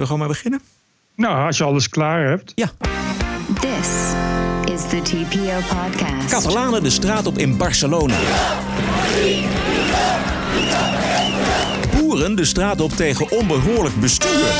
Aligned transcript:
we 0.00 0.04
gewoon 0.04 0.18
maar 0.18 0.28
beginnen? 0.28 0.60
Nou, 1.14 1.46
als 1.46 1.58
je 1.58 1.64
alles 1.64 1.88
klaar 1.88 2.26
hebt. 2.26 2.52
Ja. 2.54 2.70
This 3.60 3.88
is 4.74 4.88
the 4.88 5.00
TPO 5.02 5.76
podcast. 5.76 6.30
Catalanen 6.30 6.82
de 6.82 6.90
straat 6.90 7.26
op 7.26 7.38
in 7.38 7.56
Barcelona. 7.56 8.16
Boeren 11.96 12.36
de 12.36 12.44
straat 12.44 12.80
op 12.80 12.92
tegen 12.92 13.30
onbehoorlijk 13.30 14.00
bestuur. 14.00 14.52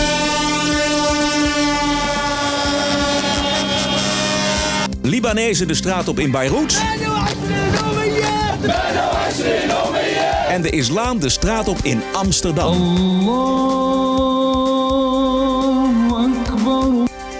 Libanezen 5.02 5.68
de 5.68 5.74
straat 5.74 6.08
op 6.08 6.18
in 6.18 6.30
Beirut. 6.30 6.82
En 10.48 10.62
de 10.62 10.70
islam 10.70 11.20
de 11.20 11.28
straat 11.28 11.68
op 11.68 11.78
in 11.82 12.02
Amsterdam. 12.12 14.07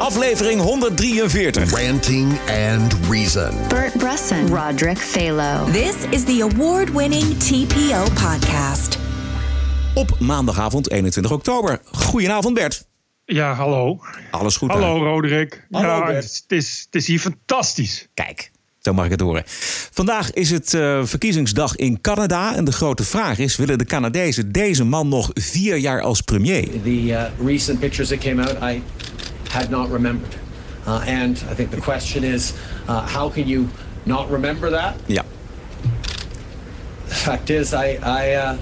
Aflevering 0.09 0.61
143. 0.61 1.71
Ranting 1.71 2.39
and 2.49 2.95
Reason. 3.09 3.69
Bert 3.69 3.93
Brusson, 3.99 4.49
Roderick 4.49 4.99
Phalo. 4.99 5.73
This 5.73 5.97
is 6.11 6.25
the 6.25 6.41
award 6.41 6.91
winning 6.91 7.37
TPO 7.39 8.05
podcast. 8.15 8.99
Op 9.95 10.17
maandagavond 10.19 10.91
21 10.91 11.33
oktober. 11.33 11.81
Goedenavond 11.85 12.55
Bert. 12.55 12.87
Ja, 13.25 13.55
hallo. 13.55 14.01
Alles 14.31 14.57
goed 14.57 14.71
Hallo? 14.71 15.05
Roderick. 15.05 15.67
Hallo, 15.71 15.89
ja, 15.89 16.05
Bert. 16.05 16.25
het, 16.25 16.59
is, 16.59 16.83
het 16.85 16.95
is 16.95 17.07
hier 17.07 17.21
fantastisch. 17.21 18.09
Kijk, 18.15 18.51
zo 18.79 18.93
mag 18.93 19.05
ik 19.05 19.11
het 19.11 19.21
horen. 19.21 19.43
Vandaag 19.93 20.33
is 20.33 20.51
het 20.51 20.75
eh, 20.75 21.05
verkiezingsdag 21.05 21.77
in 21.77 22.01
Canada. 22.01 22.55
En 22.55 22.65
de 22.65 22.73
grote 22.73 23.05
vraag 23.05 23.39
is: 23.39 23.57
willen 23.57 23.79
de 23.79 23.85
Canadezen 23.85 24.53
deze 24.53 24.85
man 24.85 25.09
nog 25.09 25.31
vier 25.35 25.77
jaar 25.77 26.01
als 26.01 26.21
premier? 26.21 26.83
The 26.83 27.03
uh, 27.03 27.23
recent 27.45 27.79
pictures 27.79 28.09
that 28.09 28.19
came 28.19 28.43
out, 28.43 28.75
I 28.75 28.83
had 29.49 29.69
not 29.71 29.91
remembered. 29.91 30.37
Uh, 30.87 31.05
and 31.07 31.37
I 31.51 31.55
think 31.55 31.71
the 31.71 31.81
question 31.81 32.25
is, 32.25 32.53
uh, 32.89 33.07
how 33.07 33.33
can 33.33 33.47
you 33.47 33.67
not 34.03 34.31
remember 34.31 34.71
that? 34.71 34.95
Ja. 35.07 35.25
The 37.09 37.15
fact 37.15 37.51
is, 37.51 37.73
I, 37.73 37.99
I, 38.03 38.35
uh, 38.35 38.57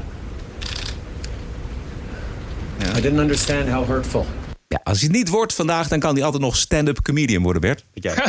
I 2.96 3.00
didn't 3.00 3.20
understand 3.20 3.68
how 3.68 3.84
hurtful. 3.84 4.26
ja. 4.68 4.80
Als 4.82 4.98
hij 5.00 5.08
het 5.08 5.16
niet 5.16 5.28
wordt 5.28 5.54
vandaag, 5.54 5.88
dan 5.88 5.98
kan 5.98 6.14
hij 6.14 6.24
altijd 6.24 6.42
nog 6.42 6.56
stand-up 6.56 7.02
comedian 7.02 7.42
worden, 7.42 7.60
Bert. 7.62 7.84
Jij? 7.92 8.14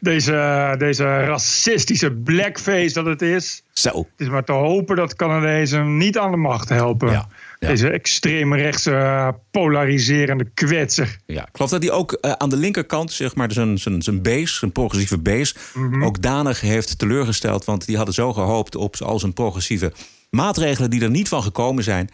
Deze, 0.00 0.74
deze 0.78 1.04
racistische 1.04 2.12
blackface 2.12 2.92
dat 2.92 3.06
het 3.06 3.22
is. 3.22 3.62
Zo. 3.72 3.88
Het 3.98 4.06
is 4.16 4.28
maar 4.28 4.44
te 4.44 4.52
hopen 4.52 4.96
dat 4.96 5.14
Canadezen 5.16 5.78
hem 5.78 5.96
niet 5.96 6.18
aan 6.18 6.30
de 6.30 6.36
macht 6.36 6.68
helpen. 6.68 7.10
Ja, 7.10 7.28
ja. 7.60 7.68
Deze 7.68 7.90
extreme 7.90 8.56
rechtse 8.56 8.90
uh, 8.90 9.28
polariserende 9.50 10.50
kwetser. 10.54 11.18
Ja, 11.26 11.42
ik 11.42 11.48
geloof 11.52 11.70
dat 11.70 11.82
hij 11.82 11.92
ook 11.92 12.12
eh, 12.12 12.32
aan 12.32 12.48
de 12.48 12.56
linkerkant, 12.56 13.12
zeg 13.12 13.34
maar, 13.34 13.52
zijn, 13.52 13.78
zijn, 13.78 14.02
zijn 14.02 14.22
base, 14.22 14.54
zijn 14.54 14.72
progressieve 14.72 15.18
base, 15.18 15.54
ook 16.02 16.22
danig 16.22 16.60
heeft 16.60 16.98
teleurgesteld. 16.98 17.64
Want 17.64 17.86
die 17.86 17.96
hadden 17.96 18.14
zo 18.14 18.32
gehoopt 18.32 18.74
op 18.74 18.96
al 18.96 19.18
zijn 19.18 19.32
progressieve 19.32 19.92
maatregelen 20.30 20.90
die 20.90 21.02
er 21.02 21.10
niet 21.10 21.28
van 21.28 21.42
gekomen 21.42 21.84
zijn. 21.84 22.10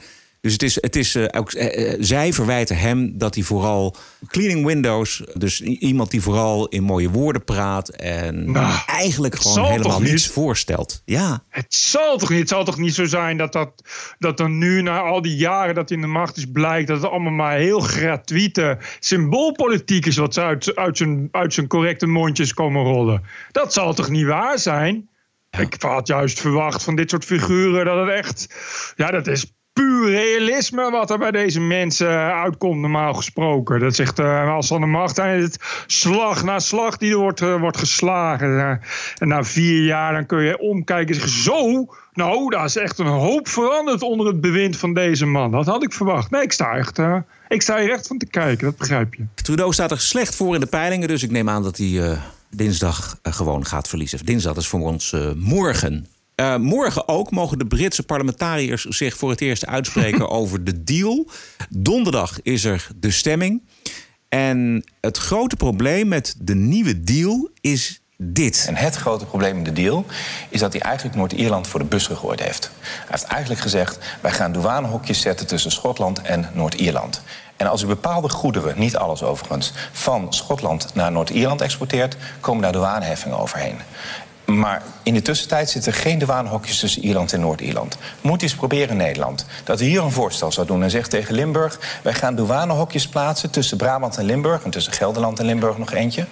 Dus 0.47 0.55
het 0.55 0.63
is, 0.63 0.79
het 0.81 0.97
is 0.97 1.15
eh, 1.15 1.41
ook, 1.41 1.53
eh, 1.53 1.93
eh, 1.93 1.97
zij 2.01 2.33
verwijten 2.33 2.77
hem 2.77 3.19
dat 3.19 3.35
hij 3.35 3.45
vooral 3.45 3.97
cleaning 4.27 4.67
windows, 4.67 5.23
dus 5.35 5.61
iemand 5.61 6.11
die 6.11 6.23
vooral 6.23 6.69
in 6.69 6.83
mooie 6.83 7.11
woorden 7.11 7.45
praat 7.45 7.89
en 7.89 8.53
Nou, 8.53 8.79
eigenlijk 8.87 9.35
gewoon 9.35 9.71
helemaal 9.71 10.01
niet? 10.01 10.11
niets 10.11 10.29
voorstelt. 10.29 11.03
Ja, 11.05 11.43
Het 11.49 11.75
zal 11.75 12.19
toch 12.19 12.31
niet, 12.31 12.39
het 12.39 12.49
zal 12.49 12.65
toch 12.65 12.79
niet 12.79 12.95
zo 12.95 13.05
zijn 13.05 13.37
dat, 13.37 13.53
dat, 13.53 13.83
dat 14.19 14.41
er 14.41 14.51
nu 14.51 14.83
na 14.83 15.01
al 15.01 15.23
die 15.23 15.37
jaren 15.37 15.75
dat 15.75 15.89
hij 15.89 15.99
in 15.99 16.05
de 16.05 16.11
macht 16.11 16.37
is 16.37 16.47
blijkt 16.53 16.89
dat 16.89 17.03
het 17.03 17.11
allemaal 17.11 17.33
maar 17.33 17.57
heel 17.57 17.81
gratuite 17.81 18.79
symboolpolitiek 19.01 20.07
is 20.07 20.17
wat 20.17 20.35
ze 20.35 20.41
uit, 20.41 20.77
uit, 20.77 20.97
zijn, 20.97 21.29
uit 21.31 21.55
zijn 21.55 21.67
correcte 21.67 22.07
mondjes 22.07 22.55
komen 22.55 22.83
rollen. 22.83 23.23
Dat 23.53 23.73
zal 23.73 23.95
toch 23.95 24.09
niet 24.09 24.27
waar 24.27 24.59
zijn? 24.59 25.09
Ik 25.59 25.77
had 25.79 26.07
juist 26.07 26.41
verwacht 26.41 26.83
van 26.83 26.97
dit 26.97 27.11
soort 27.11 27.25
figuren 27.25 27.85
dat 27.85 28.07
het 28.07 28.17
echt, 28.17 28.55
ja 28.97 29.11
dat 29.11 29.27
is 29.27 29.56
puur 29.77 30.11
realisme 30.11 30.91
wat 30.91 31.11
er 31.11 31.19
bij 31.19 31.31
deze 31.31 31.61
mensen 31.61 32.09
uitkomt 32.33 32.81
normaal 32.81 33.15
gesproken. 33.15 33.81
Dat 33.81 33.95
zegt 33.95 34.19
eh, 34.19 34.55
als 34.55 34.73
aan 34.73 34.81
de 34.81 34.87
macht 34.87 35.19
is 35.19 35.43
het 35.43 35.59
slag 35.87 36.45
na 36.45 36.59
slag 36.59 36.97
die 36.97 37.11
er 37.11 37.19
wordt, 37.19 37.41
eh, 37.41 37.61
wordt 37.61 37.77
geslagen. 37.77 38.59
Eh, 38.59 38.71
en 39.19 39.29
na 39.29 39.45
vier 39.45 39.85
jaar 39.85 40.13
dan 40.13 40.27
kun 40.27 40.43
je 40.43 40.59
omkijken 40.59 41.15
en 41.15 41.21
zeggen, 41.21 41.43
zo, 41.43 41.87
nou, 42.13 42.51
daar 42.51 42.65
is 42.65 42.77
echt 42.77 42.99
een 42.99 43.07
hoop 43.07 43.49
veranderd 43.49 44.03
onder 44.03 44.27
het 44.27 44.41
bewind 44.41 44.77
van 44.77 44.95
deze 44.95 45.27
man. 45.27 45.51
Dat 45.51 45.67
had 45.67 45.83
ik 45.83 45.93
verwacht. 45.93 46.31
Nee, 46.31 46.43
ik 46.43 46.53
sta 46.53 46.77
echt, 46.77 46.99
eh, 46.99 47.17
ik 47.49 47.63
sta 47.63 47.79
hier 47.79 47.93
echt 47.93 48.07
van 48.07 48.19
te 48.19 48.27
kijken, 48.27 48.65
dat 48.65 48.77
begrijp 48.77 49.15
je. 49.15 49.25
Trudeau 49.35 49.73
staat 49.73 49.91
er 49.91 50.01
slecht 50.01 50.35
voor 50.35 50.55
in 50.55 50.61
de 50.61 50.67
peilingen, 50.67 51.09
dus 51.09 51.23
ik 51.23 51.31
neem 51.31 51.49
aan 51.49 51.63
dat 51.63 51.77
hij 51.77 52.03
eh, 52.03 52.19
dinsdag 52.51 53.19
eh, 53.23 53.33
gewoon 53.33 53.67
gaat 53.67 53.89
verliezen. 53.89 54.25
Dinsdag 54.25 54.57
is 54.57 54.67
voor 54.67 54.81
ons 54.81 55.13
eh, 55.13 55.33
morgen. 55.37 56.07
Eh, 56.37 56.57
morgen 56.57 57.09
ook 57.09 57.31
mogen 57.31 57.59
de 57.59 57.67
Britse 57.67 58.03
parlementariërs 58.03 58.85
zich 58.85 59.17
voor 59.17 59.31
het 59.31 59.41
eerst 59.41 59.67
uitspreken 59.67 60.29
over 60.41 60.65
de 60.65 60.85
deal. 60.85 61.29
Donderdag 61.69 62.43
is 62.43 62.65
er 62.65 62.89
de 62.97 63.11
stemming. 63.11 63.63
En 64.29 64.85
het 65.01 65.17
grote 65.17 65.57
probleem 65.57 66.09
met 66.09 66.35
de 66.39 66.55
nieuwe 66.55 67.01
deal 67.05 67.51
is 67.61 68.01
dit. 68.17 68.65
En 68.69 68.75
het 68.75 68.97
grote 68.97 69.25
probleem 69.25 69.57
in 69.57 69.65
de 69.65 69.73
deal 69.73 70.05
is 70.49 70.61
dat 70.61 70.73
hij 70.73 70.83
eigenlijk 70.83 71.17
Noord-Ierland 71.17 71.67
voor 71.67 71.81
de 71.81 71.87
bus 71.87 72.07
gegooid 72.07 72.41
heeft. 72.41 72.71
Hij 72.81 73.07
heeft 73.07 73.25
eigenlijk 73.25 73.61
gezegd: 73.61 73.99
wij 74.21 74.33
gaan 74.33 74.53
douanehokjes 74.53 75.21
zetten 75.21 75.47
tussen 75.47 75.71
Schotland 75.71 76.23
en 76.23 76.51
Noord-Ierland. 76.55 77.23
En 77.57 77.67
als 77.67 77.83
u 77.83 77.87
bepaalde 77.87 78.29
goederen, 78.29 78.79
niet 78.79 78.97
alles 78.97 79.23
overigens, 79.23 79.73
van 79.93 80.33
Schotland 80.33 80.95
naar 80.95 81.13
Noord-Ierland 81.13 81.61
exporteert, 81.61 82.17
komen 82.41 82.63
daar 82.63 82.73
douaneheffingen 82.73 83.39
overheen. 83.39 83.77
Maar 84.47 84.83
in 85.03 85.15
de 85.15 85.23
tussentijd 85.23 85.71
zitten 85.71 85.93
geen 85.93 86.19
douanehokjes 86.19 86.79
tussen 86.79 87.03
Ierland 87.03 87.33
en 87.33 87.41
Noord-Ierland. 87.41 87.97
Moet 88.21 88.43
eens 88.43 88.55
proberen 88.55 88.97
Nederland. 88.97 89.47
Dat 89.65 89.81
hier 89.81 90.03
een 90.03 90.11
voorstel 90.11 90.53
zou 90.53 90.67
doen 90.67 90.83
en 90.83 90.91
zegt 90.91 91.11
tegen 91.11 91.35
Limburg... 91.35 91.79
wij 92.03 92.15
gaan 92.15 92.35
douanehokjes 92.35 93.09
plaatsen 93.09 93.51
tussen 93.51 93.77
Brabant 93.77 94.17
en 94.17 94.25
Limburg... 94.25 94.63
en 94.63 94.71
tussen 94.71 94.93
Gelderland 94.93 95.39
en 95.39 95.47
Limburg 95.47 95.79
nog 95.79 95.93
eentje. 95.93 96.27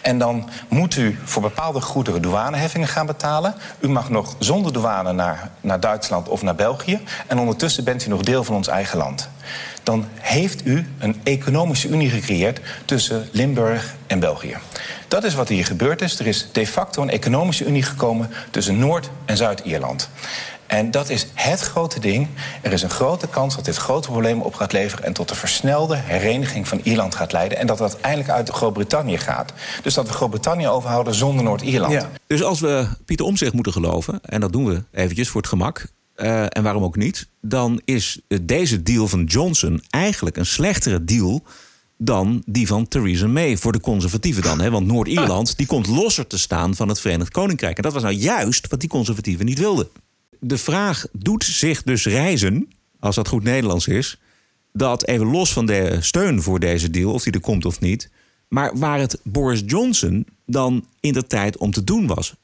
En 0.00 0.18
dan 0.18 0.48
moet 0.68 0.96
u 0.96 1.18
voor 1.24 1.42
bepaalde 1.42 1.80
goederen 1.80 2.22
douaneheffingen 2.22 2.88
gaan 2.88 3.06
betalen. 3.06 3.54
U 3.80 3.88
mag 3.88 4.10
nog 4.10 4.34
zonder 4.38 4.72
douane 4.72 5.12
naar, 5.12 5.50
naar 5.60 5.80
Duitsland 5.80 6.28
of 6.28 6.42
naar 6.42 6.54
België. 6.54 7.00
En 7.26 7.38
ondertussen 7.38 7.84
bent 7.84 8.06
u 8.06 8.08
nog 8.08 8.22
deel 8.22 8.44
van 8.44 8.54
ons 8.54 8.68
eigen 8.68 8.98
land. 8.98 9.28
Dan 9.82 10.06
heeft 10.14 10.66
u 10.66 10.86
een 10.98 11.16
economische 11.22 11.88
unie 11.88 12.10
gecreëerd 12.10 12.60
tussen 12.84 13.28
Limburg 13.32 13.94
en 14.06 14.18
België. 14.18 14.56
Dat 15.08 15.24
is 15.24 15.34
wat 15.34 15.48
hier 15.48 15.64
gebeurd 15.64 16.02
is. 16.02 16.18
Er 16.18 16.26
is 16.26 16.48
de 16.52 16.66
facto 16.66 17.02
een 17.02 17.10
economische 17.10 17.64
unie 17.64 17.82
gekomen 17.82 18.30
tussen 18.50 18.78
Noord- 18.78 19.10
en 19.24 19.36
Zuid-Ierland. 19.36 20.08
En 20.70 20.90
dat 20.90 21.08
is 21.08 21.26
het 21.34 21.60
grote 21.60 22.00
ding. 22.00 22.28
Er 22.62 22.72
is 22.72 22.82
een 22.82 22.90
grote 22.90 23.28
kans 23.28 23.56
dat 23.56 23.64
dit 23.64 23.76
grote 23.76 24.08
problemen 24.08 24.44
op 24.44 24.54
gaat 24.54 24.72
leveren... 24.72 25.04
en 25.04 25.12
tot 25.12 25.28
de 25.28 25.34
versnelde 25.34 25.96
hereniging 25.96 26.68
van 26.68 26.80
Ierland 26.82 27.14
gaat 27.14 27.32
leiden... 27.32 27.58
en 27.58 27.66
dat 27.66 27.78
dat 27.78 27.92
uiteindelijk 27.92 28.30
uit 28.30 28.48
Groot-Brittannië 28.48 29.18
gaat. 29.18 29.52
Dus 29.82 29.94
dat 29.94 30.06
we 30.06 30.12
Groot-Brittannië 30.12 30.68
overhouden 30.68 31.14
zonder 31.14 31.44
Noord-Ierland. 31.44 32.06
Dus 32.26 32.42
als 32.42 32.60
we 32.60 32.88
Pieter 33.04 33.26
Omtzigt 33.26 33.52
moeten 33.52 33.72
geloven, 33.72 34.20
en 34.22 34.40
dat 34.40 34.52
doen 34.52 34.64
we 34.64 34.82
eventjes 34.92 35.28
voor 35.28 35.40
het 35.40 35.50
gemak, 35.50 35.86
eh, 36.20 36.46
en 36.48 36.62
waarom 36.62 36.82
ook 36.82 36.96
niet, 36.96 37.28
dan 37.40 37.80
is 37.84 38.20
deze 38.42 38.82
deal 38.82 39.08
van 39.08 39.24
Johnson 39.24 39.82
eigenlijk 39.90 40.36
een 40.36 40.46
slechtere 40.46 41.04
deal 41.04 41.42
dan 41.96 42.42
die 42.46 42.66
van 42.66 42.88
Theresa 42.88 43.26
May 43.26 43.56
voor 43.56 43.72
de 43.72 43.80
conservatieven 43.80 44.42
dan. 44.42 44.60
Hè? 44.60 44.70
Want 44.70 44.86
Noord-Ierland 44.86 45.56
die 45.56 45.66
komt 45.66 45.86
losser 45.86 46.26
te 46.26 46.38
staan 46.38 46.74
van 46.74 46.88
het 46.88 47.00
Verenigd 47.00 47.30
Koninkrijk. 47.30 47.76
En 47.76 47.82
dat 47.82 47.92
was 47.92 48.02
nou 48.02 48.14
juist 48.14 48.68
wat 48.68 48.80
die 48.80 48.88
conservatieven 48.88 49.46
niet 49.46 49.58
wilden. 49.58 49.88
De 50.40 50.58
vraag 50.58 51.06
doet 51.12 51.44
zich 51.44 51.82
dus 51.82 52.04
reizen, 52.04 52.68
als 52.98 53.14
dat 53.14 53.28
goed 53.28 53.42
Nederlands 53.42 53.86
is, 53.86 54.20
dat 54.72 55.06
even 55.06 55.26
los 55.26 55.52
van 55.52 55.66
de 55.66 55.96
steun 56.00 56.42
voor 56.42 56.60
deze 56.60 56.90
deal, 56.90 57.12
of 57.12 57.22
die 57.22 57.32
er 57.32 57.40
komt 57.40 57.64
of 57.64 57.80
niet, 57.80 58.10
maar 58.48 58.78
waar 58.78 58.98
het 58.98 59.20
Boris 59.22 59.62
Johnson 59.66 60.26
dan 60.46 60.86
in 61.00 61.12
de 61.12 61.26
tijd 61.26 61.56
om 61.56 61.70
te 61.70 61.84
doen 61.84 62.06
was. 62.06 62.34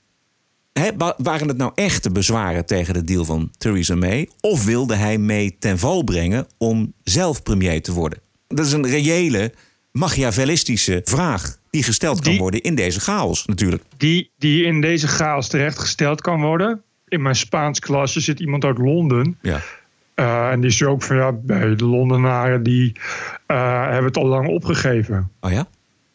Waren 1.17 1.49
het 1.49 1.57
nou 1.57 1.73
echte 1.75 2.11
bezwaren 2.11 2.67
tegen 2.67 2.95
de 2.95 3.05
deal 3.05 3.25
van 3.25 3.51
Theresa 3.59 3.95
May? 3.95 4.29
Of 4.41 4.65
wilde 4.65 4.95
hij 4.95 5.19
May 5.19 5.57
ten 5.59 5.79
val 5.79 6.05
brengen 6.05 6.47
om 6.59 6.93
zelf 7.05 7.43
premier 7.43 7.83
te 7.83 7.93
worden? 7.93 8.19
Dat 8.49 8.67
is 8.67 8.73
een 8.73 8.87
reële, 8.87 9.53
machiavellistische 9.93 11.01
vraag 11.05 11.59
die 11.71 11.83
gesteld 11.83 12.21
kan 12.21 12.37
worden 12.37 12.61
in 12.61 12.75
deze 12.75 13.01
chaos 13.01 13.47
natuurlijk. 13.47 13.83
Die, 13.97 14.31
die 14.39 14.65
in 14.65 14.81
deze 14.81 15.09
chaos 15.09 15.49
terechtgesteld 15.49 16.21
kan 16.21 16.41
worden. 16.41 16.83
In 17.09 17.23
mijn 17.23 17.37
Spaans 17.37 17.79
klasje 17.79 18.21
zit 18.21 18.41
iemand 18.41 18.65
uit 18.65 18.79
Londen. 18.79 19.39
Ja. 19.43 19.61
Eh, 20.15 20.51
en 20.51 20.61
die 20.61 20.71
is 20.71 20.83
ook 20.83 21.03
van 21.03 21.17
ja, 21.17 21.33
bij 21.33 21.77
de 21.77 21.85
Londenaren 21.85 22.63
die 22.63 22.93
eh, 23.47 23.83
hebben 23.83 24.05
het 24.05 24.17
al 24.17 24.27
lang 24.27 24.49
opgegeven. 24.49 25.31
Oh 25.41 25.51
ja? 25.51 25.67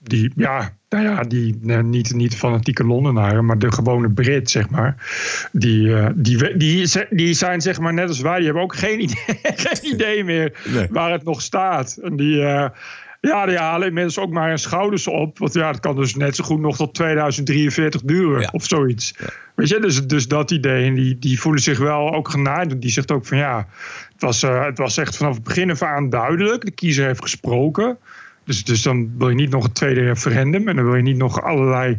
Die, 0.04 0.32
ja, 0.36 0.78
nou 0.90 1.04
ja, 1.04 1.24
die 1.24 1.60
eh, 1.68 1.80
niet, 1.80 2.14
niet 2.14 2.36
fanatieke 2.36 2.84
Londenaren, 2.86 3.46
maar 3.46 3.60
de 3.60 3.72
gewone 3.72 4.10
Brit, 4.12 4.50
zeg 4.50 4.70
maar. 4.70 4.96
Die, 5.52 5.96
eh, 5.96 6.10
die, 6.16 6.58
die, 6.58 6.88
die 7.10 7.34
zijn 7.34 7.62
zeg 7.62 7.80
maar 7.80 7.94
net 7.94 8.08
als 8.08 8.20
wij, 8.22 8.36
die 8.36 8.46
hebben 8.46 8.64
ook 8.64 8.76
geen 8.76 9.02
idee, 9.10 9.38
geen 9.42 9.94
idee 9.94 10.24
meer 10.24 10.60
Nee. 10.74 10.88
waar 10.92 11.12
het 11.12 11.24
nog 11.24 11.42
staat. 11.42 12.00
En 12.04 12.16
die, 12.16 12.42
eh, 12.42 12.70
ja, 13.22 13.46
die 13.46 13.58
halen 13.58 13.88
inmiddels 13.88 14.20
ook 14.20 14.32
maar 14.32 14.48
hun 14.48 14.60
schouders 14.60 15.08
op. 15.08 15.40
Want 15.40 15.54
ja, 15.54 15.68
het 15.68 15.80
kan 15.80 15.96
dus 15.96 16.16
net 16.16 16.36
zo 16.36 16.44
goed 16.44 16.60
nog 16.60 16.76
tot 16.76 16.94
2043 16.94 18.02
duren 18.02 18.42
Ja. 18.42 18.50
of 18.52 18.66
zoiets. 18.66 19.16
Weet 19.56 19.70
je, 19.70 19.80
dus, 19.80 20.08
dus 20.08 20.28
dat 20.28 20.52
idee. 20.52 20.86
En 20.86 20.94
die, 20.94 21.20
die 21.20 21.40
voelen 21.40 21.62
zich 21.62 21.78
wel 21.78 22.14
ook 22.14 22.30
genaaid. 22.30 22.82
Die 22.82 22.92
zegt 22.92 23.12
ook 23.12 23.26
van 23.26 23.38
ja, 23.38 23.68
het 24.14 24.22
was, 24.22 24.42
het 24.42 24.78
was 24.78 24.98
echt 24.98 25.18
vanaf 25.18 25.34
het 25.36 25.44
begin 25.44 25.72
af 25.72 25.82
aan 25.82 26.10
duidelijk. 26.10 26.66
De 26.66 26.72
kiezer 26.72 27.06
heeft 27.06 27.22
gesproken. 27.22 27.98
Dus, 28.46 28.64
dus 28.64 28.82
dan 28.82 29.18
wil 29.18 29.30
je 29.30 29.36
niet 29.36 29.50
nog 29.50 29.64
een 29.64 29.72
tweede 29.72 30.02
referendum. 30.02 30.68
En 30.68 30.76
dan 30.76 30.86
wil 30.86 30.96
je 30.96 31.02
niet 31.02 31.18
nog 31.18 31.42
allerlei 31.42 31.98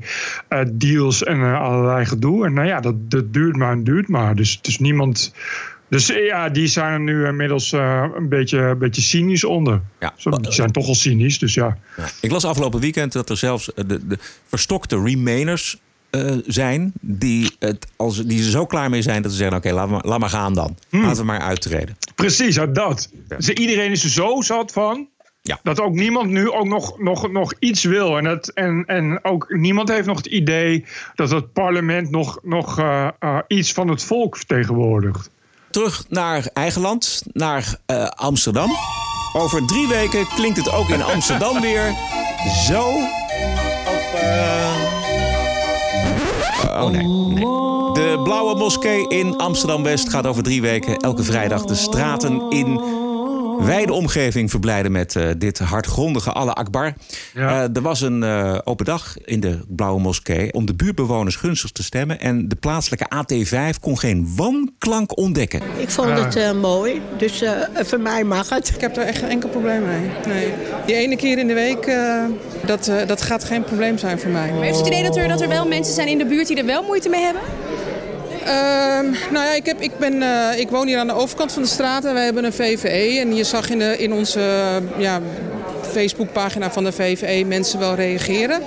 eh, 0.48 0.60
deals 0.72 1.22
en 1.22 1.40
eh, 1.40 1.60
allerlei 1.60 2.04
gedoe. 2.04 2.46
En 2.46 2.52
nou 2.52 2.66
ja, 2.66 2.80
dat, 2.80 3.10
dat 3.10 3.32
duurt 3.32 3.56
maar 3.56 3.72
en 3.72 3.84
duurt 3.84 4.08
maar. 4.08 4.36
Dus, 4.36 4.60
dus 4.60 4.78
niemand. 4.78 5.34
Dus 5.88 6.10
eh, 6.10 6.26
ja, 6.26 6.48
die 6.48 6.66
zijn 6.66 6.92
er 6.92 7.00
nu 7.00 7.26
inmiddels 7.26 7.72
een, 7.72 8.28
beetje, 8.28 8.58
een 8.58 8.78
beetje 8.78 9.02
cynisch 9.02 9.44
onder. 9.44 9.80
Ja. 10.00 10.12
Zo, 10.16 10.30
die 10.30 10.52
zijn 10.52 10.72
toch 10.72 10.86
al 10.86 10.94
cynisch, 10.94 11.38
dus 11.38 11.54
ja. 11.54 11.78
Ja. 11.96 12.08
Ik 12.20 12.30
las 12.30 12.44
afgelopen 12.44 12.80
weekend 12.80 13.12
dat 13.12 13.30
er 13.30 13.36
zelfs 13.36 13.70
de, 13.74 14.06
de 14.06 14.18
verstokte 14.46 15.02
remainers 15.02 15.80
zijn. 16.46 16.92
Die, 17.00 17.50
het, 17.58 17.86
als, 17.96 18.24
die 18.24 18.38
er 18.38 18.50
zo 18.50 18.66
klaar 18.66 18.90
mee 18.90 19.02
zijn 19.02 19.22
dat 19.22 19.30
ze 19.30 19.36
zeggen: 19.36 19.56
Oké, 19.56 19.72
laat, 19.72 19.88
maar, 19.88 20.06
laat 20.06 20.18
maar 20.18 20.28
gaan 20.28 20.54
dan. 20.54 20.76
Laten 20.90 21.16
we 21.16 21.24
maar 21.24 21.40
uittreden. 21.40 21.96
Precies, 22.14 22.54
ja, 22.54 22.66
dat. 22.66 23.10
Dus 23.28 23.48
iedereen 23.48 23.90
is 23.90 24.04
er 24.04 24.10
zo 24.10 24.40
zat 24.40 24.72
van. 24.72 25.08
Ja. 25.44 25.58
Dat 25.62 25.80
ook 25.80 25.94
niemand 25.94 26.30
nu 26.30 26.50
ook 26.50 26.66
nog, 26.66 26.98
nog, 26.98 27.30
nog 27.30 27.52
iets 27.58 27.84
wil. 27.84 28.16
En, 28.18 28.24
dat, 28.24 28.48
en, 28.48 28.84
en 28.86 29.24
ook 29.24 29.46
niemand 29.48 29.88
heeft 29.88 30.06
nog 30.06 30.16
het 30.16 30.26
idee 30.26 30.84
dat 31.14 31.30
het 31.30 31.52
parlement 31.52 32.10
nog, 32.10 32.38
nog 32.42 32.78
eh, 32.78 33.08
eh, 33.18 33.38
iets 33.48 33.72
van 33.72 33.88
het 33.88 34.02
volk 34.04 34.36
vertegenwoordigt. 34.36 35.30
Terug 35.70 36.04
naar 36.08 36.48
eigen 36.52 36.80
land, 36.80 37.22
naar 37.32 37.76
eh, 37.86 38.04
Amsterdam. 38.04 38.70
Over 39.32 39.66
drie 39.66 39.88
weken 39.88 40.26
klinkt 40.34 40.56
het 40.56 40.72
ook 40.72 40.88
in 40.88 41.02
Amsterdam 41.02 41.60
weer 41.70 41.94
zo. 42.66 42.80
Oh 46.66 46.90
nee, 46.90 47.06
nee. 47.06 47.44
De 47.92 48.20
Blauwe 48.24 48.54
Moskee 48.54 49.08
in 49.08 49.36
Amsterdam-West 49.36 50.08
gaat 50.08 50.26
over 50.26 50.42
drie 50.42 50.60
weken 50.60 50.96
elke 50.96 51.22
vrijdag 51.22 51.64
de 51.64 51.74
straten 51.74 52.50
in 52.50 52.80
wijde 53.64 53.92
omgeving 53.92 54.50
verblijden 54.50 54.92
met 54.92 55.16
eh, 55.16 55.28
dit 55.38 55.58
hardgrondige 55.58 56.32
Allah 56.32 56.54
Akbar. 56.54 56.92
Ja. 57.34 57.62
Eh, 57.62 57.76
er 57.76 57.82
was 57.82 58.00
een 58.00 58.22
eh, 58.22 58.58
open 58.64 58.84
dag 58.84 59.16
in 59.24 59.40
de 59.40 59.58
Blauwe 59.68 60.00
Moskee 60.00 60.52
om 60.52 60.66
de 60.66 60.74
buurtbewoners 60.74 61.36
gunstig 61.36 61.70
te 61.70 61.82
stemmen. 61.82 62.20
En 62.20 62.48
de 62.48 62.56
plaatselijke 62.56 63.06
AT5 63.14 63.80
kon 63.80 63.98
geen 63.98 64.32
wanklank 64.36 65.16
ontdekken. 65.18 65.60
Ik 65.78 65.90
vond 65.90 66.08
het 66.10 66.36
eh, 66.36 66.52
mooi, 66.52 67.00
dus 67.18 67.42
eh, 67.42 67.50
voor 67.74 68.00
mij 68.00 68.24
mag 68.24 68.48
het. 68.48 68.68
Ik 68.74 68.80
heb 68.80 68.96
er 68.96 69.02
echt 69.02 69.18
geen 69.18 69.28
enkel 69.30 69.48
probleem 69.48 69.82
mee. 69.86 70.10
Nee. 70.26 70.52
Die 70.86 70.94
ene 70.94 71.16
keer 71.16 71.38
in 71.38 71.46
de 71.46 71.54
week, 71.54 71.86
eh, 71.86 72.24
dat, 72.66 72.88
eh, 72.88 73.06
dat 73.06 73.22
gaat 73.22 73.44
geen 73.44 73.64
probleem 73.64 73.98
zijn 73.98 74.18
voor 74.18 74.30
mij. 74.30 74.52
Maar 74.52 74.62
heeft 74.62 74.74
u 74.74 74.78
het 74.78 74.86
idee 74.86 75.02
dat 75.02 75.16
er, 75.16 75.28
dat 75.28 75.40
er 75.40 75.48
wel 75.48 75.66
mensen 75.66 75.94
zijn 75.94 76.08
in 76.08 76.18
de 76.18 76.26
buurt 76.26 76.46
die 76.46 76.56
er 76.56 76.66
wel 76.66 76.82
moeite 76.82 77.08
mee 77.08 77.22
hebben? 77.22 77.42
Ehm, 78.44 79.10
nou 79.30 79.46
ja, 79.46 79.52
ik, 79.54 79.66
heb, 79.66 79.80
ik, 79.80 79.98
ben, 79.98 80.22
eh, 80.22 80.58
ik 80.58 80.70
woon 80.70 80.86
hier 80.86 80.98
aan 80.98 81.06
de 81.06 81.12
overkant 81.12 81.52
van 81.52 81.62
de 81.62 81.68
straat 81.68 82.04
en 82.04 82.14
wij 82.14 82.24
hebben 82.24 82.44
een 82.44 82.52
VVE. 82.52 83.18
En 83.20 83.34
je 83.34 83.44
zag 83.44 83.70
in, 83.70 83.98
in 83.98 84.12
onze 84.12 84.40
eh, 84.40 85.00
ja, 85.00 85.20
Facebookpagina 85.92 86.70
van 86.70 86.84
de 86.84 86.92
VVE 86.92 87.44
mensen 87.46 87.78
wel 87.78 87.94
reageren. 87.94 88.62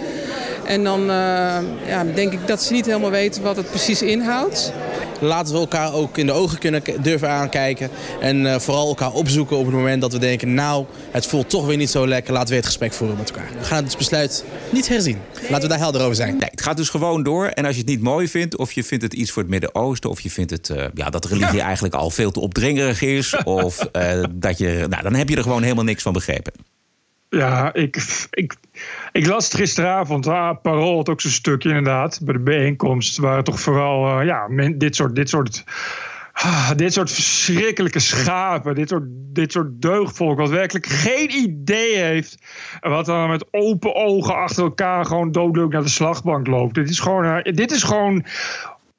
En 0.65 0.83
dan 0.83 1.01
eh, 1.01 1.57
ja, 1.87 2.03
denk 2.13 2.33
ik 2.33 2.47
dat 2.47 2.63
ze 2.63 2.73
niet 2.73 2.85
helemaal 2.85 3.09
weten 3.09 3.43
wat 3.43 3.55
het 3.55 3.69
precies 3.69 4.01
inhoudt. 4.01 4.71
Laten 5.19 5.53
we 5.53 5.59
elkaar 5.59 5.93
ook 5.93 6.17
in 6.17 6.25
de 6.25 6.31
ogen 6.31 6.57
kunnen 6.57 6.81
durven 7.01 7.29
aankijken. 7.29 7.89
En 8.21 8.45
eh, 8.45 8.59
vooral 8.59 8.87
elkaar 8.87 9.11
opzoeken 9.11 9.57
op 9.57 9.65
het 9.65 9.75
moment 9.75 10.01
dat 10.01 10.13
we 10.13 10.19
denken... 10.19 10.53
nou, 10.53 10.85
het 11.11 11.25
voelt 11.25 11.49
toch 11.49 11.65
weer 11.65 11.77
niet 11.77 11.89
zo 11.89 12.07
lekker. 12.07 12.33
Laten 12.33 12.47
we 12.47 12.53
weer 12.53 12.63
het 12.63 12.71
gesprek 12.71 12.93
voeren 12.93 13.17
met 13.17 13.29
elkaar. 13.29 13.49
We 13.59 13.63
gaan 13.63 13.83
het 13.83 13.97
besluit 13.97 14.45
niet 14.71 14.87
herzien. 14.87 15.17
Laten 15.41 15.61
we 15.61 15.67
daar 15.67 15.77
helder 15.77 16.01
over 16.01 16.15
zijn. 16.15 16.37
Nee, 16.37 16.49
het 16.51 16.61
gaat 16.61 16.77
dus 16.77 16.89
gewoon 16.89 17.23
door. 17.23 17.45
En 17.45 17.65
als 17.65 17.73
je 17.73 17.81
het 17.81 17.89
niet 17.89 18.01
mooi 18.01 18.27
vindt, 18.27 18.57
of 18.57 18.71
je 18.71 18.83
vindt 18.83 19.03
het 19.03 19.13
iets 19.13 19.31
voor 19.31 19.41
het 19.41 19.51
Midden-Oosten, 19.51 20.09
of 20.09 20.19
je 20.19 20.29
vindt 20.29 20.51
het 20.51 20.69
eh, 20.69 20.85
ja, 20.93 21.09
dat 21.09 21.25
religie 21.25 21.61
eigenlijk 21.61 21.93
al 21.93 22.09
veel 22.09 22.31
te 22.31 22.39
opdringerig 22.39 23.01
is, 23.01 23.35
of 23.43 23.79
eh, 23.79 24.23
dat 24.31 24.57
je. 24.57 24.85
Nou, 24.89 25.03
dan 25.03 25.13
heb 25.13 25.29
je 25.29 25.35
er 25.35 25.43
gewoon 25.43 25.63
helemaal 25.63 25.83
niks 25.83 26.03
van 26.03 26.13
begrepen. 26.13 26.53
Ja, 27.35 27.73
ik, 27.73 28.27
ik, 28.31 28.55
ik 29.11 29.27
las 29.27 29.43
het 29.45 29.55
gisteravond. 29.55 30.27
Ah, 30.27 30.61
Parool 30.61 30.95
had 30.95 31.09
ook 31.09 31.21
zo'n 31.21 31.31
stukje 31.31 31.69
inderdaad. 31.69 32.19
Bij 32.23 32.33
de 32.33 32.39
bijeenkomst 32.39 33.17
waren 33.17 33.43
toch 33.43 33.59
vooral 33.59 34.19
eh, 34.19 34.25
ja, 34.25 34.47
dit 34.77 34.95
soort... 34.95 35.15
Dit 35.15 35.29
soort 35.29 35.63
ah, 36.33 36.71
dit 36.75 36.93
soort 36.93 37.11
verschrikkelijke 37.11 37.99
schapen, 37.99 38.75
dit 38.75 38.89
soort, 38.89 39.03
dit 39.09 39.51
soort 39.51 39.81
deugdvolk, 39.81 40.37
wat 40.37 40.49
werkelijk 40.49 40.85
geen 40.85 41.31
idee 41.31 41.97
heeft. 41.97 42.37
Wat 42.79 43.05
dan 43.05 43.29
met 43.29 43.45
open 43.51 43.95
ogen 43.95 44.35
achter 44.35 44.63
elkaar 44.63 45.05
gewoon 45.05 45.31
doodleuk 45.31 45.71
naar 45.71 45.83
de 45.83 45.89
slagbank 45.89 46.47
loopt. 46.47 46.75
Dit 46.75 46.89
is 46.89 46.99
gewoon, 46.99 47.25
eh, 47.25 47.53
dit 47.53 47.71
is 47.71 47.83
gewoon 47.83 48.25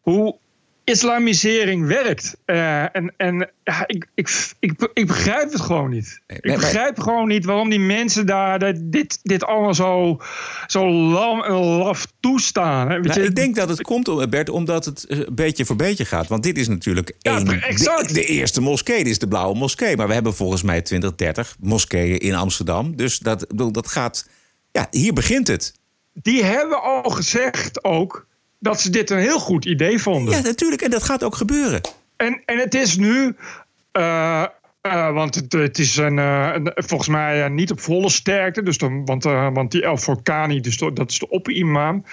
hoe 0.01 0.39
islamisering 0.87 1.87
werkt. 1.87 2.37
Eh, 2.45 2.97
en 2.97 3.15
en 3.17 3.51
ja, 3.65 3.85
ik, 3.87 4.07
ik, 4.15 4.55
ik, 4.61 4.89
ik 4.95 5.07
begrijp 5.07 5.53
het 5.53 5.61
gewoon 5.61 5.91
niet. 5.91 6.21
Nee, 6.27 6.39
Ik 6.39 6.45
maar- 6.47 6.57
begrijp 6.57 6.99
gewoon 7.01 7.29
niet 7.29 7.45
waarom 7.45 7.71
die 7.71 7.81
mensen 7.81 8.27
daar 8.27 8.59
dat 8.59 8.75
dit, 8.81 9.19
dit 9.23 9.45
allemaal 9.45 9.75
zo, 9.75 10.21
zo 10.67 10.91
lam 10.91 11.43
en 11.43 11.53
laf 11.55 12.07
toestaan. 12.21 12.91
Hè. 12.91 13.01
Nou, 13.01 13.21
je, 13.21 13.27
ik 13.27 13.35
denk 13.37 13.55
dat 13.57 13.69
het 13.69 13.83
komt, 13.83 14.09
om- 14.09 14.31
Bert, 14.31 14.49
omdat 14.49 14.85
het 14.85 15.05
eh, 15.05 15.19
beetje 15.33 15.65
voor 15.65 15.77
beetje 15.77 16.05
gaat. 16.05 16.29
Want 16.29 16.43
dit 16.43 16.59
is 16.59 16.69
natuurlijk 16.69 17.13
Ja, 17.19 17.37
één, 17.37 17.63
exact. 17.63 18.15
de 18.15 18.25
eerste 18.25 18.61
moskee. 18.61 18.97
Dit 18.99 19.07
is 19.13 19.19
de 19.19 19.29
Blauwe 19.29 19.57
Moskee. 19.59 19.97
Maar 19.97 20.09
we 20.09 20.15
hebben 20.15 20.35
volgens 20.35 20.63
mij 20.63 20.83
20, 20.83 21.15
30 21.15 21.57
moskeeën 21.61 22.19
in 22.19 22.35
Amsterdam. 22.35 22.97
Dus 22.97 23.19
dat, 23.19 23.47
dat 23.73 23.89
gaat. 23.89 24.29
Ja, 24.73 24.87
hier 24.91 25.13
begint 25.13 25.47
het. 25.49 25.75
Die 26.13 26.45
hebben 26.45 26.83
al 26.83 27.03
gezegd 27.11 27.85
ook 27.85 28.27
dat 28.69 28.81
ze 28.81 28.91
dit 28.91 29.11
een 29.11 29.19
heel 29.19 29.39
goed 29.39 29.65
idee 29.65 29.99
vonden. 29.99 30.35
Ja, 30.35 30.41
natuurlijk. 30.41 30.83
En 30.83 30.91
dat 30.91 31.03
gaat 31.03 31.25
ook 31.25 31.35
gebeuren. 31.35 31.81
En, 32.17 32.43
en 32.45 32.59
het 32.59 32.75
is 32.75 32.97
nu. 32.97 33.37
eh, 33.93 34.43
eh, 34.81 35.13
want 35.13 35.35
het, 35.35 35.53
het 35.53 35.79
is 35.79 35.97
een, 35.97 36.19
eh, 36.19 36.51
een- 36.55 36.73
volgens 36.75 37.09
mij 37.09 37.49
niet 37.49 37.71
op 37.71 37.81
volle 37.81 38.11
sterkte. 38.11 38.63
Dus 38.63 38.79
dan, 38.79 39.05
want, 39.05 39.25
want 39.25 39.71
die 39.71 39.83
El 39.83 39.97
Forkani, 39.97 40.61
dus 40.61 40.77
dat 40.79 41.11
is 41.11 41.19
de 41.19 41.29
opperimam. 41.29 42.05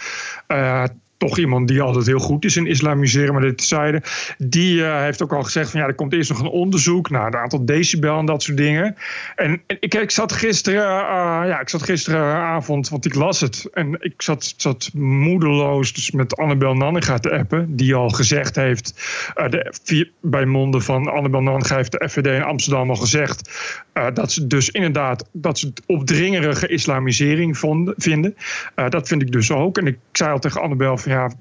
Eh 1.17 1.23
toch 1.27 1.37
iemand 1.37 1.67
die 1.67 1.81
altijd 1.81 2.05
heel 2.05 2.19
goed 2.19 2.45
is 2.45 2.57
in 2.57 2.67
islamiseren, 2.67 3.33
maar 3.33 3.41
dit 3.41 3.63
zeiden. 3.63 4.01
Die 4.37 4.85
eh, 4.85 5.01
heeft 5.01 5.23
ook 5.23 5.33
al 5.33 5.43
gezegd 5.43 5.71
van 5.71 5.79
ja, 5.79 5.87
er 5.87 5.93
komt 5.93 6.13
eerst 6.13 6.29
nog 6.29 6.39
een 6.39 6.47
onderzoek 6.47 7.09
naar 7.09 7.25
het 7.25 7.35
aantal 7.35 7.65
decibel 7.65 8.19
en 8.19 8.25
dat 8.25 8.43
soort 8.43 8.57
dingen. 8.57 8.95
En, 9.35 9.61
en 9.67 9.77
ik, 9.79 9.93
ik 9.93 10.11
zat 10.11 10.31
gisteren, 10.31 10.81
eh, 10.81 11.47
ja, 11.47 11.59
ik 11.59 11.69
zat 11.69 11.83
gisteravond, 11.83 12.89
want 12.89 13.05
ik 13.05 13.15
las 13.15 13.41
het. 13.41 13.69
En 13.73 13.97
ik 13.99 14.21
zat, 14.21 14.53
zat 14.57 14.89
moedeloos 14.93 15.93
dus 15.93 16.11
met 16.11 16.37
Annabel 16.37 16.73
Nanninga 16.73 17.17
te 17.17 17.31
appen, 17.31 17.75
die 17.75 17.95
al 17.95 18.09
gezegd 18.09 18.55
heeft, 18.55 18.93
eh, 19.35 19.49
de, 19.49 20.09
bij 20.21 20.45
monden 20.45 20.81
van 20.81 21.07
Annabel 21.07 21.41
Nanninga 21.41 21.75
heeft 21.75 21.91
de 21.91 22.09
FVD 22.09 22.27
in 22.27 22.43
Amsterdam 22.43 22.89
al 22.89 22.95
gezegd 22.95 23.49
eh, 23.93 24.07
dat 24.13 24.31
ze 24.31 24.47
dus 24.47 24.69
inderdaad 24.69 25.29
dat 25.31 25.59
ze 25.59 25.67
het 25.67 25.81
opdringerige 25.85 26.67
islamisering 26.67 27.57
vonden, 27.57 27.93
vinden. 27.97 28.35
Eh, 28.75 28.89
dat 28.89 29.07
vind 29.07 29.21
ik 29.21 29.31
dus 29.31 29.51
ook. 29.51 29.77
En 29.77 29.87
ik 29.87 29.97
zei 30.11 30.31
al 30.31 30.39
tegen 30.39 30.61
Annabel 30.61 30.97
van 31.03 31.11
ja, 31.11 31.31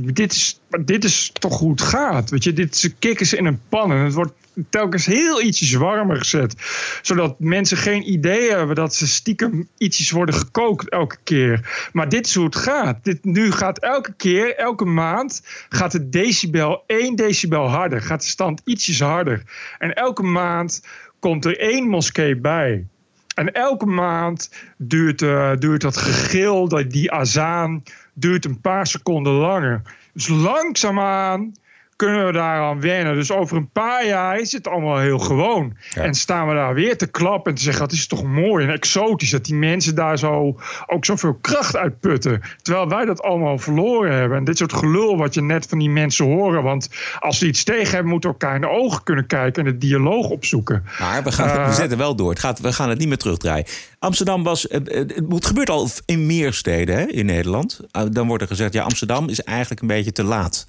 dit 0.00 0.32
is, 0.32 0.60
dit 0.84 1.04
is 1.04 1.30
toch 1.32 1.58
hoe 1.58 1.70
het 1.70 1.82
gaat. 1.82 2.30
Weet 2.30 2.44
je, 2.44 2.52
dit 2.52 2.74
is 2.74 2.90
kikkers 2.98 3.32
in 3.32 3.46
een 3.46 3.60
pan. 3.68 3.92
En 3.92 3.98
het 3.98 4.14
wordt 4.14 4.32
telkens 4.70 5.06
heel 5.06 5.42
ietsjes 5.42 5.72
warmer 5.72 6.16
gezet. 6.16 6.54
Zodat 7.02 7.40
mensen 7.40 7.76
geen 7.76 8.12
idee 8.12 8.50
hebben 8.50 8.76
dat 8.76 8.94
ze 8.94 9.06
stiekem 9.06 9.68
ietsjes 9.78 10.10
worden 10.10 10.34
gekookt 10.34 10.88
elke 10.88 11.16
keer. 11.24 11.88
Maar 11.92 12.08
dit 12.08 12.26
is 12.26 12.34
hoe 12.34 12.44
het 12.44 12.56
gaat. 12.56 13.04
Dit, 13.04 13.24
nu 13.24 13.52
gaat 13.52 13.78
elke 13.78 14.12
keer, 14.16 14.56
elke 14.56 14.84
maand, 14.84 15.42
gaat 15.68 15.92
het 15.92 16.12
decibel 16.12 16.84
1 16.86 17.16
decibel 17.16 17.68
harder. 17.68 18.02
Gaat 18.02 18.20
de 18.20 18.28
stand 18.28 18.60
ietsjes 18.64 19.00
harder. 19.00 19.42
En 19.78 19.94
elke 19.94 20.22
maand 20.22 20.86
komt 21.18 21.44
er 21.44 21.58
één 21.58 21.88
moskee 21.88 22.36
bij. 22.36 22.86
En 23.34 23.52
elke 23.52 23.86
maand 23.86 24.52
duurt, 24.76 25.22
eh, 25.22 25.52
duurt 25.58 25.80
dat 25.80 25.96
gegil, 25.96 26.68
dat 26.68 26.90
die 26.90 27.12
azaan, 27.12 27.82
duurt 28.20 28.44
een 28.44 28.60
paar 28.60 28.86
seconden 28.86 29.32
langer. 29.32 29.82
Dus 30.12 30.28
langzaamaan 30.28 31.52
kunnen 31.98 32.26
we 32.26 32.32
daaraan 32.32 32.80
wennen. 32.80 33.14
Dus 33.14 33.32
over 33.32 33.56
een 33.56 33.70
paar 33.70 34.06
jaar 34.06 34.38
is 34.40 34.52
het 34.52 34.68
allemaal 34.68 34.98
heel 34.98 35.18
gewoon. 35.18 35.76
En 35.94 36.14
staan 36.14 36.48
we 36.48 36.54
daar 36.54 36.74
weer 36.74 36.96
te 36.96 37.06
klappen 37.06 37.50
en 37.52 37.56
te 37.58 37.62
zeggen: 37.64 37.82
dat 37.82 37.92
is 37.92 38.06
toch 38.06 38.24
mooi 38.24 38.64
en 38.66 38.72
exotisch 38.72 39.30
dat 39.30 39.44
die 39.44 39.54
mensen 39.54 39.94
daar 39.94 40.18
zo 40.18 40.56
ook 40.86 41.04
zoveel 41.04 41.34
kracht 41.40 41.76
uitputten. 41.76 42.40
Terwijl 42.62 42.88
wij 42.88 43.04
dat 43.04 43.22
allemaal 43.22 43.58
verloren 43.58 44.12
hebben. 44.12 44.38
En 44.38 44.44
dit 44.44 44.58
soort 44.58 44.72
gelul 44.72 45.16
wat 45.16 45.34
je 45.34 45.42
net 45.42 45.66
van 45.68 45.78
die 45.78 45.90
mensen 45.90 46.24
horen. 46.24 46.62
Want 46.62 46.88
als 47.18 47.38
ze 47.38 47.46
iets 47.46 47.64
tegen 47.64 47.90
hebben, 47.92 48.10
moeten 48.12 48.30
we 48.30 48.36
elkaar 48.38 48.54
in 48.54 48.60
de 48.60 48.68
ogen 48.70 49.02
kunnen 49.02 49.26
kijken 49.26 49.66
en 49.66 49.72
de 49.72 49.78
dialoog 49.78 50.28
opzoeken. 50.28 50.84
Maar 50.98 51.22
we, 51.22 51.32
gaan, 51.32 51.48
Eh, 51.48 51.66
we 51.68 51.72
zetten 51.74 51.98
wel 51.98 52.14
door. 52.16 52.30
Het 52.30 52.38
gaat, 52.38 52.60
we 52.60 52.72
gaan 52.72 52.88
het 52.88 52.98
niet 52.98 53.08
meer 53.08 53.16
terugdraaien. 53.16 53.64
Amsterdam 53.98 54.42
was. 54.42 54.68
eh, 54.68 55.00
eh, 55.00 55.08
Het 55.28 55.46
gebeurt 55.46 55.70
al 55.70 55.88
in 56.06 56.26
meer 56.26 56.52
steden 56.52 56.96
hè, 56.96 57.04
in 57.06 57.26
Nederland. 57.26 57.80
Eh, 57.90 58.02
Dan 58.10 58.26
wordt 58.26 58.42
er 58.42 58.48
gezegd: 58.48 58.72
ja, 58.72 58.82
Amsterdam 58.82 59.28
is 59.28 59.42
eigenlijk 59.42 59.80
een 59.80 59.86
beetje 59.88 60.12
te 60.12 60.24
laat. 60.24 60.66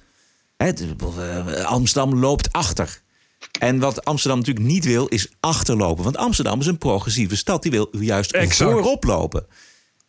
Eh, 0.60 1.64
Amsterdam 1.64 2.14
loopt 2.14 2.52
achter. 2.52 3.00
En 3.58 3.78
wat 3.78 4.04
Amsterdam 4.04 4.38
natuurlijk 4.38 4.66
niet 4.66 4.84
wil, 4.84 5.06
is 5.06 5.28
achterlopen. 5.40 6.04
Want 6.04 6.16
Amsterdam 6.16 6.60
is 6.60 6.66
een 6.66 6.78
progressieve 6.78 7.36
stad. 7.36 7.62
Die 7.62 7.70
wil 7.70 7.88
juist 7.90 8.32
Exact. 8.32 8.70
voorop 8.70 9.04
lopen. 9.04 9.46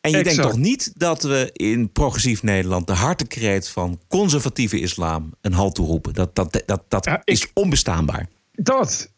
En 0.01 0.11
je 0.11 0.23
denkt 0.23 0.41
toch 0.41 0.57
niet 0.57 0.91
dat 0.95 1.23
we 1.23 1.49
in 1.53 1.91
progressief 1.91 2.43
Nederland 2.43 2.87
de 2.87 2.93
hartekreet 2.93 3.69
van 3.69 3.99
conservatieve 4.07 4.79
islam 4.79 5.33
een 5.41 5.53
halt 5.53 5.75
toeroepen? 5.75 6.13
Dat, 6.13 6.35
dat, 6.35 6.63
dat, 6.65 6.83
dat 6.87 7.19
is 7.23 7.47
onbestaanbaar. 7.53 8.27
Dat. 8.51 9.11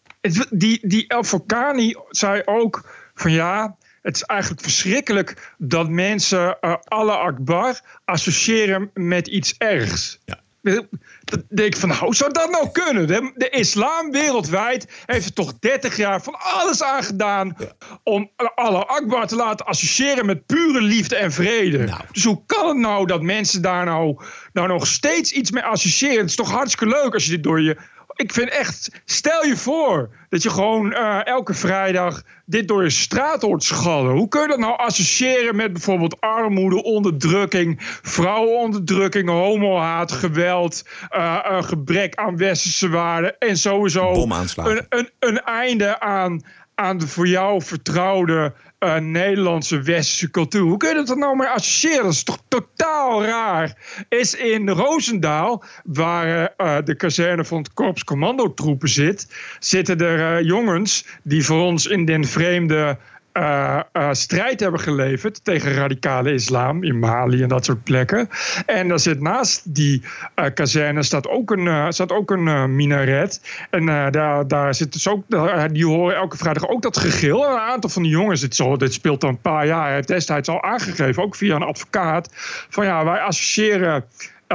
Die, 0.49 0.87
die 0.87 1.07
El 1.07 1.23
Fokani 1.23 1.95
zei 2.09 2.41
ook 2.45 2.89
van 3.13 3.31
ja, 3.31 3.77
het 4.01 4.15
is 4.15 4.23
eigenlijk 4.23 4.61
verschrikkelijk 4.61 5.53
dat 5.57 5.89
mensen 5.89 6.59
eh 6.59 6.75
Allah 6.83 7.17
Akbar 7.17 7.81
associëren 8.05 8.89
met 8.93 9.27
iets 9.27 9.55
ergs. 9.57 10.19
Dan 10.63 11.43
denk 11.49 11.73
ik 11.73 11.77
van, 11.77 11.89
nou, 11.89 12.01
hoe 12.01 12.15
zou 12.15 12.31
dat 12.31 12.49
nou 12.49 12.71
kunnen? 12.71 13.07
De, 13.07 13.31
de 13.35 13.49
islam 13.49 14.11
wereldwijd 14.11 15.03
heeft 15.05 15.25
er 15.25 15.33
toch 15.33 15.59
30 15.59 15.97
jaar 15.97 16.21
van 16.21 16.35
alles 16.39 16.83
aan 16.83 17.03
gedaan 17.03 17.55
om 18.03 18.31
Allah 18.55 18.85
Akbar 18.85 19.27
te 19.27 19.35
laten 19.35 19.65
associëren 19.65 20.25
met 20.25 20.45
pure 20.45 20.81
liefde 20.81 21.15
en 21.15 21.31
vrede. 21.31 21.89
Dus 22.11 22.23
hoe 22.23 22.43
kan 22.45 22.67
het 22.67 22.77
nou 22.77 23.05
dat 23.05 23.21
mensen 23.21 23.61
daar 23.61 23.85
nou, 23.85 24.17
nou 24.53 24.67
nog 24.67 24.87
steeds 24.87 25.31
iets 25.31 25.51
mee 25.51 25.63
associëren? 25.63 26.17
Het 26.17 26.29
is 26.29 26.35
toch 26.35 26.51
hartstikke 26.51 26.95
leuk 26.95 27.13
als 27.13 27.25
je 27.25 27.31
dit 27.31 27.43
door 27.43 27.61
je 27.61 27.77
ik 28.15 28.33
vind 28.33 28.49
echt, 28.49 29.01
stel 29.05 29.45
je 29.45 29.57
voor 29.57 30.09
dat 30.29 30.43
je 30.43 30.49
gewoon 30.49 30.93
eh, 30.93 31.25
elke 31.25 31.53
vrijdag 31.53 32.21
dit 32.53 32.67
door 32.67 32.83
je 32.83 32.89
straat 32.89 33.41
hoort 33.41 33.63
schallen. 33.63 34.15
Hoe 34.15 34.27
kun 34.27 34.41
je 34.41 34.47
dat 34.47 34.59
nou 34.59 34.77
associëren 34.77 35.55
met 35.55 35.73
bijvoorbeeld 35.73 36.21
armoede, 36.21 36.83
onderdrukking, 36.83 37.75
vrouwenonderdrukking, 38.01 39.29
homohaat, 39.29 40.11
geweld, 40.11 40.83
eh, 41.09 41.63
gebrek 41.63 42.15
aan 42.15 42.37
westerse 42.37 42.89
waarden 42.89 43.37
en 43.39 43.57
sowieso 43.57 44.27
een, 44.55 44.85
een, 44.89 45.09
een 45.19 45.43
einde 45.43 45.99
aan, 45.99 46.41
aan 46.83 46.97
de 46.97 47.07
voor 47.07 47.27
jou 47.27 47.61
vertrouwde 47.61 48.53
eh, 48.79 48.97
Nederlandse 48.97 49.81
westerse 49.81 50.29
cultuur. 50.31 50.61
Hoe 50.61 50.77
kun 50.77 50.89
je 50.89 51.03
dat 51.03 51.17
nou 51.17 51.35
mee 51.35 51.47
associëren? 51.47 52.03
Dat 52.03 52.11
is 52.11 52.23
toch 52.23 52.43
totaal 52.47 53.23
raar. 53.25 53.77
Is 54.09 54.35
in 54.35 54.69
Roosendaal, 54.69 55.63
waar 55.83 56.53
eh, 56.57 56.77
de 56.83 56.95
kazerne 56.95 57.45
van 57.45 57.57
het 57.57 57.73
Korps 57.73 58.03
Commandotroepen 58.03 58.89
zit, 58.89 59.27
zitten 59.59 59.97
er 59.99 60.37
eh, 60.37 60.45
jongens 60.45 61.05
die 61.23 61.45
voor 61.45 61.61
ons 61.61 61.85
in 61.85 62.05
den 62.05 62.25
vreemde 62.25 62.97
eh, 63.33 63.79
eh, 63.91 64.09
strijd 64.11 64.59
hebben 64.59 64.79
geleverd 64.79 65.43
tegen 65.43 65.73
radicale 65.73 66.33
islam 66.33 66.83
in 66.83 66.99
Mali 66.99 67.41
en 67.41 67.49
dat 67.49 67.65
soort 67.65 67.83
plekken. 67.83 68.29
En 68.65 68.87
daar 68.87 68.99
zit 68.99 69.21
naast 69.21 69.75
die 69.75 70.03
eh, 70.35 70.45
kazerne 70.53 71.03
staat 71.03 71.27
ook 71.27 71.51
een, 71.51 71.93
staat 71.93 72.11
ook 72.11 72.31
een 72.31 72.75
minaret. 72.75 73.41
En 73.69 73.85
daar, 73.85 74.47
daar 74.47 74.75
zit 74.75 74.93
dus 74.93 75.07
ook, 75.07 75.23
die 75.71 75.85
horen 75.85 76.15
elke 76.15 76.37
vrijdag 76.37 76.67
ook 76.67 76.81
dat 76.81 76.97
gegil. 76.97 77.45
En 77.45 77.53
een 77.53 77.59
aantal 77.59 77.89
van 77.89 78.01
die 78.01 78.11
jongens, 78.11 78.41
dit, 78.41 78.55
zo, 78.55 78.77
dit 78.77 78.93
speelt 78.93 79.23
al 79.23 79.29
een 79.29 79.41
paar 79.41 79.65
jaar, 79.65 79.85
hij 79.85 79.93
heeft 79.93 80.07
destijds 80.07 80.49
al 80.49 80.63
aangegeven, 80.63 81.23
ook 81.23 81.35
via 81.35 81.55
een 81.55 81.63
advocaat, 81.63 82.29
van 82.69 82.85
ja, 82.85 83.05
wij 83.05 83.19
associëren 83.19 84.05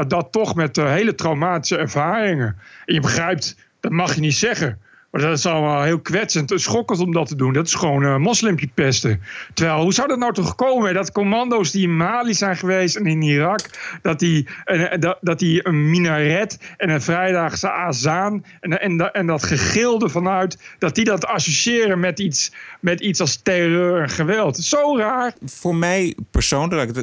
dat 0.06 0.32
toch 0.32 0.54
met 0.54 0.76
hele 0.76 1.14
traumatische 1.14 1.76
ervaringen. 1.76 2.56
En 2.84 2.94
je 2.94 3.00
begrijpt, 3.00 3.56
dat 3.80 3.92
mag 3.92 4.14
je 4.14 4.20
niet 4.20 4.36
zeggen. 4.36 4.78
Maar 5.10 5.20
dat 5.20 5.38
is 5.38 5.46
allemaal 5.46 5.82
heel 5.82 6.00
kwetsend 6.00 6.50
en 6.52 6.60
schokkend 6.60 7.00
om 7.00 7.12
dat 7.12 7.28
te 7.28 7.36
doen. 7.36 7.52
Dat 7.52 7.66
is 7.66 7.74
gewoon 7.74 8.04
eh 8.04 8.16
moslimpje 8.16 8.68
pesten. 8.74 9.20
Terwijl, 9.54 9.82
hoe 9.82 9.92
zou 9.92 10.08
dat 10.08 10.18
nou 10.18 10.32
toch 10.32 10.54
komen? 10.54 10.94
Dat 10.94 11.12
commando's 11.12 11.70
die 11.70 11.82
in 11.82 11.96
Mali 11.96 12.34
zijn 12.34 12.56
geweest 12.56 12.96
en 12.96 13.06
in 13.06 13.22
Irak... 13.22 13.60
dat 14.02 14.18
die, 14.18 14.46
eh, 14.64 15.00
dat, 15.00 15.18
dat 15.20 15.38
die 15.38 15.66
een 15.66 15.90
minaret 15.90 16.58
en 16.76 16.90
een 16.90 17.02
vrijdagse 17.02 17.70
azaan... 17.70 18.44
En, 18.60 18.80
en, 18.80 18.96
dat- 18.96 19.14
en 19.14 19.26
dat 19.26 19.42
gegilde 19.44 20.08
vanuit... 20.08 20.58
dat 20.78 20.94
die 20.94 21.04
dat 21.04 21.24
associëren 21.26 22.00
met 22.00 22.18
iets, 22.18 22.52
met 22.80 23.00
iets 23.00 23.20
als 23.20 23.36
terreur 23.42 24.02
en 24.02 24.08
geweld. 24.10 24.56
Zo 24.56 24.96
raar. 24.96 25.34
Voor 25.44 25.74
mij 25.74 26.16
persoonlijk, 26.30 26.96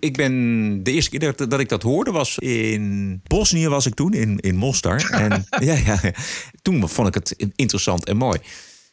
ik, 0.00 0.16
ben 0.16 0.32
de 0.82 0.92
eerste 0.92 1.10
keer 1.10 1.34
dat, 1.36 1.50
dat 1.50 1.60
ik 1.60 1.68
dat 1.68 1.82
hoorde 1.82 2.10
was 2.10 2.38
in 2.38 3.20
Bosnië 3.26 3.68
was 3.68 3.86
ik 3.86 3.94
toen, 3.94 4.12
in, 4.12 4.38
in 4.38 4.56
Mostar. 4.56 5.10
En 5.10 5.46
ja, 5.68 5.74
ja. 5.74 5.98
toen 6.62 6.88
vond 6.88 7.08
ik 7.08 7.14
het 7.14 7.48
interessant 7.56 8.04
en 8.04 8.16
mooi. 8.16 8.38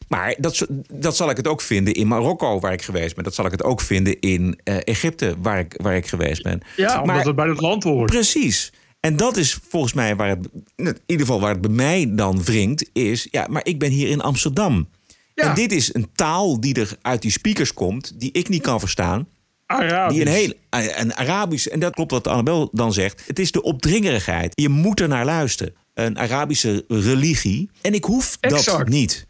Maar 0.08 0.34
dat, 0.38 0.66
dat 0.92 1.16
zal 1.16 1.30
ik 1.30 1.36
het 1.36 1.46
ook 1.48 1.60
vinden 1.60 1.94
in 1.94 2.08
Marokko, 2.08 2.60
waar 2.60 2.72
ik 2.72 2.82
geweest 2.82 3.14
ben. 3.14 3.24
Dat 3.24 3.34
zal 3.34 3.44
ik 3.44 3.50
het 3.50 3.62
ook 3.62 3.80
vinden 3.80 4.20
in 4.20 4.60
eh, 4.64 4.76
Egypte, 4.84 5.34
waar 5.42 5.58
ik, 5.58 5.78
waar 5.82 5.96
ik 5.96 6.06
geweest 6.06 6.42
ben. 6.42 6.60
Ja, 6.76 7.02
omdat 7.02 7.24
het 7.24 7.36
bij 7.36 7.48
het 7.48 7.60
land 7.60 7.82
hoort. 7.82 8.10
Precies. 8.10 8.72
En 9.00 9.16
dat 9.16 9.36
is 9.36 9.58
volgens 9.68 9.92
mij 9.92 10.16
waar 10.16 10.28
het, 10.28 10.48
in 10.76 10.98
ieder 11.06 11.26
geval 11.26 11.40
waar 11.40 11.52
het 11.52 11.60
bij 11.60 11.70
mij 11.70 12.06
dan 12.10 12.44
wringt, 12.44 12.90
is, 12.92 13.28
ja, 13.30 13.46
maar 13.50 13.64
ik 13.64 13.78
ben 13.78 13.90
hier 13.90 14.08
in 14.08 14.20
Amsterdam. 14.20 14.88
En 15.34 15.54
dit 15.54 15.72
is 15.72 15.94
een 15.94 16.08
taal 16.14 16.60
die 16.60 16.74
er 16.74 16.96
uit 17.02 17.22
die 17.22 17.30
speakers 17.30 17.74
komt, 17.74 18.20
die 18.20 18.32
ik 18.32 18.48
niet 18.48 18.62
kan 18.62 18.80
verstaan. 18.80 19.28
Arabisch. 19.66 20.14
Die 20.14 20.26
een 20.26 20.32
heel 20.32 20.52
een 20.70 21.14
Arabisch, 21.14 21.66
en 21.66 21.80
dat 21.80 21.94
klopt 21.94 22.10
wat 22.10 22.26
Annabel 22.26 22.68
dan 22.72 22.92
zegt. 22.92 23.22
Het 23.26 23.38
is 23.38 23.52
de 23.52 23.62
opdringerigheid. 23.62 24.52
Je 24.54 24.68
moet 24.68 25.00
er 25.00 25.08
naar 25.08 25.24
luisteren. 25.24 25.74
Een 25.98 26.18
Arabische 26.18 26.84
religie. 26.88 27.70
En 27.80 27.94
ik 27.94 28.04
hoef 28.04 28.36
dat 28.40 28.88
niet. 28.88 29.26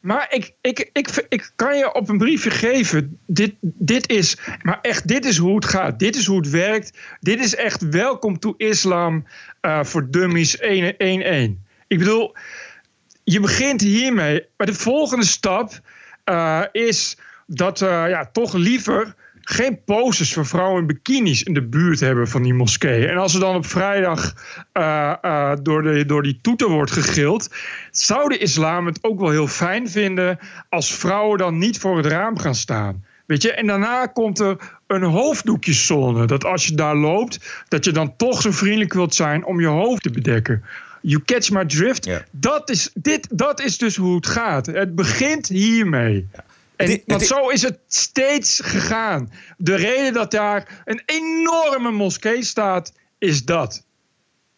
Maar 0.00 0.26
ik, 0.30 0.52
ik, 0.60 0.90
ik, 0.92 1.26
ik 1.28 1.52
kan 1.56 1.78
je 1.78 1.94
op 1.94 2.08
een 2.08 2.18
briefje 2.18 2.50
geven. 2.50 3.18
Dit, 3.26 3.54
dit 3.60 4.08
is, 4.10 4.36
maar 4.62 4.78
echt, 4.82 5.08
dit 5.08 5.24
is 5.24 5.36
hoe 5.36 5.54
het 5.54 5.64
gaat. 5.64 5.98
Dit 5.98 6.16
is 6.16 6.26
hoe 6.26 6.36
het 6.36 6.50
werkt. 6.50 6.98
Dit 7.20 7.40
is 7.40 7.54
echt 7.54 7.88
welkom 7.88 8.38
to 8.38 8.54
islam 8.56 9.26
eh, 9.60 9.84
voor 9.84 10.10
dummies 10.10 10.56
1-1-1. 10.56 10.60
Ik 11.86 11.98
bedoel, 11.98 12.34
je 13.24 13.40
begint 13.40 13.80
hiermee. 13.80 14.46
Maar 14.56 14.66
de 14.66 14.74
volgende 14.74 15.26
stap 15.26 15.80
eh, 16.24 16.62
is 16.72 17.16
dat 17.46 17.82
eh, 17.82 17.88
ja, 18.08 18.26
toch 18.32 18.52
liever 18.52 19.14
geen 19.50 19.84
posters 19.84 20.32
van 20.32 20.46
vrouwen 20.46 20.80
in 20.80 20.86
bikinis 20.86 21.42
in 21.42 21.54
de 21.54 21.62
buurt 21.62 22.00
hebben 22.00 22.28
van 22.28 22.42
die 22.42 22.54
moskeeën. 22.54 23.08
En 23.08 23.16
als 23.16 23.34
er 23.34 23.40
dan 23.40 23.54
op 23.54 23.66
vrijdag 23.66 24.34
eh, 24.72 25.12
eh, 25.20 25.52
door, 25.62 25.82
de, 25.82 26.06
door 26.06 26.22
die 26.22 26.38
toeter 26.42 26.68
wordt 26.68 26.90
gegild, 26.90 27.50
zou 27.90 28.28
de 28.28 28.38
islam 28.38 28.86
het 28.86 29.04
ook 29.04 29.20
wel 29.20 29.30
heel 29.30 29.46
fijn 29.46 29.90
vinden 29.90 30.38
als 30.68 30.94
vrouwen 30.94 31.38
dan 31.38 31.58
niet 31.58 31.78
voor 31.78 31.96
het 31.96 32.06
raam 32.06 32.38
gaan 32.38 32.54
staan. 32.54 33.04
Weet 33.26 33.42
je, 33.42 33.52
en 33.52 33.66
daarna 33.66 34.06
komt 34.06 34.38
er 34.38 34.56
een 34.86 35.02
hoofddoekjeszone. 35.02 36.26
Dat 36.26 36.44
als 36.44 36.66
je 36.66 36.74
daar 36.74 36.96
loopt, 36.96 37.64
dat 37.68 37.84
je 37.84 37.92
dan 37.92 38.16
toch 38.16 38.40
zo 38.40 38.50
vriendelijk 38.50 38.92
wilt 38.92 39.14
zijn 39.14 39.44
om 39.44 39.60
je 39.60 39.66
hoofd 39.66 40.02
te 40.02 40.10
bedekken. 40.10 40.64
You 41.00 41.22
catch 41.24 41.50
my 41.50 41.64
drift. 41.64 42.08
Dat, 42.30 42.70
is, 42.70 42.90
dit, 42.94 43.28
dat 43.30 43.60
is 43.60 43.78
dus 43.78 43.96
hoe 43.96 44.16
het 44.16 44.26
gaat. 44.26 44.66
Het 44.66 44.94
begint 44.94 45.48
hiermee. 45.48 46.28
En, 46.78 46.86
Dit- 46.86 47.02
want 47.06 47.20
dit- 47.20 47.28
zo 47.28 47.48
is 47.48 47.62
het 47.62 47.78
steeds 47.88 48.60
gegaan. 48.64 49.32
De 49.56 49.74
reden 49.74 50.12
dat 50.12 50.30
daar 50.30 50.82
een 50.84 51.02
enorme 51.06 51.90
moskee 51.90 52.44
staat, 52.44 52.92
is 53.18 53.44
dat. 53.44 53.86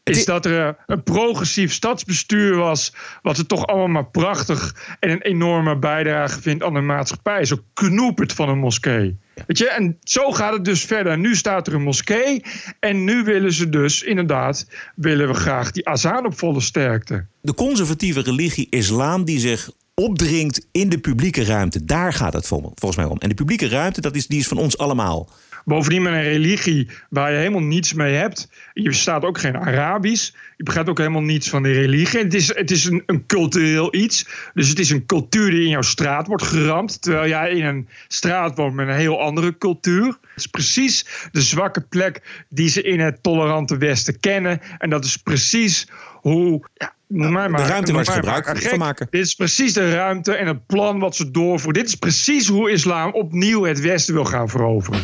Is 0.03 0.25
dat 0.25 0.47
er 0.47 0.67
eh, 0.67 0.73
een 0.87 1.03
progressief 1.03 1.73
stadsbestuur 1.73 2.57
was, 2.57 2.95
wat 3.23 3.37
het 3.37 3.49
toch 3.49 3.67
allemaal 3.67 3.87
maar 3.89 4.07
prachtig 4.11 4.75
en 5.01 5.11
een 5.11 5.23
enorme 5.23 5.79
bijdrage 5.79 6.41
vindt 6.41 6.63
aan 6.65 6.75
de 6.75 6.81
maatschappij. 6.81 7.45
Zo 7.45 7.57
knoepert 7.75 8.33
van 8.33 8.49
een 8.49 8.59
moskee. 8.59 9.19
Weet 9.47 9.59
je, 9.59 9.69
en 9.71 9.99
zo 10.03 10.31
gaat 10.31 10.53
het 10.53 10.65
dus 10.65 10.85
verder. 10.85 11.19
Nu 11.19 11.37
staat 11.37 11.67
er 11.67 11.75
een 11.75 11.83
moskee 11.83 12.43
en 12.81 13.05
nu 13.05 13.23
willen 13.25 13.53
ze 13.53 13.69
dus 13.69 14.03
inderdaad, 14.03 14.67
willen 14.95 15.29
we 15.29 15.35
graag 15.35 15.71
die 15.71 15.89
azaan 15.89 16.27
op 16.27 16.39
volle 16.39 16.61
sterkte. 16.61 17.27
De 17.41 17.55
conservatieve 17.55 18.21
religie 18.21 18.67
islam 18.71 19.25
die 19.25 19.39
zich 19.39 19.71
opdringt 19.95 20.67
in 20.73 20.89
de 20.89 20.99
publieke 20.99 21.45
ruimte. 21.45 21.85
Daar 21.85 22.13
gaat 22.13 22.33
het 22.33 22.47
vol- 22.47 22.73
volgens 22.75 22.97
mij 22.97 23.11
om. 23.11 23.19
En 23.19 23.29
de 23.29 23.35
publieke 23.35 23.69
ruimte, 23.69 24.01
dat 24.01 24.17
is, 24.17 24.27
die 24.27 24.41
is 24.41 24.49
van 24.49 24.59
ons 24.59 24.79
allemaal. 24.79 25.29
Bovendien 25.65 26.03
met 26.03 26.13
een 26.13 26.23
religie 26.23 26.89
waar 27.11 27.33
je 27.33 27.39
helemaal 27.39 27.61
niets 27.61 27.93
mee 27.93 28.15
hebt. 28.15 28.49
Je 28.73 28.93
staat 28.93 29.25
ook 29.25 29.39
geen 29.39 29.57
Arabisch. 29.57 30.31
Je 30.57 30.65
begrijpt 30.65 30.89
ook 30.91 30.99
helemaal 30.99 31.23
niets 31.23 31.49
van 31.49 31.63
die 31.63 31.73
religie. 31.73 32.19
Het 32.19 32.35
is, 32.35 32.55
het 32.55 32.71
is 32.71 32.85
een, 32.85 33.03
een 33.07 33.27
cultureel 33.27 33.95
iets. 33.95 34.29
Dus 34.55 34.69
het 34.69 34.79
is 34.79 34.91
een 34.91 35.07
cultuur 35.07 35.51
die 35.51 35.63
in 35.63 35.69
jouw 35.69 35.83
straat 35.83 36.27
wordt 36.27 36.43
geramd. 36.43 37.03
Terwijl 37.03 37.29
jij 37.29 37.51
in 37.51 37.65
een 37.65 37.89
straat 38.09 38.57
woont 38.57 38.75
met 38.75 38.89
een 38.89 38.95
heel 38.95 39.21
andere 39.21 39.59
cultuur. 39.59 40.07
Het 40.07 40.19
is 40.37 40.47
precies 40.47 41.07
de 41.33 41.43
zwakke 41.43 41.81
plek 41.81 42.45
die 42.49 42.69
ze 42.69 42.83
in 42.83 43.01
het 43.01 43.23
tolerante 43.23 43.77
Westen 43.77 44.21
kennen. 44.21 44.61
En 44.79 44.91
dat 44.91 45.05
is 45.05 45.17
precies 45.17 45.89
hoe. 46.21 46.69
Ja, 46.75 46.95
noem 47.07 47.33
mij 47.33 47.49
maar, 47.49 47.63
de 47.63 47.69
ruimte 47.69 47.93
waar 47.93 48.05
ze 48.05 48.11
maar 48.11 48.21
gebruik 48.21 48.59
gek. 48.59 48.69
van 48.69 48.79
maken. 48.79 49.07
Dit 49.11 49.27
is 49.27 49.35
precies 49.35 49.73
de 49.73 49.95
ruimte 49.95 50.35
en 50.35 50.47
het 50.47 50.67
plan 50.67 50.99
wat 50.99 51.17
ze 51.17 51.31
doorvoeren. 51.31 51.83
Dit 51.83 51.89
is 51.89 51.95
precies 51.95 52.49
hoe 52.49 52.71
islam 52.71 53.13
opnieuw 53.13 53.63
het 53.63 53.81
Westen 53.81 54.15
wil 54.15 54.25
gaan 54.25 54.49
veroveren. 54.49 55.01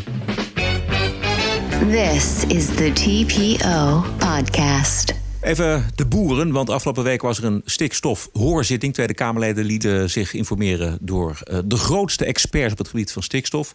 This 1.90 2.44
is 2.48 2.66
the 2.66 2.92
TPO 2.92 4.04
podcast. 4.18 5.14
Even 5.40 5.84
de 5.94 6.06
boeren, 6.06 6.52
want 6.52 6.70
afgelopen 6.70 7.04
week 7.04 7.22
was 7.22 7.38
er 7.38 7.44
een 7.44 7.62
stikstofhoorzitting. 7.64 8.94
Tweede 8.94 9.14
Kamerleden 9.14 9.64
lieten 9.64 10.10
zich 10.10 10.34
informeren 10.34 10.98
door 11.00 11.38
eh, 11.42 11.58
de 11.64 11.76
grootste 11.76 12.24
experts 12.24 12.72
op 12.72 12.78
het 12.78 12.88
gebied 12.88 13.12
van 13.12 13.22
stikstof. 13.22 13.74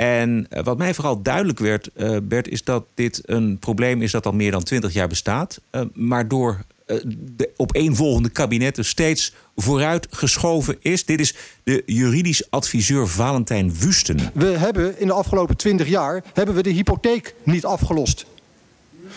En 0.00 0.46
eh, 0.50 0.64
wat 0.64 0.78
mij 0.78 0.94
vooral 0.94 1.22
duidelijk 1.22 1.58
werd, 1.58 1.90
eh, 1.94 2.16
Bert, 2.22 2.48
is 2.48 2.64
dat 2.64 2.84
dit 2.94 3.22
een 3.24 3.58
probleem 3.58 4.02
is 4.02 4.10
dat 4.10 4.26
al 4.26 4.32
meer 4.32 4.50
dan 4.50 4.62
twintig 4.62 4.92
jaar 4.92 5.08
bestaat. 5.08 5.60
eh, 5.70 5.82
maar 5.92 6.28
door 6.28 6.64
eh, 6.86 6.96
de 7.36 7.50
opeenvolgende 7.56 8.30
kabinetten 8.30 8.84
steeds 8.84 9.34
vooruitgeschoven 9.56 10.76
is. 10.80 11.04
Dit 11.04 11.20
is 11.20 11.34
de 11.62 11.82
juridisch 11.86 12.50
adviseur 12.50 13.08
Valentijn 13.08 13.74
Wusten. 13.78 14.30
We 14.34 14.46
hebben 14.46 15.00
in 15.00 15.06
de 15.06 15.12
afgelopen 15.12 15.56
20 15.56 15.88
jaar 15.88 16.24
hebben 16.32 16.54
we 16.54 16.62
de 16.62 16.70
hypotheek 16.70 17.34
niet 17.42 17.64
afgelost. 17.64 18.26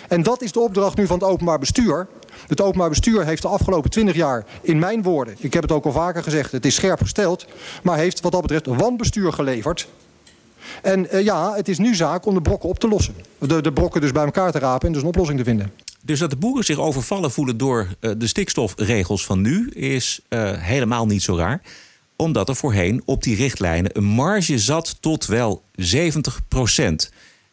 En 0.07 0.23
dat 0.23 0.41
is 0.41 0.51
de 0.51 0.59
opdracht 0.59 0.97
nu 0.97 1.07
van 1.07 1.19
het 1.19 1.27
openbaar 1.27 1.59
bestuur. 1.59 2.07
Het 2.47 2.61
openbaar 2.61 2.89
bestuur 2.89 3.25
heeft 3.25 3.41
de 3.41 3.47
afgelopen 3.47 3.89
20 3.89 4.15
jaar, 4.15 4.45
in 4.61 4.79
mijn 4.79 5.03
woorden, 5.03 5.35
ik 5.39 5.53
heb 5.53 5.63
het 5.63 5.71
ook 5.71 5.85
al 5.85 5.91
vaker 5.91 6.23
gezegd, 6.23 6.51
het 6.51 6.65
is 6.65 6.75
scherp 6.75 7.01
gesteld, 7.01 7.45
maar 7.83 7.97
heeft 7.97 8.21
wat 8.21 8.31
dat 8.31 8.41
betreft 8.41 8.65
wanbestuur 8.65 9.33
geleverd. 9.33 9.87
En 10.81 11.09
eh, 11.09 11.23
ja, 11.23 11.55
het 11.55 11.67
is 11.67 11.77
nu 11.77 11.95
zaak 11.95 12.25
om 12.25 12.33
de 12.33 12.41
brokken 12.41 12.69
op 12.69 12.79
te 12.79 12.87
lossen. 12.87 13.15
De, 13.39 13.61
de 13.61 13.73
brokken 13.73 14.01
dus 14.01 14.11
bij 14.11 14.23
elkaar 14.23 14.51
te 14.51 14.59
rapen 14.59 14.87
en 14.87 14.93
dus 14.93 15.01
een 15.01 15.07
oplossing 15.07 15.37
te 15.39 15.45
vinden. 15.45 15.71
Dus 16.05 16.19
dat 16.19 16.29
de 16.29 16.35
boeren 16.35 16.65
zich 16.65 16.77
overvallen 16.77 17.31
voelen 17.31 17.57
door 17.57 17.87
eh, 17.99 18.11
de 18.17 18.27
stikstofregels 18.27 19.25
van 19.25 19.41
nu 19.41 19.69
is 19.69 20.19
eh, 20.29 20.51
helemaal 20.53 21.05
niet 21.05 21.23
zo 21.23 21.35
raar. 21.35 21.61
Omdat 22.15 22.49
er 22.49 22.55
voorheen 22.55 23.01
op 23.05 23.23
die 23.23 23.35
richtlijnen 23.35 23.97
een 23.97 24.03
marge 24.03 24.59
zat 24.59 24.97
tot 24.99 25.25
wel 25.25 25.63
70% 25.81 25.83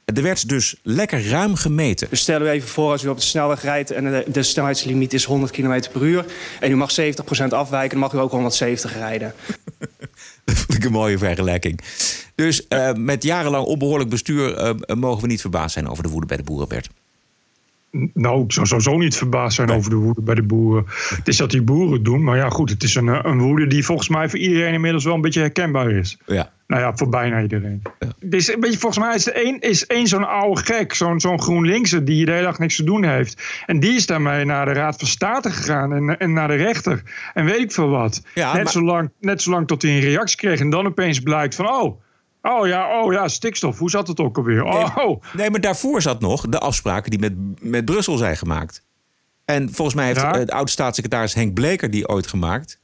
Er 0.05 0.23
werd 0.23 0.49
dus 0.49 0.77
lekker 0.83 1.29
ruim 1.29 1.55
gemeten. 1.55 2.07
Dus 2.11 2.21
stel 2.21 2.41
u 2.41 2.49
even 2.49 2.69
voor 2.69 2.91
als 2.91 3.03
u 3.03 3.09
op 3.09 3.17
de 3.17 3.23
snelweg 3.23 3.63
rijdt 3.63 3.91
en 3.91 4.05
de, 4.05 4.25
de 4.33 4.43
snelheidslimiet 4.43 5.13
is 5.13 5.25
100 5.25 5.53
km 5.53 5.83
per 5.93 6.03
uur. 6.03 6.25
En 6.61 6.71
u 6.71 6.77
mag 6.77 6.91
70% 6.91 6.95
afwijken, 7.49 7.91
dan 7.91 7.99
mag 7.99 8.13
u 8.13 8.19
ook 8.19 8.31
170 8.31 8.95
rijden. 8.95 9.35
Een 10.85 10.93
mooie 10.93 11.19
vergelijking. 11.19 11.81
Dus 12.35 12.69
eh, 12.69 12.93
met 12.93 13.23
jarenlang 13.23 13.65
onbehoorlijk 13.65 14.11
bestuur 14.11 14.57
eh, 14.57 14.97
mogen 14.97 15.23
we 15.23 15.29
niet 15.29 15.41
verbaasd 15.41 15.73
zijn 15.73 15.89
over 15.89 16.03
de 16.03 16.09
woede 16.09 16.27
bij 16.27 16.37
de 16.37 16.43
boeren, 16.43 16.69
Bert. 16.69 16.89
Nou, 18.15 18.45
ik 18.45 18.53
zou 18.53 18.67
sowieso 18.67 18.97
niet 18.97 19.17
verbaasd 19.17 19.57
zijn 19.57 19.71
over 19.71 19.91
de 19.91 19.97
woede 19.97 20.23
bij 20.23 20.35
de 20.35 20.43
boeren. 20.43 20.85
Het 21.17 21.29
is 21.29 21.37
dat 21.37 21.51
die 21.51 21.63
boeren 21.63 22.03
doen, 22.03 22.25
maar 22.25 22.37
ja, 22.37 22.49
goed, 22.49 22.71
het 22.71 22.83
is 22.83 22.95
een, 22.95 23.09
eh, 23.09 23.19
een 23.23 23.39
woede 23.39 23.67
die 23.67 23.85
volgens 23.85 24.09
mij 24.09 24.29
voor 24.29 24.39
iedereen 24.39 24.73
inmiddels 24.73 25.05
wel 25.05 25.15
een 25.15 25.21
beetje 25.21 25.41
herkenbaar 25.41 25.91
is. 25.91 26.19
Ja. 26.27 26.51
Nou 26.67 26.83
ja, 26.83 26.97
voor 26.97 27.09
bijna 27.09 27.43
iedereen. 27.43 27.83
Is 28.31 28.53
een 28.53 28.61
beetje, 28.61 28.79
volgens 28.79 29.05
mij 29.05 29.15
is 29.15 29.27
er 29.27 29.35
één, 29.35 29.61
is 29.61 29.87
één 29.87 30.07
zo'n 30.07 30.29
oude 30.29 30.61
gek, 30.65 30.95
zo'n 30.95 31.21
zo'n 31.21 31.43
GroenLinkse, 31.43 32.05
die 32.05 32.25
de 32.25 32.31
hele 32.33 32.45
dag 32.45 32.59
niks 32.59 32.77
te 32.77 32.85
doen 32.85 33.05
heeft. 33.05 33.63
En 33.67 33.81
die 33.81 33.95
is 33.95 34.07
daarmee 34.07 34.45
naar 34.45 34.65
de 34.65 34.73
Raad 34.73 34.99
van 34.99 35.09
State 35.09 35.51
gegaan 35.51 35.93
en, 35.93 36.19
en 36.19 36.33
naar 36.33 36.49
de 36.49 36.55
rechter. 36.55 37.03
En 37.35 37.45
weet 37.45 37.61
ik 37.61 37.73
veel 37.73 37.89
wat. 37.89 38.23
Ja, 38.35 38.53
net, 38.53 38.63
maar- 38.63 38.73
zolang, 38.73 39.11
net 39.21 39.43
zolang 39.43 39.67
tot 39.67 39.83
hij 39.83 39.91
een 39.91 40.01
reactie 40.01 40.37
kreeg 40.37 40.61
en 40.61 40.71
dan 40.71 40.87
opeens 40.87 41.21
blijkt 41.21 41.55
van, 41.55 41.69
oh, 41.69 42.01
oh 42.43 42.67
ja, 42.67 43.01
oh 43.03 43.13
ja, 43.13 43.29
stikstof, 43.29 43.79
hoe 43.79 43.91
zat 43.91 44.09
het 44.09 44.21
ook 44.21 44.37
alweer? 44.37 44.65
Oh, 44.65 44.97
Nee, 44.97 45.19
nee, 45.33 45.51
maar 45.51 45.61
daarvoor 45.61 46.03
zat 46.03 46.21
nog 46.21 46.49
de 46.49 46.59
afspraken 46.59 47.11
die 47.11 47.21
met, 47.21 47.63
met 47.63 47.85
Brussel 47.85 48.17
zijn 48.17 48.37
gemaakt. 48.37 48.83
En 49.45 49.73
volgens 49.73 49.97
mij 49.97 50.07
heeft 50.07 50.21
Ja. 50.21 50.35
eh, 50.39 50.47
de 50.47 50.53
oud-staatssecretaris 50.53 51.35
Henk 51.35 51.55
Bleker 51.55 51.91
die 51.91 52.09
ooit 52.09 52.27
gemaakt. 52.27 52.79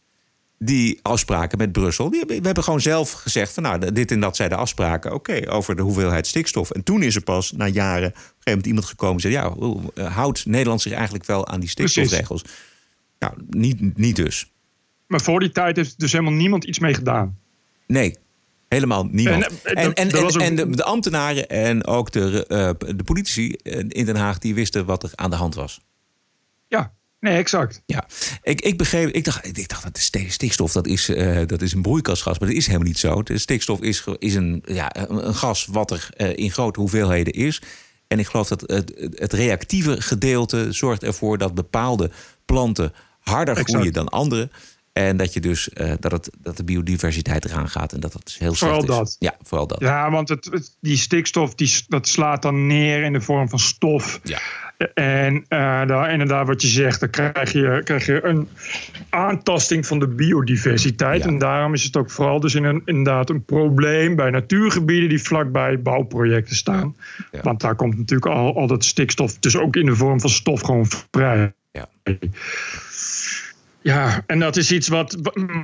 Die 0.58 0.98
afspraken 1.02 1.58
met 1.58 1.72
Brussel. 1.72 2.10
Die, 2.10 2.24
we 2.26 2.40
hebben 2.42 2.64
gewoon 2.64 2.80
zelf 2.80 3.12
gezegd 3.12 3.52
van 3.52 3.62
nou, 3.62 3.92
dit 3.92 4.10
en 4.10 4.20
dat 4.20 4.36
zijn 4.36 4.48
de 4.48 4.56
afspraken. 4.56 5.12
Oké, 5.14 5.50
over 5.50 5.76
de 5.76 5.82
hoeveelheid 5.82 6.26
stikstof. 6.26 6.70
En 6.70 6.82
toen 6.82 7.02
is 7.02 7.14
er 7.16 7.22
pas 7.22 7.52
na 7.52 7.66
jaren 7.66 8.08
op 8.08 8.14
een 8.14 8.20
gegeven 8.20 8.38
moment 8.44 8.66
iemand 8.66 8.84
gekomen 8.86 9.14
en 9.14 9.20
zei: 9.20 9.32
ja, 9.34 9.54
eh, 9.94 10.14
houdt 10.16 10.46
Nederland 10.46 10.82
zich 10.82 10.92
eigenlijk 10.92 11.24
wel 11.26 11.46
aan 11.48 11.60
die 11.60 11.68
stikstofregels? 11.68 12.44
Nou, 13.18 13.34
niet, 13.50 13.96
niet 13.98 14.16
dus. 14.16 14.52
Maar 15.06 15.20
voor 15.20 15.40
die 15.40 15.50
tijd 15.52 15.76
heeft 15.76 15.98
dus 15.98 16.12
helemaal 16.12 16.32
niemand 16.32 16.64
iets 16.64 16.78
mee 16.78 16.94
gedaan. 16.94 17.38
Nee, 17.86 18.16
helemaal 18.68 19.04
niemand. 19.10 19.44
En, 19.44 19.74
En, 19.74 19.74
eh, 19.74 19.84
en, 19.84 20.34
en, 20.34 20.56
de, 20.56 20.70
de 20.70 20.84
ambtenaren 20.84 21.48
en 21.48 21.86
ook 21.86 22.12
de, 22.12 22.46
eh, 22.46 22.70
de 22.96 23.04
politici 23.04 23.48
in 23.88 24.04
Den 24.04 24.16
Haag... 24.16 24.38
die 24.38 24.54
wisten 24.54 24.84
wat 24.84 25.02
er 25.02 25.10
aan 25.14 25.30
de 25.30 25.36
hand 25.36 25.54
was. 25.54 25.80
Ja, 26.68 26.92
nee, 27.20 27.36
exact. 27.36 27.82
Ja, 27.86 28.06
ik, 28.42 28.60
ik 28.60 28.78
begreep, 28.78 29.08
ik 29.08 29.24
dacht, 29.24 29.46
ik 29.58 29.68
dacht 29.68 29.82
dat 29.82 29.94
de 29.94 30.30
stikstof 30.30 30.72
dat 30.72 30.86
is, 30.86 31.08
eh, 31.08 31.46
dat 31.46 31.62
is 31.62 31.72
een 31.72 31.82
broeikasgas, 31.82 32.38
maar 32.38 32.48
dat 32.48 32.56
is 32.56 32.66
helemaal 32.66 32.86
niet 32.86 32.98
zo. 32.98 33.22
De 33.22 33.38
stikstof 33.38 33.80
is, 33.80 34.04
is 34.18 34.34
een, 34.34 34.62
ja, 34.66 34.96
een 35.08 35.34
gas 35.34 35.66
wat 35.70 35.90
er 35.90 36.08
in 36.38 36.50
grote 36.50 36.80
hoeveelheden 36.80 37.32
is. 37.32 37.62
En 38.08 38.18
ik 38.18 38.26
geloof 38.26 38.48
dat 38.48 38.60
het, 38.60 39.10
het 39.14 39.32
reactieve 39.32 40.00
gedeelte 40.00 40.72
zorgt 40.72 41.02
ervoor 41.02 41.38
dat 41.38 41.54
bepaalde 41.54 42.10
planten 42.44 42.92
harder 43.20 43.54
Exact. 43.56 43.70
groeien 43.70 43.92
dan 43.92 44.08
andere. 44.08 44.50
En 44.96 45.16
dat, 45.16 45.32
je 45.32 45.40
dus, 45.40 45.68
eh, 45.68 45.92
dat, 46.00 46.12
het, 46.12 46.30
dat 46.38 46.56
de 46.56 46.64
biodiversiteit 46.64 47.44
eraan 47.44 47.68
gaat 47.68 47.92
en 47.92 48.00
dat 48.00 48.12
dat 48.12 48.24
dus 48.24 48.38
heel 48.38 48.54
slecht 48.54 48.74
Vooral 48.74 49.02
is. 49.02 49.10
dat. 49.10 49.16
Ja, 49.18 49.34
vooral 49.42 49.66
dat. 49.66 49.80
Ja, 49.80 50.10
want 50.10 50.28
het, 50.28 50.44
het- 50.44 50.76
die 50.80 50.96
stikstof 50.96 51.54
die, 51.54 51.72
dat 51.88 52.08
slaat 52.08 52.42
dan 52.42 52.66
neer 52.66 53.02
in 53.02 53.12
de 53.12 53.20
vorm 53.20 53.48
van 53.48 53.58
stof. 53.58 54.20
Ja. 54.22 54.38
En 54.94 55.44
eh, 55.48 55.58
daar, 55.86 56.12
inderdaad, 56.12 56.46
wat 56.46 56.62
je 56.62 56.68
zegt, 56.68 57.00
dan 57.00 57.10
krijg 57.10 57.52
je, 57.52 57.80
krijg 57.84 58.06
je 58.06 58.24
een 58.24 58.48
aantasting 59.10 59.86
van 59.86 59.98
de 59.98 60.08
biodiversiteit. 60.08 61.22
Ja. 61.22 61.28
En 61.28 61.38
daarom 61.38 61.74
is 61.74 61.82
het 61.84 61.96
ook 61.96 62.10
vooral 62.10 62.40
dus 62.40 62.54
in 62.54 62.64
een, 62.64 62.82
inderdaad 62.84 63.30
een 63.30 63.44
probleem 63.44 64.16
bij 64.16 64.30
natuurgebieden 64.30 65.08
die 65.08 65.22
vlakbij 65.22 65.82
bouwprojecten 65.82 66.56
staan. 66.56 66.96
Ja. 67.32 67.40
Want 67.42 67.60
daar 67.60 67.74
komt 67.76 67.96
natuurlijk 67.96 68.30
al, 68.32 68.56
al 68.56 68.66
dat 68.66 68.84
stikstof, 68.84 69.38
dus 69.38 69.56
ook 69.56 69.76
in 69.76 69.86
de 69.86 69.96
vorm 69.96 70.20
van 70.20 70.30
stof, 70.30 70.60
gewoon 70.60 70.86
vrij. 71.10 71.54
Ja. 71.72 71.88
Ja, 73.86 74.22
en 74.26 74.38
dat 74.38 74.56
is 74.56 74.72
iets 74.72 74.88
wat. 74.88 75.16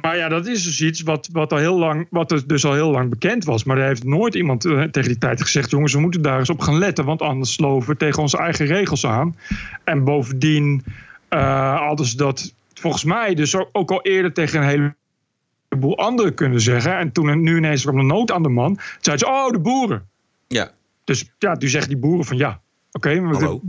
Maar 0.02 0.16
ja, 0.16 0.28
dat 0.28 0.46
is 0.46 0.64
dus 0.64 0.80
iets 0.80 1.02
wat, 1.02 1.28
wat, 1.32 1.52
al 1.52 1.58
heel 1.58 1.78
lang, 1.78 2.06
wat 2.10 2.32
er 2.32 2.46
dus 2.46 2.64
al 2.64 2.72
heel 2.72 2.90
lang 2.90 3.10
bekend 3.10 3.44
was. 3.44 3.64
Maar 3.64 3.78
er 3.78 3.86
heeft 3.86 4.04
nooit 4.04 4.34
iemand 4.34 4.64
eh, 4.64 4.82
tegen 4.82 5.08
die 5.08 5.18
tijd 5.18 5.42
gezegd: 5.42 5.70
jongens, 5.70 5.92
we 5.92 6.00
moeten 6.00 6.22
daar 6.22 6.38
eens 6.38 6.50
op 6.50 6.60
gaan 6.60 6.78
letten. 6.78 7.04
Want 7.04 7.22
anders 7.22 7.52
sloven 7.52 7.90
we 7.90 7.96
tegen 7.96 8.22
onze 8.22 8.38
eigen 8.38 8.66
regels 8.66 9.06
aan. 9.06 9.36
En 9.84 10.04
bovendien 10.04 10.84
eh 11.28 11.78
hadden 11.78 12.06
ze 12.06 12.16
dat 12.16 12.54
volgens 12.74 13.04
mij 13.04 13.34
dus 13.34 13.56
ook, 13.72 13.90
al 13.90 14.02
eerder 14.02 14.32
tegen 14.32 14.62
een 14.62 14.94
heleboel 15.68 15.98
anderen 15.98 16.34
kunnen 16.34 16.60
zeggen. 16.60 16.98
En 16.98 17.12
toen 17.12 17.42
nu 17.42 17.56
ineens 17.56 17.82
kwam 17.82 17.96
de 17.96 18.02
nood 18.02 18.30
aan 18.30 18.42
de 18.42 18.48
man, 18.48 18.78
zeiden 19.00 19.26
ze: 19.26 19.32
oh, 19.32 19.50
de 19.50 19.60
boeren. 19.60 20.08
Ja. 20.48 20.70
Dus 21.04 21.32
ja, 21.38 21.56
nu 21.58 21.68
zeggen 21.68 21.90
die 21.90 22.00
boeren 22.00 22.24
van 22.24 22.36
ja, 22.36 22.60
oké, 22.92 23.20
maar 23.20 23.34
Hallo? 23.34 23.60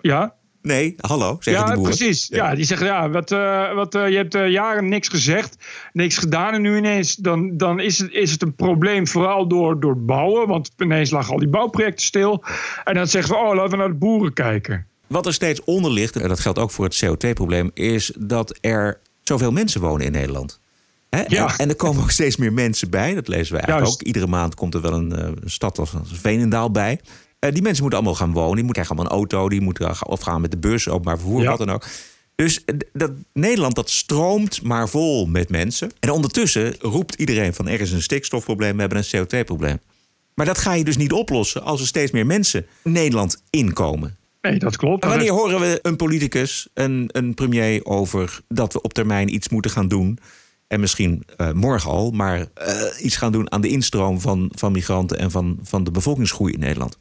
ja. 0.00 0.38
Nee, 0.62 0.94
hallo, 1.00 1.36
zeggen 1.40 1.62
ja, 1.62 1.68
die 1.68 1.74
boeren. 1.74 1.96
precies. 1.96 2.28
Ja. 2.28 2.54
die 2.54 2.64
zeggen, 2.64 2.86
ja, 2.86 3.10
wat, 3.10 3.32
eh, 3.32 3.74
wat, 3.74 3.94
eh, 3.94 4.08
je 4.08 4.16
hebt 4.16 4.34
eh, 4.34 4.48
jaren 4.48 4.88
niks 4.88 5.08
gezegd, 5.08 5.56
niks 5.92 6.18
gedaan 6.18 6.54
en 6.54 6.62
nu 6.62 6.76
ineens, 6.76 7.14
dan, 7.14 7.56
dan 7.56 7.80
is, 7.80 7.98
het, 7.98 8.12
is 8.12 8.30
het 8.30 8.42
een 8.42 8.54
probleem 8.54 9.06
vooral 9.06 9.48
door, 9.48 9.80
door 9.80 9.96
bouwen, 9.98 10.48
want 10.48 10.70
ineens 10.78 11.10
lagen 11.10 11.32
al 11.32 11.38
die 11.38 11.48
bouwprojecten 11.48 12.06
stil. 12.06 12.44
En 12.84 12.94
dan 12.94 13.06
zeggen 13.06 13.34
ze, 13.34 13.40
oh, 13.40 13.54
laten 13.54 13.70
we 13.70 13.76
naar 13.76 13.88
de 13.88 13.94
boeren 13.94 14.32
kijken. 14.32 14.86
Wat 15.06 15.26
er 15.26 15.32
steeds 15.32 15.64
onder 15.64 15.90
ligt, 15.90 16.16
en 16.16 16.28
dat 16.28 16.40
geldt 16.40 16.58
ook 16.58 16.70
voor 16.70 16.84
het 16.84 17.04
CO2-probleem, 17.04 17.70
is 17.74 18.12
dat 18.18 18.58
er 18.60 19.00
zoveel 19.22 19.52
mensen 19.52 19.80
wonen 19.80 20.06
in 20.06 20.12
Nederland. 20.12 20.60
Hè? 21.10 21.22
Ja. 21.26 21.48
En, 21.48 21.58
en 21.58 21.68
er 21.68 21.76
komen 21.76 22.02
ook 22.02 22.10
steeds 22.10 22.36
meer 22.36 22.52
mensen 22.52 22.90
bij. 22.90 23.14
Dat 23.14 23.28
lezen 23.28 23.54
we 23.54 23.60
eigenlijk 23.60 23.86
Juist. 23.86 24.00
ook. 24.00 24.06
Iedere 24.06 24.26
maand 24.26 24.54
komt 24.54 24.74
er 24.74 24.80
wel 24.80 24.92
een, 24.92 25.20
een 25.20 25.50
stad 25.50 25.78
als 25.78 25.90
Veenendaal 26.04 26.70
bij. 26.70 27.00
Eh, 27.40 27.52
die 27.52 27.62
mensen 27.62 27.82
moeten 27.82 27.98
allemaal 27.98 28.18
gaan 28.18 28.32
wonen. 28.32 28.54
Die 28.54 28.64
moeten 28.64 28.86
allemaal 28.86 29.04
een 29.04 29.10
auto. 29.10 29.48
Die 29.48 29.60
moeten 29.60 30.06
of 30.06 30.20
gaan 30.20 30.40
met 30.40 30.50
de 30.50 30.58
bus, 30.58 30.88
openbaar 30.88 31.18
vervoer, 31.18 31.42
Ja. 31.42 31.48
wat 31.48 31.58
dan 31.58 31.70
ook. 31.70 31.86
Dus 32.34 32.64
eh, 32.64 32.76
dat, 32.92 33.10
Nederland 33.32 33.74
dat 33.74 33.90
stroomt 33.90 34.62
maar 34.62 34.88
vol 34.88 35.26
met 35.26 35.48
mensen. 35.48 35.90
En 36.00 36.10
ondertussen 36.10 36.74
roept 36.80 37.14
iedereen 37.14 37.54
van 37.54 37.68
er 37.68 37.80
is 37.80 37.92
een 37.92 38.02
stikstofprobleem, 38.02 38.74
we 38.74 38.80
hebben 38.80 38.98
een 38.98 39.26
CO2-probleem. 39.26 39.80
Maar 40.34 40.46
dat 40.46 40.58
ga 40.58 40.74
je 40.74 40.84
dus 40.84 40.96
niet 40.96 41.12
oplossen 41.12 41.62
als 41.62 41.80
er 41.80 41.86
steeds 41.86 42.12
meer 42.12 42.26
mensen 42.26 42.66
Nederland 42.82 43.42
inkomen. 43.50 44.16
Nee, 44.40 44.58
dat 44.58 44.76
klopt. 44.76 45.02
Maar 45.02 45.12
wanneer 45.12 45.32
horen 45.32 45.60
we 45.60 45.78
een 45.82 45.96
politicus, 45.96 46.68
een, 46.74 47.08
een 47.12 47.34
premier 47.34 47.84
over 47.84 48.40
dat 48.48 48.72
we 48.72 48.82
op 48.82 48.92
termijn 48.92 49.34
iets 49.34 49.48
moeten 49.48 49.70
gaan 49.70 49.88
doen? 49.88 50.18
En 50.66 50.80
misschien 50.80 51.22
eh, 51.36 51.52
morgen 51.52 51.90
al, 51.90 52.10
maar 52.10 52.46
iets 53.00 53.16
gaan 53.16 53.32
doen 53.32 53.52
aan 53.52 53.60
de 53.60 53.68
instroom 53.68 54.20
van, 54.20 54.50
van 54.54 54.72
migranten 54.72 55.18
en 55.18 55.30
van, 55.30 55.58
van 55.62 55.84
de 55.84 55.90
bevolkingsgroei 55.90 56.52
in 56.52 56.60
Nederland. 56.60 56.98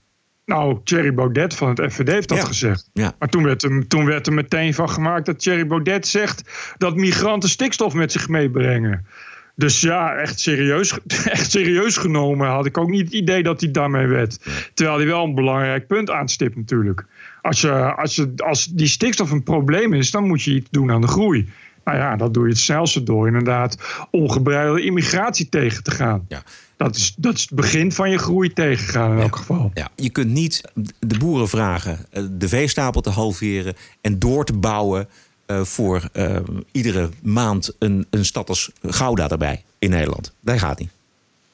Nou, 0.50 0.80
Thierry 0.84 1.14
Baudet 1.14 1.56
van 1.56 1.70
het 1.70 1.94
FVD 1.94 2.08
heeft 2.08 2.28
dat 2.30 2.38
Ja. 2.38 2.46
gezegd. 2.46 2.90
Ja. 2.94 3.14
Maar 3.20 3.30
toen 3.30 3.44
werd, 3.44 3.64
er, 3.64 3.88
toen 3.88 4.06
werd 4.06 4.28
er 4.28 4.34
meteen 4.34 4.74
van 4.74 4.90
gemaakt 4.90 5.26
dat 5.26 5.40
Thierry 5.40 5.68
Baudet 5.68 6.08
zegt 6.08 6.44
dat 6.78 6.96
migranten 6.96 7.50
stikstof 7.50 7.94
met 7.94 8.12
zich 8.12 8.28
meebrengen. 8.28 9.06
Dus 9.56 9.82
ja, 9.82 10.16
echt 10.16 10.40
serieus, 10.40 10.98
echt 11.24 11.52
serieus 11.52 11.98
genomen 11.98 12.48
had 12.48 12.66
ik 12.66 12.78
ook 12.78 12.90
niet 12.90 13.06
het 13.06 13.14
idee 13.14 13.44
dat 13.44 13.62
hij 13.62 13.72
daarmee 13.72 14.08
werd. 14.08 14.40
Terwijl 14.74 14.98
hij 14.98 15.08
wel 15.08 15.24
een 15.24 15.36
belangrijk 15.36 15.88
punt 15.88 16.10
aanstipt 16.10 16.56
natuurlijk. 16.56 17.06
Als, 17.42 17.62
je, 17.62 17.72
als, 17.96 18.16
je, 18.16 18.34
als 18.36 18.66
die 18.66 18.88
stikstof 18.88 19.32
een 19.32 19.44
probleem 19.44 19.94
is, 19.94 20.12
dan 20.12 20.28
moet 20.28 20.44
je 20.44 20.54
iets 20.54 20.70
doen 20.72 20.92
aan 20.92 21.02
de 21.02 21.08
groei. 21.08 21.50
Nou 21.84 21.98
ja, 21.98 22.16
dat 22.16 22.34
doe 22.34 22.44
je 22.44 22.50
het 22.50 22.60
snelste 22.60 23.04
door 23.04 23.28
inderdaad 23.28 23.78
ongebreidelde 24.12 24.82
immigratie 24.82 25.50
tegen 25.50 25.84
te 25.84 25.92
gaan. 25.92 26.26
Ja. 26.28 26.44
Dat, 26.80 26.96
is, 26.96 27.14
dat 27.18 27.36
is 27.36 27.42
het 27.42 27.54
begin 27.54 27.92
van 27.92 28.10
je 28.10 28.18
groei 28.18 28.54
tegengaan 28.54 29.12
in 29.12 29.22
elk 29.22 29.36
geval. 29.36 29.72
Ja, 29.74 29.90
je 29.96 30.10
kunt 30.10 30.30
niet 30.30 30.62
de 31.00 31.18
boeren 31.18 31.50
vragen 31.50 32.06
eh, 32.12 32.24
de 32.32 32.48
veestapel 32.48 33.02
te 33.02 33.10
halveren 33.10 33.76
en 34.02 34.20
door 34.20 34.46
te 34.46 34.54
bouwen 34.54 35.10
eh, 35.46 35.64
voor 35.64 36.10
eh, 36.14 36.38
iedere 36.72 37.10
maand 37.22 37.76
een, 37.80 38.06
een 38.10 38.26
stad 38.26 38.50
als 38.50 38.72
Gouda 38.82 39.30
erbij 39.30 39.64
in 39.80 39.90
Nederland. 39.90 40.34
Dat 40.40 40.60
gaat 40.60 40.80
niet. 40.80 40.90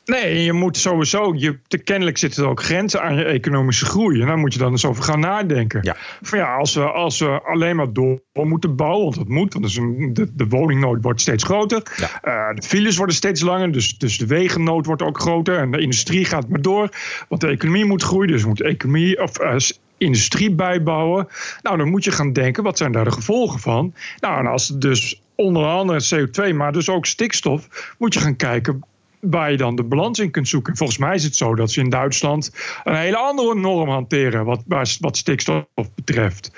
Nee, 0.05 0.43
je 0.43 0.53
moet 0.53 0.77
sowieso. 0.77 1.33
Je, 1.35 1.59
te, 1.67 1.77
kennelijk 1.77 2.17
zitten 2.17 2.43
er 2.43 2.49
ook 2.49 2.63
grenzen 2.63 3.01
aan 3.01 3.15
je 3.15 3.23
economische 3.23 3.85
groei. 3.85 4.21
En 4.21 4.27
daar 4.27 4.37
moet 4.37 4.53
je 4.53 4.59
dan 4.59 4.71
eens 4.71 4.85
over 4.85 5.03
gaan 5.03 5.19
nadenken. 5.19 5.79
Ja. 5.83 5.95
Van 6.21 6.39
ja, 6.39 6.55
als 6.55 6.73
we, 6.75 6.91
als 6.91 7.19
we 7.19 7.41
alleen 7.43 7.75
maar 7.75 7.93
door 7.93 8.21
moeten 8.33 8.75
bouwen, 8.75 9.03
want 9.03 9.15
dat 9.15 9.27
moet, 9.27 9.53
want 9.53 9.75
een, 9.75 10.09
de, 10.13 10.35
de 10.35 10.47
woningnood 10.47 10.97
wordt 11.01 11.21
steeds 11.21 11.43
groter. 11.43 11.81
Eh, 12.21 12.49
de 12.53 12.61
files 12.61 12.97
worden 12.97 13.15
steeds 13.15 13.41
langer, 13.41 13.71
dus, 13.71 13.97
dus 13.97 14.17
de 14.17 14.25
wegennood 14.25 14.85
wordt 14.85 15.01
ook 15.01 15.19
groter. 15.19 15.57
En 15.57 15.71
de 15.71 15.81
industrie 15.81 16.25
gaat 16.25 16.47
maar 16.47 16.61
door. 16.61 16.89
Want 17.29 17.41
de 17.41 17.47
economie 17.47 17.85
moet 17.85 18.03
groeien, 18.03 18.31
dus 18.31 18.45
moet 18.45 18.61
economie 18.61 19.21
of 19.21 19.37
eh, 19.37 19.55
industrie 19.97 20.51
bijbouwen. 20.51 21.27
Nou, 21.61 21.77
dan 21.77 21.89
moet 21.89 22.03
je 22.03 22.11
gaan 22.11 22.33
denken, 22.33 22.63
wat 22.63 22.77
zijn 22.77 22.91
daar 22.91 23.03
de 23.03 23.11
gevolgen 23.11 23.59
van? 23.59 23.93
Nou, 24.19 24.39
en 24.39 24.47
als 24.47 24.67
dus 24.67 25.21
onder 25.35 25.65
andere 25.65 26.27
CO2, 26.27 26.55
maar 26.55 26.71
dus 26.71 26.89
ook 26.89 27.05
stikstof, 27.05 27.93
moet 27.97 28.13
je 28.13 28.19
gaan 28.19 28.35
kijken 28.35 28.83
waar 29.29 29.51
je 29.51 29.57
dan 29.57 29.75
de 29.75 29.83
balans 29.83 30.19
in 30.19 30.31
kunt 30.31 30.47
zoeken. 30.47 30.77
Volgens 30.77 30.97
mij 30.97 31.15
is 31.15 31.23
het 31.23 31.35
zo 31.35 31.55
dat 31.55 31.71
ze 31.71 31.79
in 31.79 31.89
Duitsland 31.89 32.51
een 32.83 32.95
hele 32.95 33.17
andere 33.17 33.55
norm 33.55 33.89
hanteren 33.89 34.45
wat, 34.45 34.63
wat 34.99 35.17
stikstof 35.17 35.65
betreft. 35.95 36.51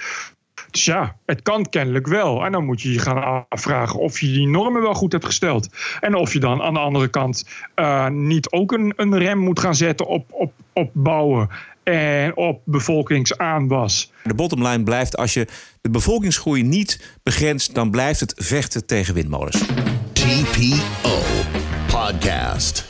Dus 0.72 0.86
ja, 0.86 1.16
het 1.26 1.42
kan 1.42 1.70
kennelijk 1.70 2.08
wel. 2.08 2.46
En 2.46 2.52
dan 2.52 2.66
moet 2.66 2.82
je 2.82 2.92
je 2.92 3.00
gaan 3.00 3.46
afvragen 3.50 4.00
of 4.00 4.20
je 4.20 4.28
die 4.28 4.48
normen 4.48 4.82
wel 4.82 4.94
goed 4.94 5.12
hebt 5.12 5.26
gesteld. 5.26 5.70
En 6.00 6.16
of 6.16 6.34
je 6.34 6.40
dan 6.40 6.62
aan 6.62 6.74
de 6.74 6.80
andere 6.80 7.08
kant 7.08 7.46
uh, 7.76 8.08
niet 8.08 8.52
ook 8.52 8.72
een, 8.72 8.94
een 8.96 9.18
rem 9.18 9.38
moet 9.38 9.60
gaan 9.60 9.76
zetten 9.76 10.08
op, 10.08 10.26
op, 10.32 10.54
op 10.74 10.90
bouwen 10.94 11.50
en 11.84 12.38
op 12.38 12.62
bevolkingsaanwas. 12.66 14.12
De 14.24 14.34
bottomline 14.34 14.84
blijft 14.84 15.18
als 15.18 15.34
je 15.34 15.48
de 15.82 15.90
bevolkingsgroei 15.90 16.64
niet 16.64 17.18
begrenst, 17.24 17.76
dan 17.76 17.92
blijft 17.92 18.20
het 18.20 18.34
vechten 18.38 18.86
tegen 18.86 19.14
windmolens. 19.14 19.64
TPO 20.14 21.57
Podcast. 22.12 22.86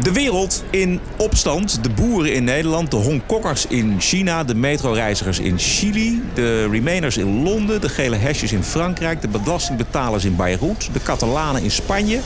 De 0.00 0.12
wereld 0.12 0.64
in 0.70 1.00
opstand. 1.16 1.82
De 1.82 1.90
boeren 1.90 2.34
in 2.34 2.44
Nederland, 2.44 2.90
de 2.90 2.96
Hongkongers 2.96 3.66
in 3.66 3.96
China, 4.00 4.44
de 4.44 4.54
metroreizigers 4.54 5.38
in 5.38 5.58
Chili, 5.58 6.22
de 6.34 6.68
Remainers 6.70 7.16
in 7.16 7.42
Londen, 7.42 7.80
de 7.80 7.88
gele 7.88 8.16
hesjes 8.16 8.52
in 8.52 8.62
Frankrijk, 8.62 9.20
de 9.20 9.28
belastingbetalers 9.28 10.24
in 10.24 10.36
Beirut, 10.36 10.88
de 10.92 11.02
Catalanen 11.02 11.62
in 11.62 11.70
Spanje. 11.70 12.20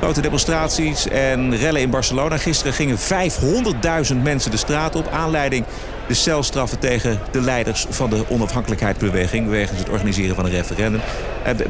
Grote 0.00 0.20
demonstraties 0.20 1.08
en 1.08 1.56
rellen 1.56 1.80
in 1.80 1.90
Barcelona. 1.90 2.36
Gisteren 2.36 2.72
gingen 2.72 2.98
500.000 4.12 4.16
mensen 4.22 4.50
de 4.50 4.56
straat 4.56 4.96
op. 4.96 5.08
Aanleiding 5.08 5.64
de 6.08 6.14
celstraffen 6.14 6.78
tegen 6.78 7.20
de 7.30 7.40
leiders 7.40 7.86
van 7.90 8.10
de 8.10 8.24
onafhankelijkheidsbeweging... 8.28 9.48
wegens 9.48 9.78
het 9.78 9.88
organiseren 9.88 10.34
van 10.34 10.44
een 10.44 10.50
referendum. 10.50 11.00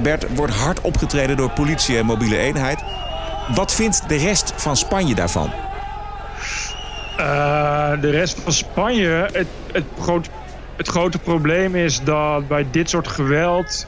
Bert 0.03 0.27
wordt 0.35 0.55
hard 0.55 0.81
opgetreden 0.81 1.37
door 1.37 1.51
politie 1.51 1.99
en 1.99 2.07
mobiele 2.07 2.39
eenheid. 2.39 2.83
Wat 3.55 3.75
vindt 3.75 4.09
de 4.09 4.17
rest 4.17 4.53
van 4.57 4.77
Spanje 4.77 5.15
daarvan? 5.15 5.51
Uh, 7.19 8.01
de 8.01 8.11
rest 8.11 8.41
van 8.41 8.53
Spanje, 8.53 9.29
het, 9.33 9.49
het, 9.73 9.85
groot, 10.01 10.29
het 10.77 10.89
grote 10.89 11.19
probleem 11.19 11.75
is 11.75 12.01
dat 12.05 12.49
bij 12.49 12.67
dit 12.71 12.91
soort 12.91 13.09
geweld 13.09 13.87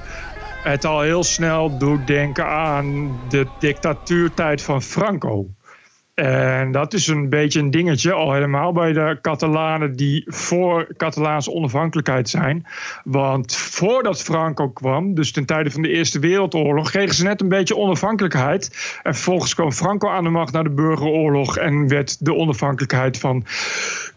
het 0.63 0.85
al 0.85 1.01
heel 1.01 1.25
snel 1.25 1.79
doet 1.79 2.07
denken 2.07 2.47
aan 2.47 3.19
de 3.29 3.51
dictatuurtijd 3.59 4.63
van 4.63 4.83
Franco. 4.83 5.47
En 6.15 6.73
dat 6.73 6.95
is 6.95 7.07
een 7.07 7.29
beetje 7.29 7.61
een 7.61 7.71
dingetje, 7.71 8.13
al 8.13 8.33
helemaal 8.33 8.73
bij 8.73 8.93
de 8.93 9.19
Catalanen 9.21 9.97
die 9.97 10.25
voor 10.27 10.87
Catalaanse 10.97 11.53
onafhankelijkheid 11.53 12.29
zijn. 12.29 12.67
Want 13.05 13.57
voordat 13.57 14.23
Franco 14.23 14.69
kwam, 14.69 15.15
dus 15.15 15.33
ten 15.33 15.45
tijde 15.45 15.71
van 15.71 15.83
de 15.83 15.89
Eerste 15.89 16.19
Wereldoorlog, 16.19 16.91
kregen 16.91 17.15
ze 17.15 17.25
net 17.25 17.41
een 17.41 17.49
beetje 17.49 17.77
onafhankelijkheid. 17.77 18.99
En 19.03 19.15
vervolgens 19.15 19.55
kwam 19.55 19.73
Franco 19.73 20.09
aan 20.09 20.25
de 20.25 20.31
macht 20.31 20.53
na 20.53 20.63
de 20.63 20.71
burgeroorlog 20.71 21.57
en 21.57 21.89
werd 21.89 22.25
de 22.25 22.35
onafhankelijkheid 22.35 23.19
van 23.19 23.45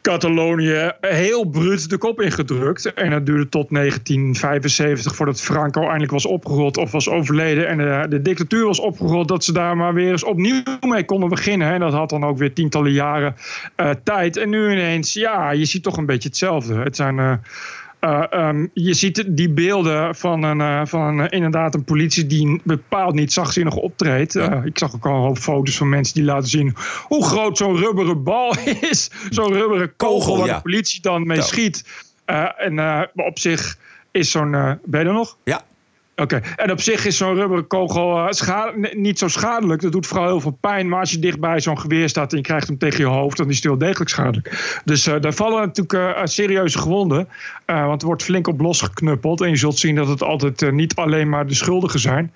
Catalonië 0.02 0.92
heel 1.02 1.46
bruut 1.46 1.90
de 1.90 1.98
kop 1.98 2.22
ingedrukt. 2.22 2.94
En 2.94 3.10
dat 3.10 3.26
duurde 3.26 3.50
tot 3.50 3.70
1975 3.70 5.16
voordat 5.16 5.42
Franco 5.42 5.82
eindelijk 5.82 6.12
was 6.12 6.26
opgerold 6.26 6.78
of 6.78 6.92
was 6.92 7.10
overleden. 7.10 7.68
En 7.68 7.78
de, 7.78 8.06
de 8.10 8.22
dictatuur 8.22 8.66
was 8.66 8.80
opgerold 8.80 9.28
dat 9.28 9.44
ze 9.44 9.54
daar 9.54 9.78
maar 9.78 9.94
weer 9.94 10.12
eens 10.12 10.24
opnieuw 10.24 10.62
mee 10.88 11.06
konden 11.06 11.30
beginnen. 11.30 11.84
Had 11.96 12.10
dan 12.10 12.24
ook 12.24 12.38
weer 12.38 12.54
tientallen 12.54 12.92
jaren 12.92 13.36
uh, 13.78 13.90
tijd. 14.04 14.38
En 14.38 14.50
nu 14.50 14.72
ineens, 14.72 15.14
ja, 15.14 15.52
je 15.52 15.66
ziet 15.66 15.84
toch 15.84 15.98
een 15.98 16.06
beetje 16.06 16.30
hetzelfde. 16.30 16.76
Het 16.76 16.96
zijn. 16.96 17.18
Uh, 17.18 17.34
uh, 18.02 18.24
um, 18.32 18.70
je 18.74 18.94
ziet 18.94 19.24
die 19.28 19.50
beelden 19.50 20.16
van, 20.16 20.44
een, 20.44 20.88
van 20.88 21.30
inderdaad 21.30 21.74
een 21.74 21.84
politie 21.84 22.28
die 22.28 22.62
bepaald 22.64 23.14
niet 23.14 23.34
zachtzinnig 23.34 23.76
optreedt. 23.76 24.36
Ik 24.64 24.78
zag 24.78 24.96
ook 24.96 25.06
al 25.06 25.16
een 25.16 25.22
hoop 25.22 25.38
foto's 25.38 25.78
van 25.78 25.90
mensen 25.90 26.16
die 26.16 26.24
laten 26.24 26.50
zien 26.50 26.76
hoe 27.04 27.26
groot 27.26 27.58
zo'n 27.58 27.78
rubberen 27.78 28.24
bal 28.24 28.56
is. 28.92 29.12
Zo'n 29.30 29.54
rubberen 29.54 29.96
kogel, 29.96 30.18
kogel 30.18 30.38
waar 30.38 30.48
ja. 30.48 30.56
de 30.56 30.62
politie 30.62 31.02
dan 31.02 31.28
mee 31.28 31.42
schiet. 31.42 31.86
en 32.58 33.10
op 33.16 33.40
zich 33.40 33.78
is 34.12 34.32
zo'n. 34.32 34.52
ben 34.84 35.00
je 35.02 35.08
er 35.08 35.14
nog? 35.14 35.38
Ja. 35.44 35.62
Oké, 36.16 36.42
en 36.56 36.72
op 36.72 36.82
zich 36.82 37.06
is 37.06 37.18
zo'n 37.18 37.34
rubberen 37.34 37.68
kogel 37.68 38.34
schade, 38.34 38.92
niet 38.94 39.20
zo 39.20 39.28
schadelijk. 39.28 39.82
Dat 39.82 39.92
doet 39.92 40.08
vooral 40.08 40.28
heel 40.28 40.40
veel 40.40 40.58
pijn. 40.62 40.90
Maar 40.90 41.00
als 41.00 41.12
je 41.12 41.20
dichtbij 41.20 41.60
zo'n 41.60 41.80
geweer 41.80 42.10
staat 42.10 42.32
en 42.32 42.38
je 42.38 42.44
krijgt 42.44 42.68
hem 42.68 42.78
tegen 42.78 43.00
je 43.00 43.06
hoofd, 43.06 43.38
dan 43.38 43.50
is 43.50 43.56
het 43.56 43.64
heel 43.64 43.78
degelijk 43.78 44.10
schadelijk. 44.10 44.80
Dus 44.86 45.08
uh, 45.08 45.16
daar 45.20 45.34
vallen 45.34 45.60
natuurlijk 45.60 45.94
uh, 45.94 46.26
serieuze 46.26 46.78
gewonden. 46.78 47.28
want 47.66 48.02
er 48.02 48.08
wordt 48.08 48.24
flink 48.24 48.48
op 48.48 48.60
losgeknuppeld. 48.60 49.42
En 49.42 49.50
je 49.50 49.56
zult 49.56 49.78
zien 49.78 49.96
dat 49.96 50.08
het 50.08 50.24
altijd 50.24 50.72
niet 50.72 50.96
alleen 50.96 51.30
maar 51.30 51.48
de 51.48 51.54
schuldigen 51.54 52.00
zijn. 52.00 52.34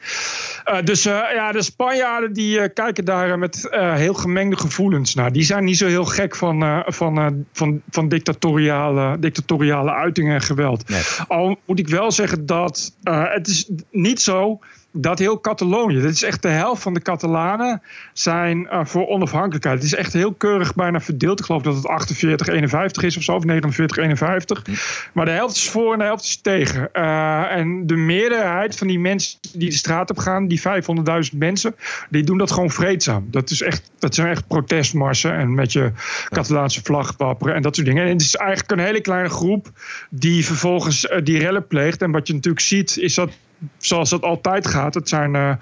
dus 0.84 1.04
ja, 1.04 1.52
de 1.52 1.62
Spanjaarden 1.62 2.34
die 2.34 2.70
kijken 2.70 3.06
daar 3.06 3.40
met 3.40 3.68
heel 3.72 4.14
gemengde 4.14 4.58
gevoelens 4.58 5.16
naar. 5.16 5.32
Die 5.32 5.44
zijn 5.44 5.64
niet 5.64 5.78
zo 5.78 5.88
heel 5.88 6.06
gek 6.06 6.36
van, 6.36 6.84
van, 6.88 7.46
van, 7.54 7.82
van 7.90 8.08
dictatoriale, 8.08 9.20
dictatoriale 9.20 9.94
uitingen 9.94 10.34
en 10.34 10.42
geweld. 10.42 10.90
Nee. 10.90 11.02
Al 11.28 11.60
moet 11.66 11.80
ik 11.80 11.88
wel 11.88 12.12
zeggen 12.12 12.46
dat 12.46 12.96
het 13.04 13.69
niet 13.92 14.22
zo 14.22 14.60
dat 14.92 15.20
heel 15.20 15.40
Catalonië, 15.40 16.02
dit 16.02 16.14
is 16.14 16.24
echt 16.24 16.42
de 16.42 16.48
helft 16.48 16.82
van 16.82 16.94
de 16.94 17.02
Catalanen, 17.02 17.82
zijn 18.14 18.68
uh, 18.72 18.86
voor 18.86 19.08
onafhankelijkheid. 19.08 19.76
Het 19.76 19.86
is 19.86 19.96
echt 19.96 20.14
heel 20.14 20.34
keurig 20.34 20.76
bijna 20.76 21.02
verdeeld. 21.02 21.40
Ik 21.40 21.46
geloof 21.46 21.62
dat 21.62 21.76
het 21.76 21.86
48, 21.86 22.48
51 22.48 23.04
is 23.04 23.18
of 23.18 23.24
zo, 23.24 23.36
of 23.36 23.44
49, 23.44 23.98
51. 23.98 24.66
Maar 25.14 25.26
de 25.26 25.32
helft 25.32 25.56
is 25.56 25.70
voor 25.70 25.94
en 25.94 26.00
de 26.00 26.06
helft 26.06 26.24
is 26.24 26.42
tegen. 26.42 26.90
Uh, 26.94 27.52
en 27.52 27.88
de 27.88 27.96
meerderheid 27.96 28.78
van 28.78 28.88
die 28.88 29.00
mensen 29.00 29.40
die 29.54 29.70
de 29.70 29.76
straat 29.76 30.10
op 30.10 30.18
gaan, 30.18 30.48
die 30.48 30.62
500.000 31.32 31.38
mensen, 31.38 31.76
die 32.10 32.24
doen 32.24 32.38
dat 32.38 32.52
gewoon 32.52 32.72
vreedzaam. 32.72 33.28
Dat, 33.32 33.50
is 33.50 33.62
echt, 33.62 33.92
dat 34.00 34.16
zijn 34.16 34.28
echt 34.28 34.48
protestmarsen 34.48 35.34
en 35.34 35.54
met 35.54 35.74
je 35.74 35.92
Catalaanse 36.30 36.82
vlag 36.84 37.14
wapperen 37.18 37.56
en 37.56 37.62
dat 37.62 37.76
soort 37.76 37.88
dingen. 37.88 38.04
En 38.04 38.12
het 38.12 38.22
is 38.22 38.36
eigenlijk 38.36 38.72
een 38.72 38.86
hele 38.86 39.02
kleine 39.02 39.30
groep 39.30 39.70
die 40.10 40.46
vervolgens 40.46 41.06
uh, 41.06 41.18
die 41.24 41.40
rellen 41.40 41.68
pleegt. 41.68 42.02
En 42.02 42.12
wat 42.12 42.28
je 42.28 42.34
natuurlijk 42.34 42.66
ziet, 42.66 42.98
is 42.98 43.16
dat 43.16 43.30
zoals 43.78 44.12
het 44.12 44.22
altijd 44.22 44.68
gaat. 44.68 44.94
Het 44.94 45.10
zijn 45.10 45.36
uh, 45.36 45.54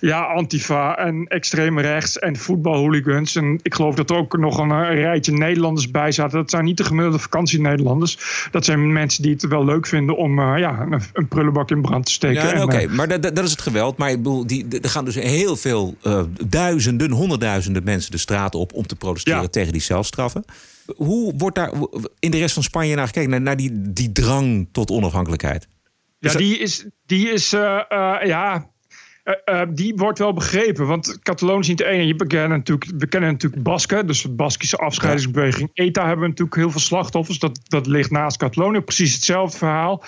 ja, 0.00 0.20
Antifa 0.20 0.96
en 0.96 1.26
extreem 1.26 1.78
rechts 1.78 2.18
en 2.18 2.36
voetbalhooligans. 2.36 3.36
En 3.36 3.58
ik 3.62 3.74
geloof 3.74 3.94
dat 3.94 4.10
er 4.10 4.16
ook 4.16 4.38
nog 4.38 4.58
een, 4.58 4.70
een, 4.70 4.94
rijtje 4.94 5.32
Nederlanders 5.32 5.90
bij 5.90 6.12
zaten. 6.12 6.38
Dat 6.38 6.50
zijn 6.50 6.64
niet 6.64 6.76
de 6.76 6.84
gemiddelde 6.84 7.18
vakantie-Nederlanders. 7.18 8.46
Dat 8.50 8.64
zijn 8.64 8.92
mensen 8.92 9.22
die 9.22 9.32
het 9.32 9.48
wel 9.48 9.64
leuk 9.64 9.86
vinden 9.86 10.16
om 10.16 10.38
uh, 10.38 10.58
ja, 10.58 10.80
een, 10.80 11.00
een, 11.12 11.28
prullenbak 11.28 11.70
in 11.70 11.82
brand 11.82 12.06
te 12.06 12.12
steken. 12.12 12.42
Ja, 12.42 12.52
Oké, 12.52 12.62
okay. 12.62 12.86
maar 12.86 13.08
dat, 13.08 13.22
dat 13.22 13.44
is 13.44 13.50
het 13.50 13.62
geweld. 13.62 13.96
Maar 13.96 14.10
ik 14.10 14.16
bedoel, 14.16 14.46
die, 14.46 14.66
er 14.80 14.88
gaan 14.88 15.04
dus 15.04 15.14
heel 15.14 15.56
veel 15.56 15.96
duizenden, 16.46 17.10
honderdduizenden 17.10 17.84
mensen 17.84 18.10
de 18.10 18.18
straat 18.18 18.54
op 18.54 18.72
om 18.72 18.86
te 18.86 18.96
protesteren 18.96 19.42
ja. 19.42 19.48
tegen 19.48 19.72
die 19.72 19.80
celstraffen. 19.80 20.44
Hoe 20.96 21.34
wordt 21.36 21.56
daar 21.56 21.70
in 22.18 22.30
de 22.30 22.38
rest 22.38 22.54
van 22.54 22.62
Spanje 22.62 22.94
naar 22.94 23.06
gekeken? 23.06 23.30
Naar, 23.30 23.40
naar 23.40 23.56
die, 23.56 23.70
die 23.92 24.12
drang 24.12 24.68
tot 24.72 24.90
onafhankelijkheid? 24.90 25.68
Ja, 26.30 26.38
die 26.38 26.58
is, 26.58 26.86
die 27.06 27.30
is 27.30 27.52
uh, 27.52 27.60
uh, 27.88 28.16
ja, 28.24 28.72
eh, 29.22 29.60
eh, 29.60 29.68
die 29.70 29.94
wordt 29.96 30.18
wel 30.18 30.32
begrepen. 30.32 30.86
Want 30.86 31.18
Catalonië 31.22 31.60
is 31.60 31.68
niet 31.68 31.78
de 31.78 31.84
ene. 31.84 32.06
Je 32.06 32.46
natuurlijk, 32.48 32.90
we 32.98 33.06
kennen 33.06 33.30
natuurlijk 33.30 33.62
Basken, 33.62 34.06
dus 34.06 34.22
de 34.22 34.30
Baskische 34.30 34.76
afscheidingsbeweging. 34.76 35.70
ETA 35.74 36.06
hebben 36.06 36.28
natuurlijk 36.28 36.56
heel 36.56 36.70
veel 36.70 36.80
slachtoffers. 36.80 37.38
Dat, 37.38 37.60
dat 37.62 37.86
ligt 37.86 38.10
naast 38.10 38.36
Catalonië. 38.36 38.80
Precies 38.80 39.14
hetzelfde 39.14 39.58
verhaal. 39.58 40.04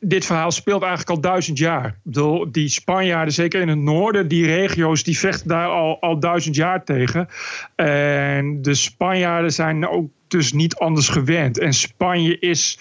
Dit 0.00 0.26
verhaal 0.26 0.50
speelt 0.50 0.82
eigenlijk 0.82 1.10
al 1.10 1.20
duizend 1.20 1.58
jaar. 1.58 1.86
Ik 1.86 1.94
bedoel, 2.02 2.52
die 2.52 2.68
Spanjaarden, 2.68 3.34
zeker 3.34 3.60
in 3.60 3.68
het 3.68 3.78
noorden, 3.78 4.28
die 4.28 4.46
regio's, 4.46 5.02
die 5.02 5.18
vechten 5.18 5.48
daar 5.48 5.68
al, 5.68 6.00
al 6.00 6.20
duizend 6.20 6.54
jaar 6.54 6.84
tegen. 6.84 7.28
En 7.74 8.62
de 8.62 8.74
Spanjaarden 8.74 9.52
zijn 9.52 9.88
ook 9.88 10.10
dus 10.28 10.52
niet 10.52 10.76
anders 10.76 11.08
gewend. 11.08 11.58
En 11.58 11.72
Spanje 11.72 12.38
is 12.38 12.78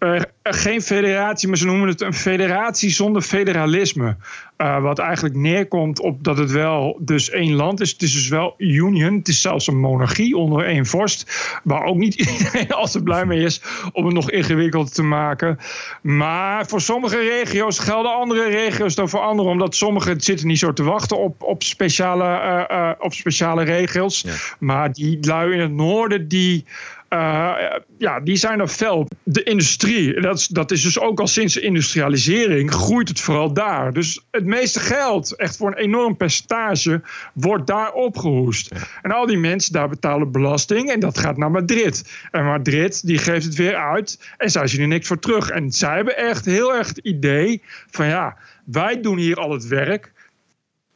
uh, 0.00 0.20
geen 0.42 0.82
federatie, 0.82 1.48
maar 1.48 1.56
ze 1.56 1.66
noemen 1.66 1.88
het 1.88 2.00
een 2.00 2.14
federatie 2.14 2.90
zonder 2.90 3.22
federalisme. 3.22 4.16
Uh, 4.58 4.82
wat 4.82 4.98
eigenlijk 4.98 5.34
neerkomt 5.34 6.00
op 6.00 6.24
dat 6.24 6.38
het 6.38 6.50
wel 6.50 6.98
dus 7.00 7.30
één 7.30 7.52
land 7.52 7.80
is. 7.80 7.92
Het 7.92 8.02
is 8.02 8.12
dus 8.12 8.28
wel 8.28 8.54
union. 8.58 9.16
Het 9.16 9.28
is 9.28 9.40
zelfs 9.40 9.66
een 9.66 9.80
monarchie 9.80 10.36
onder 10.36 10.64
één 10.64 10.86
vorst. 10.86 11.50
Waar 11.64 11.84
ook 11.84 11.96
niet 11.96 12.14
iedereen 12.30 12.72
altijd 12.72 13.04
blij 13.04 13.26
mee 13.26 13.42
is 13.42 13.62
om 13.92 14.04
het 14.04 14.14
nog 14.14 14.30
ingewikkelder 14.30 14.92
te 14.92 15.02
maken. 15.02 15.58
Maar 16.02 16.66
voor 16.66 16.80
sommige 16.80 17.18
regio's 17.18 17.78
gelden 17.78 18.14
andere 18.14 18.48
regio's 18.48 18.94
dan 18.94 19.08
voor 19.08 19.20
andere. 19.20 19.48
Omdat 19.48 19.74
sommigen 19.74 20.20
zitten 20.20 20.46
niet 20.46 20.58
zo 20.58 20.72
te 20.72 20.82
wachten 20.82 21.18
op, 21.18 21.42
op, 21.42 21.62
speciale, 21.62 22.66
uh, 22.70 22.90
op 22.98 23.12
speciale 23.12 23.62
regels. 23.62 24.20
Ja. 24.20 24.34
Maar 24.58 24.92
die 24.92 25.18
lui 25.20 25.52
in 25.52 25.60
het 25.60 25.72
noorden 25.72 26.28
die... 26.28 26.64
Uh, 27.12 27.56
ja, 27.98 28.20
die 28.20 28.36
zijn 28.36 28.60
er 28.60 28.68
fel. 28.68 29.08
De 29.22 29.42
industrie, 29.42 30.20
dat 30.20 30.38
is, 30.38 30.46
dat 30.46 30.70
is 30.70 30.82
dus 30.82 30.98
ook 30.98 31.20
al 31.20 31.26
sinds 31.26 31.54
de 31.54 31.60
industrialisering, 31.60 32.72
groeit 32.72 33.08
het 33.08 33.20
vooral 33.20 33.52
daar. 33.52 33.92
Dus 33.92 34.26
het 34.30 34.44
meeste 34.44 34.80
geld, 34.80 35.36
echt 35.36 35.56
voor 35.56 35.68
een 35.68 35.76
enorm 35.76 36.16
percentage, 36.16 37.02
wordt 37.34 37.66
daar 37.66 37.92
opgehoest. 37.92 38.74
En 39.02 39.10
al 39.12 39.26
die 39.26 39.38
mensen 39.38 39.72
daar 39.72 39.88
betalen 39.88 40.32
belasting 40.32 40.90
en 40.90 41.00
dat 41.00 41.18
gaat 41.18 41.36
naar 41.36 41.50
Madrid. 41.50 42.18
En 42.30 42.44
Madrid, 42.44 43.06
die 43.06 43.18
geeft 43.18 43.44
het 43.44 43.54
weer 43.54 43.76
uit 43.76 44.32
en 44.36 44.50
zij 44.50 44.66
zien 44.66 44.80
er 44.80 44.88
niks 44.88 45.06
voor 45.06 45.18
terug. 45.18 45.50
En 45.50 45.72
zij 45.72 45.94
hebben 45.94 46.16
echt 46.16 46.44
heel 46.44 46.74
erg 46.74 46.88
het 46.88 46.98
idee 46.98 47.62
van 47.90 48.06
ja, 48.06 48.36
wij 48.64 49.00
doen 49.00 49.18
hier 49.18 49.36
al 49.36 49.52
het 49.52 49.66
werk. 49.66 50.12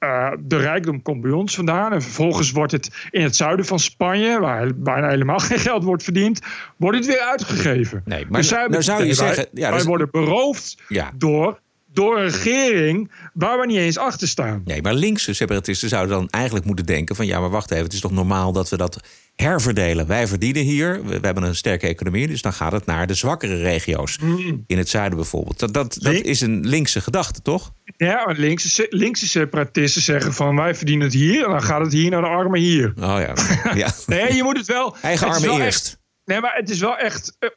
Uh, 0.04 0.30
de 0.40 0.56
rijkdom 0.56 1.02
komt 1.02 1.20
bij 1.20 1.30
ons 1.30 1.54
vandaan. 1.54 1.92
En 1.92 2.02
vervolgens 2.02 2.50
wordt 2.50 2.72
het 2.72 3.08
in 3.10 3.22
het 3.22 3.36
zuiden 3.36 3.64
van 3.64 3.78
Spanje, 3.78 4.40
waar 4.40 4.74
bijna 4.74 5.08
helemaal 5.08 5.38
geen 5.38 5.58
geld 5.58 5.84
wordt 5.84 6.02
verdiend, 6.02 6.40
wordt 6.76 6.96
het 6.96 7.06
weer 7.06 7.20
uitgegeven. 7.20 8.02
Nee, 8.04 8.26
maar 8.28 8.40
dus 8.40 8.50
nou 8.50 8.82
zou 8.82 8.98
je 8.98 9.04
wij, 9.04 9.14
zeggen. 9.14 9.46
Ja, 9.52 9.68
wij 9.68 9.78
dus, 9.78 9.86
worden 9.86 10.08
beroofd 10.10 10.82
Ja. 10.88 11.10
door, 11.14 11.60
door 11.94 12.16
een 12.18 12.30
regering 12.30 13.10
waar 13.32 13.58
we 13.60 13.66
niet 13.66 13.76
eens 13.76 13.98
achter 13.98 14.28
staan. 14.28 14.62
Nee, 14.64 14.82
maar 14.82 14.94
linkse 14.94 15.32
separatisten 15.32 15.88
zouden 15.88 16.16
dan 16.16 16.28
eigenlijk 16.30 16.64
moeten 16.64 16.86
denken: 16.86 17.16
van 17.16 17.26
ja, 17.26 17.40
maar 17.40 17.50
wacht 17.50 17.70
even, 17.70 17.84
het 17.84 17.92
is 17.92 18.00
toch 18.00 18.10
normaal 18.12 18.52
dat 18.52 18.68
we 18.68 18.76
dat 18.76 19.00
herverdelen. 19.36 20.06
Wij 20.06 20.26
verdienen 20.26 20.62
hier, 20.62 21.04
we, 21.04 21.20
we 21.20 21.26
hebben 21.26 21.42
een 21.42 21.56
sterke 21.56 21.86
economie, 21.86 22.26
dus 22.26 22.42
dan 22.42 22.52
gaat 22.52 22.72
het 22.72 22.86
naar 22.86 23.06
de 23.06 23.14
zwakkere 23.14 23.56
regio's. 23.62 24.18
Mm. 24.18 24.64
In 24.66 24.78
het 24.78 24.88
zuiden 24.88 25.16
bijvoorbeeld. 25.18 25.58
Dat, 25.58 25.74
dat, 25.74 25.96
dat 26.00 26.14
is 26.14 26.40
een 26.40 26.66
linkse 26.66 27.00
gedachte, 27.00 27.42
toch? 27.42 27.72
Ja, 27.96 28.22
maar 28.26 28.34
linkse, 28.38 28.86
linkse 28.90 29.28
separatisten 29.28 30.02
zeggen 30.02 30.34
van 30.34 30.56
wij 30.56 30.74
verdienen 30.74 31.06
het 31.06 31.14
hier 31.14 31.44
en 31.44 31.50
dan 31.50 31.62
gaat 31.62 31.80
het 31.80 31.92
hier 31.92 32.10
naar 32.10 32.20
de 32.20 32.26
armen 32.26 32.60
hier. 32.60 32.92
Oh 32.96 33.02
ja. 33.02 33.34
ja. 33.74 33.92
nee, 34.06 34.34
je 34.34 34.42
moet 34.42 34.56
het 34.56 34.66
wel. 34.66 34.96
Eigen 35.02 35.28
armen 35.28 35.50
eerst. 35.50 35.86
echt- 35.86 36.02
nee, 36.24 36.40
maar 36.40 36.54
het 36.54 36.70
is 36.70 36.80
wel 36.80 36.96
echt. 36.96 37.36
eh, 37.38 37.48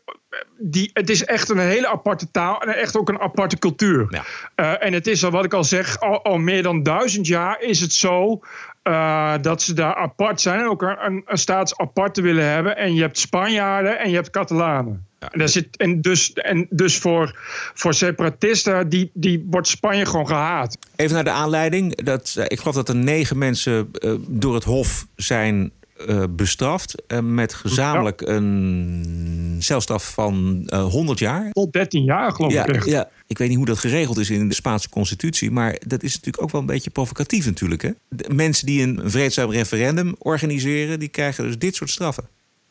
die, 0.60 0.90
het 0.94 1.10
is 1.10 1.26
echt 1.26 1.50
een 1.50 1.60
hele 1.60 1.88
aparte 1.88 2.32
taal 2.32 2.62
en 2.62 2.76
echt 2.76 2.98
ook 2.98 3.10
een 3.10 3.20
aparte 3.20 3.58
cultuur. 3.58 4.24
Eh, 4.56 4.84
en 4.84 4.94
het 4.94 5.08
is 5.08 5.24
al 5.26 5.32
wat 5.32 5.46
ik 5.46 5.54
al 5.54 5.64
zeg, 5.64 6.00
al, 6.00 6.24
al 6.24 6.38
meer 6.38 6.64
dan 6.64 6.84
duizend 6.84 7.28
jaar 7.28 7.62
is 7.62 7.80
het 7.80 7.94
zo. 7.94 8.40
eh, 8.84 9.34
dat 9.42 9.62
ze 9.62 9.74
daar 9.74 9.96
apart 9.96 10.42
zijn 10.42 10.60
en 10.60 10.68
ook 10.68 10.82
een, 10.82 11.24
een, 11.26 11.38
staats 11.38 11.78
apart 11.78 12.14
te 12.14 12.22
willen 12.22 12.46
hebben. 12.46 12.78
En 12.78 12.94
je 12.94 13.02
hebt 13.02 13.20
Spanjaarden 13.20 14.00
en 14.00 14.10
je 14.10 14.16
hebt 14.16 14.30
Catalanen. 14.30 15.06
En, 15.20 15.40
daar 15.40 15.50
zit, 15.50 15.78
en 15.78 16.02
dus, 16.02 16.34
en 16.34 16.68
dus 16.70 16.98
voor, 16.98 17.40
voor 17.74 17.94
separatisten, 17.94 18.90
die, 18.90 19.12
die 19.14 19.46
wordt 19.50 19.68
Spanje 19.68 20.06
gewoon 20.06 20.28
gehaat. 20.28 20.78
Even 20.96 21.16
naar 21.16 21.24
de 21.24 21.30
aanleiding. 21.30 21.96
Dat, 22.04 22.36
eh, 22.38 22.46
ik 22.48 22.60
geloof 22.60 22.76
dat 22.76 22.90
er 22.90 22.96
negen 22.96 23.38
mensen 23.38 23.90
eh, 23.94 24.14
door 24.28 24.54
het 24.54 24.64
Hof 24.64 25.06
zijn 25.16 25.72
eh, 26.08 26.24
bestraft. 26.30 26.96
met 27.22 27.54
gezamenlijk 27.54 28.22
een 28.22 29.56
celstraf 29.60 30.14
van 30.14 30.64
eh 30.66 30.84
100 30.84 31.20
jaar. 31.20 31.52
Tot 31.52 31.74
13 31.74 32.04
jaar, 32.04 32.32
geloof 32.32 32.52
ja, 32.52 32.66
ik 32.66 32.76
echt. 32.76 32.86
Ja, 32.86 33.10
ik 33.28 33.38
weet 33.38 33.48
niet 33.48 33.58
hoe 33.58 33.66
dat 33.66 33.80
geregeld 33.80 34.18
is 34.18 34.30
in 34.30 34.48
de 34.48 34.56
Spaanse 34.56 34.90
constitutie. 34.90 35.52
Maar 35.52 35.76
dat 35.88 36.04
is 36.04 36.14
natuurlijk 36.16 36.44
ook 36.44 36.52
wel 36.52 36.62
een 36.62 36.68
beetje 36.68 36.90
provocatief 36.90 37.46
natuurlijk. 37.46 37.82
Hè? 37.82 37.92
De 38.10 38.34
mensen 38.34 38.66
die 38.66 38.82
een 38.84 39.02
vreedzaam 39.06 39.52
referendum 39.52 40.16
organiseren... 40.20 41.00
die 41.00 41.10
krijgen 41.10 41.44
dus 41.44 41.58
dit 41.58 41.76
soort 41.76 41.90
straffen. 41.90 42.28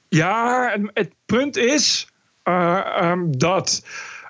Ja, 0.08 0.70
het- 0.72 0.90
het 0.94 1.10
punt 1.26 1.56
is 1.56 2.08
eh, 2.42 2.80
ehm, 2.98 3.20
dat 3.30 3.82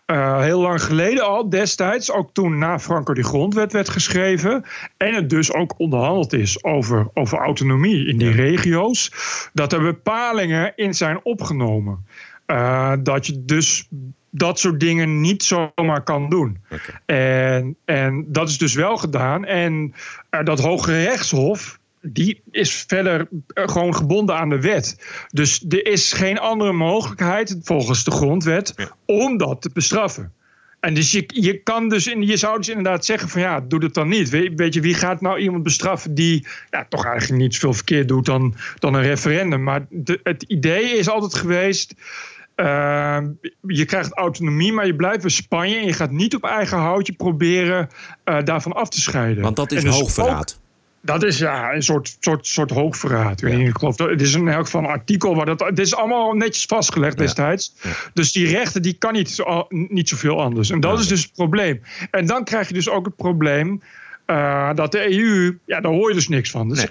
eh, 0.06 0.40
heel 0.40 0.60
lang 0.60 0.82
geleden 0.82 1.24
al, 1.24 1.48
destijds, 1.48 2.12
ook 2.12 2.32
toen 2.32 2.58
na 2.58 2.78
Franco 2.78 3.14
die 3.14 3.24
grondwet 3.24 3.72
werd 3.72 3.88
geschreven, 3.88 4.64
en 4.96 5.14
het 5.14 5.30
dus 5.30 5.52
ook 5.52 5.74
onderhandeld 5.76 6.32
is 6.32 6.64
over, 6.64 7.08
over 7.14 7.38
autonomie 7.38 8.06
in 8.06 8.18
die 8.18 8.30
regio's, 8.30 9.12
dat 9.52 9.72
er 9.72 9.82
bepalingen 9.82 10.72
in 10.76 10.94
zijn 10.94 11.20
opgenomen. 11.22 12.06
Eh, 12.46 12.92
dat 13.00 13.26
je 13.26 13.44
dus 13.44 13.88
dat 14.30 14.58
soort 14.58 14.80
dingen 14.80 15.20
niet 15.20 15.42
zomaar 15.42 16.02
kan 16.02 16.28
doen. 16.28 16.58
En, 17.06 17.76
en 17.84 18.24
dat 18.28 18.48
is 18.48 18.58
dus 18.58 18.74
wel 18.74 18.96
gedaan. 18.96 19.44
En 19.44 19.94
eh, 20.30 20.44
dat 20.44 20.60
Hoge 20.60 21.02
Rechtshof, 21.02 21.78
die 22.02 22.42
is 22.50 22.84
verder 22.86 23.28
eh, 23.46 23.68
gewoon 23.68 23.94
gebonden 23.94 24.36
aan 24.36 24.48
de 24.48 24.60
wet. 24.60 24.96
Dus 25.30 25.64
er 25.68 25.86
is 25.86 26.12
geen 26.12 26.38
andere 26.38 26.72
mogelijkheid 26.72 27.58
volgens 27.62 28.04
de 28.04 28.10
grondwet 28.10 28.74
om 29.04 29.36
dat 29.36 29.62
te 29.62 29.70
bestraffen. 29.72 30.32
En 30.80 30.94
dus 30.94 31.12
je, 31.12 31.24
je 31.26 31.62
kan 31.62 31.88
dus, 31.88 32.06
in, 32.06 32.26
je 32.26 32.36
zou 32.36 32.56
dus 32.56 32.68
inderdaad 32.68 33.04
zeggen 33.04 33.28
van 33.28 33.40
ja, 33.40 33.60
doe 33.60 33.84
het 33.84 33.94
dan 33.94 34.08
niet. 34.08 34.28
Weet, 34.28 34.52
weet 34.54 34.74
je, 34.74 34.80
wie 34.80 34.94
gaat 34.94 35.20
nou 35.20 35.38
iemand 35.38 35.62
bestraffen 35.62 36.14
die 36.14 36.46
ja, 36.70 36.86
toch 36.88 37.04
eigenlijk 37.04 37.42
niet 37.42 37.54
zoveel 37.54 37.72
verkeerd 37.72 38.08
doet 38.08 38.26
dan, 38.26 38.54
dan 38.78 38.94
een 38.94 39.02
referendum. 39.02 39.62
Maar 39.62 39.86
de, 39.90 40.20
het 40.22 40.42
idee 40.42 40.84
is 40.84 41.08
altijd 41.08 41.34
geweest, 41.34 41.94
uh, 42.56 43.18
je 43.60 43.84
krijgt 43.84 44.12
autonomie, 44.12 44.72
maar 44.72 44.86
je 44.86 44.96
blijft 44.96 45.24
in 45.24 45.30
Spanje 45.30 45.76
en 45.76 45.86
je 45.86 45.92
gaat 45.92 46.10
niet 46.10 46.34
op 46.34 46.44
eigen 46.44 46.78
houtje 46.78 47.12
proberen 47.12 47.88
uh, 48.24 48.42
daarvan 48.42 48.72
af 48.72 48.88
te 48.88 49.00
scheiden. 49.00 49.42
Want 49.42 49.56
dat 49.56 49.72
is 49.72 49.82
dus 49.82 49.94
hoogverraad. 49.94 50.60
Dat 51.06 51.22
is 51.22 51.38
ja, 51.38 51.74
een 51.74 51.82
soort, 51.82 52.16
soort, 52.20 52.46
soort 52.46 52.70
hoogverraad. 52.70 53.42
Ik 53.42 53.78
geloof 53.78 53.96
dat, 53.96 54.10
het 54.10 54.20
is 54.20 54.34
in 54.34 54.48
elk 54.48 54.64
geval 54.64 54.80
een 54.80 54.86
artikel 54.86 55.34
waar 55.34 55.46
dat. 55.46 55.60
Het 55.60 55.78
is 55.78 55.94
allemaal 55.94 56.32
netjes 56.32 56.64
vastgelegd 56.64 57.18
destijds. 57.18 57.74
Dus 58.12 58.32
die 58.32 58.48
rechten 58.48 58.82
die 58.82 58.92
kan 58.92 59.12
niet, 59.12 59.30
zo, 59.30 59.66
niet 59.68 60.08
zoveel 60.08 60.42
anders. 60.42 60.70
En 60.70 60.80
dat 60.80 60.98
is 60.98 61.06
dus 61.06 61.22
het 61.22 61.32
probleem. 61.32 61.82
En 62.10 62.26
dan 62.26 62.44
krijg 62.44 62.68
je 62.68 62.74
dus 62.74 62.88
ook 62.88 63.06
het 63.06 63.16
probleem 63.16 63.82
eh, 64.24 64.74
dat 64.74 64.92
de 64.92 65.18
EU, 65.18 65.58
ja, 65.64 65.80
daar 65.80 65.92
hoor 65.92 66.08
je 66.08 66.14
dus 66.14 66.28
niks 66.28 66.50
van. 66.50 66.68
Dus 66.68 66.86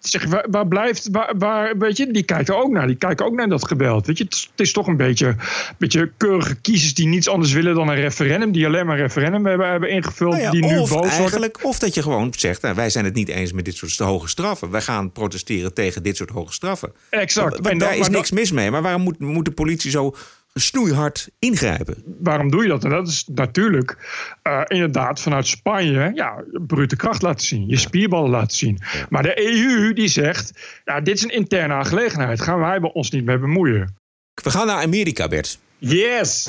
zeg, 0.00 0.24
waar, 0.24 0.46
waar 0.50 0.66
blijft, 0.68 1.08
waar, 1.12 1.32
waar, 1.38 1.78
weet 1.78 1.96
je, 1.96 2.10
die 2.12 2.22
kijken 2.22 2.56
ook 2.58 2.70
naar, 2.70 2.86
die 2.86 2.96
kijken 2.96 3.26
ook 3.26 3.34
naar 3.34 3.48
dat 3.48 3.66
geweld. 3.66 4.06
Weet 4.06 4.18
je, 4.18 4.24
het, 4.24 4.32
is- 4.34 4.48
het 4.50 4.60
is 4.60 4.72
toch 4.72 4.86
een 4.86 4.96
beetje, 4.96 5.36
beetje 5.78 6.10
keurige 6.16 6.54
kiezers 6.54 6.94
die 6.94 7.06
niets 7.06 7.28
anders 7.28 7.52
willen 7.52 7.74
dan 7.74 7.88
een 7.88 7.94
referendum, 7.94 8.52
die 8.52 8.66
alleen 8.66 8.86
maar 8.86 8.96
een 8.96 9.02
referendum 9.02 9.46
hebben, 9.46 9.70
hebben 9.70 9.90
ingevuld, 9.90 10.30
Nou 10.32 10.42
ja, 10.44 10.50
die 10.50 10.64
nu 10.64 10.74
boos 10.76 10.88
worden. 10.90 11.50
of 11.62 11.78
dat 11.78 11.94
je 11.94 12.02
gewoon 12.02 12.32
zegt, 12.36 12.62
nou, 12.62 12.74
wij 12.74 12.90
zijn 12.90 13.04
het 13.04 13.14
niet 13.14 13.28
eens 13.28 13.52
met 13.52 13.64
dit 13.64 13.76
soort 13.76 13.96
hoge 13.98 14.28
straffen. 14.28 14.70
Wij 14.70 14.82
gaan 14.82 15.12
protesteren 15.12 15.74
tegen 15.74 16.02
dit 16.02 16.16
soort 16.16 16.30
hoge 16.30 16.52
straffen. 16.52 16.92
Exact. 17.10 17.52
Want 17.52 17.66
En 17.68 17.78
dan- 17.78 17.88
daar 17.88 17.96
is 17.98 18.08
niks 18.08 18.30
mis 18.30 18.52
mee. 18.52 18.70
Maar 18.70 18.82
waarom 18.82 19.02
moet, 19.02 19.18
moet 19.18 19.44
de 19.44 19.50
politie 19.50 19.90
zo 19.90 20.14
snoeihard 20.54 21.30
ingrijpen? 21.38 22.02
waarom 22.18 22.50
doe 22.50 22.62
je 22.62 22.68
dat? 22.68 22.84
En 22.84 22.90
dat 22.90 23.08
is 23.08 23.24
natuurlijk 23.34 23.96
eh, 24.42 24.60
inderdaad 24.66 25.20
vanuit 25.20 25.46
Spanje 25.46 26.10
ja, 26.14 26.44
brute 26.66 26.96
kracht 26.96 27.22
laten 27.22 27.46
zien. 27.46 27.68
Je 27.68 27.76
spierballen 27.76 28.30
laten 28.30 28.56
zien. 28.56 28.78
Maar 29.08 29.22
de 29.22 29.40
EU 29.48 29.92
die 29.92 30.08
zegt, 30.08 30.52
ja, 30.84 31.00
dit 31.00 31.16
is 31.16 31.22
een 31.22 31.30
interne 31.30 31.74
aangelegenheid. 31.74 32.40
Gaan 32.40 32.58
wij 32.58 32.80
ons 32.80 33.10
niet 33.10 33.24
mee 33.24 33.38
bemoeien. 33.38 33.96
We 34.42 34.50
gaan 34.50 34.66
naar 34.66 34.82
Amerika, 34.82 35.28
Bert. 35.28 35.58
Yes! 35.78 36.48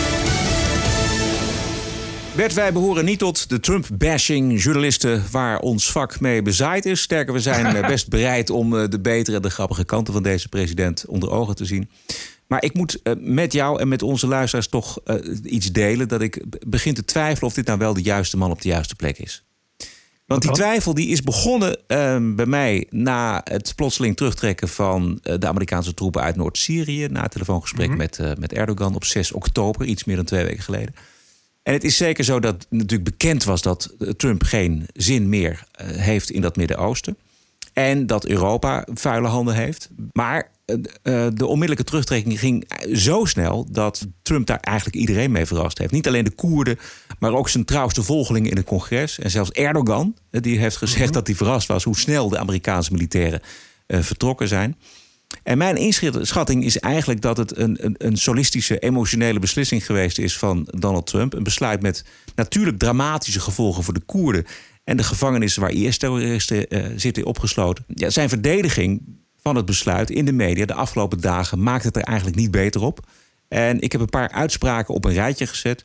Bert, 2.35 2.53
wij 2.53 2.73
behoren 2.73 3.05
niet 3.05 3.19
tot 3.19 3.49
de 3.49 3.59
Trump-bashing 3.59 4.63
journalisten 4.63 5.23
waar 5.31 5.59
ons 5.59 5.91
vak 5.91 6.19
mee 6.19 6.41
bezaaid 6.41 6.85
is. 6.85 7.01
Sterker, 7.01 7.33
we 7.33 7.39
zijn 7.39 7.75
eh, 7.75 7.87
best 7.87 8.09
bereid 8.09 8.49
om 8.49 8.77
eh, 8.77 8.89
de 8.89 8.99
betere 8.99 9.35
en 9.35 9.41
de 9.41 9.49
grappige 9.49 9.85
kanten 9.85 10.13
van 10.13 10.23
deze 10.23 10.49
president 10.49 11.05
onder 11.07 11.31
ogen 11.31 11.55
te 11.55 11.65
zien. 11.65 11.89
Maar 12.47 12.63
ik 12.63 12.73
moet 12.73 12.99
uh, 13.03 13.13
met 13.17 13.53
jou 13.53 13.79
en 13.79 13.87
met 13.87 14.03
onze 14.03 14.27
luisteraars 14.27 14.67
toch 14.67 14.99
iets 15.43 15.71
delen... 15.71 16.07
dat 16.07 16.21
ik 16.21 16.43
begin 16.67 16.93
te 16.93 17.05
twijfelen 17.05 17.49
of 17.49 17.53
dit 17.53 17.65
nou 17.65 17.79
wel 17.79 17.93
de 17.93 18.01
juiste 18.01 18.37
man 18.37 18.51
op 18.51 18.61
de 18.61 18.69
juiste 18.69 18.95
plek 18.95 19.17
is. 19.17 19.43
Want 20.25 20.41
die 20.41 20.51
twijfel 20.51 20.93
die 20.93 21.07
is 21.07 21.21
begonnen 21.21 21.77
uh, 21.87 22.17
bij 22.35 22.45
mij 22.45 22.87
na 22.89 23.41
het 23.43 23.73
plotseling 23.75 24.15
terugtrekken 24.15 24.69
van 24.69 25.19
uh, 25.23 25.35
de 25.39 25.47
Amerikaanse 25.47 25.93
troepen 25.93 26.21
uit 26.21 26.35
Noord-Syrië. 26.35 27.07
Na 27.07 27.21
het 27.21 27.31
telefoongesprek 27.31 27.87
mm 27.87 27.93
-hmm. 27.93 28.01
met, 28.01 28.19
uh, 28.19 28.31
met 28.39 28.53
Erdogan 28.53 28.95
op 28.95 29.03
6 29.03 29.31
oktober, 29.31 29.85
iets 29.85 30.03
meer 30.03 30.15
dan 30.15 30.25
twee 30.25 30.45
weken 30.45 30.63
geleden. 30.63 30.93
En 31.63 31.73
het 31.73 31.83
is 31.83 31.97
zeker 31.97 32.23
zo 32.23 32.39
dat 32.39 32.67
natuurlijk 32.69 33.09
bekend 33.09 33.43
was 33.43 33.61
dat 33.61 33.95
Trump 34.17 34.43
geen 34.43 34.87
zin 34.93 35.29
meer 35.29 35.63
heeft 35.85 36.31
in 36.31 36.41
dat 36.41 36.55
Midden-Oosten. 36.55 37.17
En 37.73 38.07
dat 38.07 38.25
Europa 38.25 38.87
vuile 38.93 39.27
handen 39.27 39.55
heeft. 39.55 39.89
Maar 40.11 40.51
uh, 40.65 40.77
de 41.33 41.45
onmiddellijke 41.45 41.83
terugtrekking 41.83 42.39
ging 42.39 42.71
zo 42.93 43.25
snel 43.25 43.67
dat 43.71 44.07
Trump 44.21 44.47
daar 44.47 44.59
eigenlijk 44.59 44.97
iedereen 44.97 45.31
mee 45.31 45.45
verrast 45.45 45.77
heeft. 45.77 45.91
Niet 45.91 46.07
alleen 46.07 46.23
de 46.23 46.35
Koerden, 46.35 46.79
maar 47.19 47.33
ook 47.33 47.49
zijn 47.49 47.65
trouwste 47.65 48.03
volgelingen 48.03 48.49
in 48.51 48.57
het 48.57 48.65
congres. 48.65 49.19
En 49.19 49.31
zelfs 49.31 49.51
Erdogan, 49.51 50.15
die 50.29 50.59
heeft 50.59 50.77
gezegd 50.77 50.99
mm 50.99 51.05
-hmm. 51.05 51.13
dat 51.13 51.27
hij 51.27 51.35
verrast 51.35 51.67
was 51.67 51.83
hoe 51.83 51.97
snel 51.97 52.29
de 52.29 52.37
Amerikaanse 52.37 52.91
militairen 52.91 53.41
uh, 53.87 54.01
vertrokken 54.01 54.47
zijn. 54.47 54.75
En 55.43 55.57
mijn 55.57 55.75
inschatting 55.75 56.63
is 56.63 56.79
eigenlijk 56.79 57.21
dat 57.21 57.37
het 57.37 57.57
een, 57.57 57.85
een, 57.85 57.95
een, 57.97 58.17
solistische, 58.17 58.79
emotionele 58.79 59.39
beslissing 59.39 59.85
geweest 59.85 60.19
is 60.19 60.37
van 60.37 60.67
Donald 60.69 61.05
Trump. 61.05 61.33
Een 61.33 61.43
besluit 61.43 61.81
met 61.81 62.05
natuurlijk 62.35 62.79
dramatische 62.79 63.39
gevolgen 63.39 63.83
voor 63.83 63.93
de 63.93 64.05
Koerden 64.05 64.45
en 64.83 64.97
de 64.97 65.03
gevangenissen 65.03 65.61
waar 65.61 65.71
IS-terroristen 65.71 66.65
uh, 66.69 66.85
zitten 66.95 67.25
opgesloten. 67.25 67.85
Ja, 67.87 68.09
zijn 68.09 68.29
verdediging 68.29 69.01
van 69.41 69.55
het 69.55 69.65
besluit 69.65 70.09
in 70.09 70.25
de 70.25 70.31
media 70.31 70.65
de 70.65 70.73
afgelopen 70.73 71.21
dagen 71.21 71.63
maakt 71.63 71.83
het 71.83 71.95
er 71.95 72.03
eigenlijk 72.03 72.37
niet 72.37 72.51
beter 72.51 72.81
op. 72.81 73.07
En 73.47 73.81
ik 73.81 73.91
heb 73.91 74.01
een 74.01 74.09
paar 74.09 74.31
uitspraken 74.31 74.93
op 74.93 75.05
een 75.05 75.13
rijtje 75.13 75.47
gezet. 75.47 75.83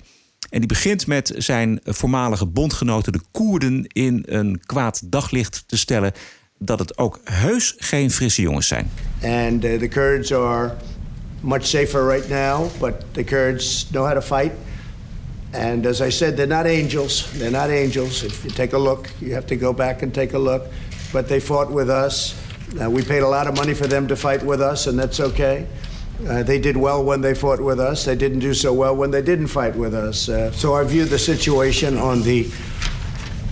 En 0.51 0.59
die 0.59 0.69
begint 0.69 1.07
met 1.07 1.35
zijn 1.37 1.81
voormalige 1.85 2.47
bondgenoten, 2.47 3.13
de 3.13 3.23
Koerden, 3.31 3.87
in 3.87 4.23
een 4.27 4.61
kwaad 4.67 5.03
daglicht 5.05 5.65
te 5.67 5.77
stellen 5.77 6.13
dat 6.59 6.79
het 6.79 6.99
ook 6.99 7.21
heus 7.25 7.75
geen 7.79 8.11
frisse 8.11 8.43
jongens 8.43 8.67
zijn. 8.67 8.91
And 9.23 9.65
uh, 9.65 9.79
the 9.79 9.89
Kurds 9.89 10.33
are 10.33 10.73
much 11.41 11.67
safer 11.67 12.07
right 12.07 12.29
now, 12.29 12.69
but 12.81 12.95
the 13.13 13.25
Kurds 13.25 13.87
know 13.91 14.05
how 14.05 14.15
to 14.15 14.21
fight. 14.21 14.53
And 15.53 15.87
as 15.87 16.01
I 16.01 16.11
said, 16.11 16.37
they're 16.37 16.47
not 16.47 16.67
angels. 16.67 17.31
They're 17.33 17.51
not 17.51 17.71
angels. 17.71 18.23
If 18.23 18.45
you 18.45 18.51
take 18.51 18.77
a 18.77 18.79
look, 18.79 19.09
you 19.21 19.35
have 19.35 19.47
to 19.47 19.57
go 19.57 19.73
back 19.73 20.03
and 20.03 20.13
take 20.13 20.35
a 20.35 20.39
look. 20.39 20.63
But 21.13 21.29
they 21.29 21.41
fought 21.41 21.71
with 21.71 21.89
us. 21.89 22.35
Uh, 22.81 22.91
we 22.91 23.03
paid 23.03 23.23
a 23.23 23.29
lot 23.29 23.47
of 23.47 23.55
money 23.55 23.75
for 23.75 23.87
them 23.87 24.07
to 24.09 24.17
fight 24.17 24.43
with 24.43 24.61
us, 24.61 24.87
and 24.87 24.99
that's 24.99 25.21
okay. 25.21 25.67
Uh, 26.29 26.43
they 26.43 26.59
did 26.59 26.77
well 26.77 27.05
when 27.05 27.21
they 27.21 27.35
fought 27.35 27.61
with 27.61 27.79
us. 27.79 28.05
They 28.05 28.17
didn't 28.17 28.41
do 28.41 28.55
so 28.55 28.73
well 28.73 28.97
when 28.97 29.11
they 29.11 29.23
didn't 29.23 29.49
fight 29.49 29.77
with 29.77 29.95
us. 29.95 30.29
Uh, 30.29 30.51
so 30.53 30.75
I 30.75 30.85
view 30.85 31.05
the 31.05 31.19
situation 31.19 31.97
on 31.97 32.23
the 32.23 32.51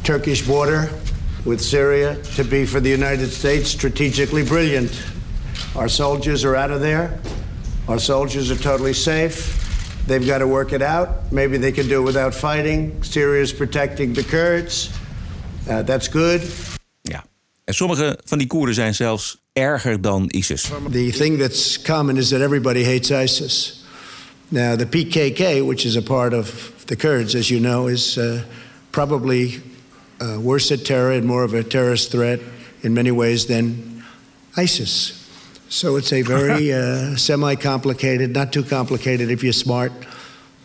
Turkish 0.02 0.46
border 0.46 0.90
with 1.44 1.60
Syria 1.60 2.16
to 2.36 2.44
be 2.44 2.66
for 2.66 2.80
the 2.80 2.90
United 2.90 3.30
States 3.30 3.70
strategically 3.70 4.44
brilliant. 4.44 4.90
Our 5.76 5.88
soldiers 5.88 6.44
are 6.44 6.56
out 6.56 6.70
of 6.70 6.80
there. 6.80 7.18
Our 7.88 7.98
soldiers 7.98 8.50
are 8.50 8.56
totally 8.62 8.94
safe. 8.94 9.60
They've 10.06 10.26
got 10.26 10.38
to 10.38 10.46
work 10.46 10.72
it 10.72 10.82
out. 10.82 11.32
Maybe 11.32 11.58
they 11.58 11.72
can 11.72 11.88
do 11.88 12.00
it 12.00 12.04
without 12.04 12.34
fighting. 12.34 13.02
Syria 13.02 13.42
is 13.42 13.52
protecting 13.52 14.14
the 14.14 14.22
Kurds. 14.22 14.90
Uh, 15.68 15.82
that's 15.82 16.08
good. 16.08 16.42
Ja, 17.02 17.24
en 17.64 17.74
sommige 17.74 18.18
van 18.24 18.38
die 18.38 18.46
Koerden 18.46 18.74
zijn 18.74 18.94
zelfs 18.94 19.42
erger 19.52 20.00
dan 20.00 20.28
ISIS. 20.30 20.70
The 20.90 21.10
thing 21.10 21.38
that's 21.38 21.82
common 21.82 22.16
is 22.16 22.28
that 22.28 22.40
everybody 22.40 22.84
hates 22.84 23.10
ISIS. 23.10 23.84
Now, 24.48 24.76
the 24.76 24.86
PKK, 24.86 25.66
which 25.66 25.84
is 25.84 25.96
a 25.96 26.02
part 26.02 26.32
of 26.32 26.72
the 26.86 26.96
Kurds, 26.96 27.34
as 27.34 27.48
you 27.48 27.60
know, 27.60 27.88
is 27.88 28.16
uh, 28.18 28.42
probably 28.90 29.62
uh, 30.24 30.38
worse 30.40 30.74
at 30.74 30.84
terror 30.84 31.12
and 31.12 31.24
more 31.24 31.44
of 31.44 31.54
a 31.54 31.62
terrorist 31.62 32.10
threat 32.10 32.40
in 32.80 32.92
many 32.92 33.12
ways 33.12 33.46
than 33.46 33.82
ISIS. 34.56 35.12
So 35.68 35.96
it's 35.96 36.12
a 36.12 36.22
very 36.22 36.72
uh, 36.80 37.16
semi 37.16 37.56
complicated, 37.56 38.32
not 38.32 38.52
too 38.52 38.64
complicated 38.64 39.30
if 39.30 39.40
you're 39.40 39.52
smart, 39.52 39.92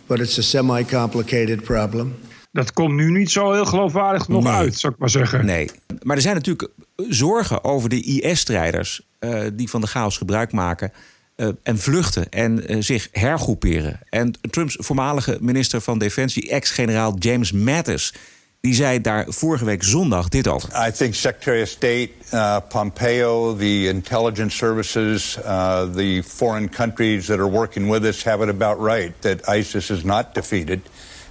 but 0.07 0.19
it's 0.19 0.37
a 0.37 0.43
semi 0.43 0.83
complicated 0.83 1.63
problem. 1.63 2.15
Dat 2.51 2.73
komt 2.73 2.93
nu 2.93 3.11
niet 3.11 3.31
zo 3.31 3.51
heel 3.51 3.65
geloofwaardig 3.65 4.27
nog 4.27 4.43
nee. 4.43 4.53
uit, 4.53 4.77
zou 4.77 4.93
ik 4.93 4.99
maar 4.99 5.09
zeggen. 5.09 5.45
Nee, 5.45 5.69
maar 6.03 6.15
er 6.15 6.21
zijn 6.21 6.35
natuurlijk 6.35 6.71
zorgen 6.95 7.63
over 7.63 7.89
de 7.89 8.01
IS-strijders 8.01 9.01
uh, 9.19 9.41
die 9.53 9.69
van 9.69 9.81
de 9.81 9.87
chaos 9.87 10.17
gebruik 10.17 10.51
maken. 10.51 10.91
Uh, 11.35 11.47
en 11.63 11.77
vluchten 11.77 12.29
en 12.29 12.71
uh, 12.71 12.81
zich 12.81 13.07
hergroeperen. 13.11 13.99
En 14.09 14.33
Trumps 14.41 14.75
voormalige 14.79 15.37
minister 15.41 15.81
van 15.81 15.99
Defensie, 15.99 16.49
ex-generaal 16.49 17.15
James 17.19 17.51
Mattis, 17.51 18.13
die 18.61 18.73
zei 18.73 19.01
daar 19.01 19.25
vorige 19.27 19.65
week 19.65 19.83
zondag 19.83 20.29
dit 20.29 20.47
over. 20.47 20.87
I 20.87 20.91
think 20.91 21.15
Secretary 21.15 21.61
of 21.61 21.67
State 21.67 22.09
uh, 22.33 22.57
Pompeo, 22.67 23.55
the 23.55 23.87
intelligence 23.87 24.55
services, 24.55 25.37
uh, 25.37 25.85
the 25.95 26.21
foreign 26.21 26.69
countries 26.69 27.27
that 27.27 27.39
are 27.39 27.49
working 27.49 27.89
with 27.89 28.05
us 28.05 28.23
have 28.23 28.43
it 28.43 28.49
about 28.49 28.79
right 28.79 29.21
that 29.21 29.47
ISIS 29.47 29.89
is 29.89 30.03
not 30.03 30.33
defeated. 30.33 30.81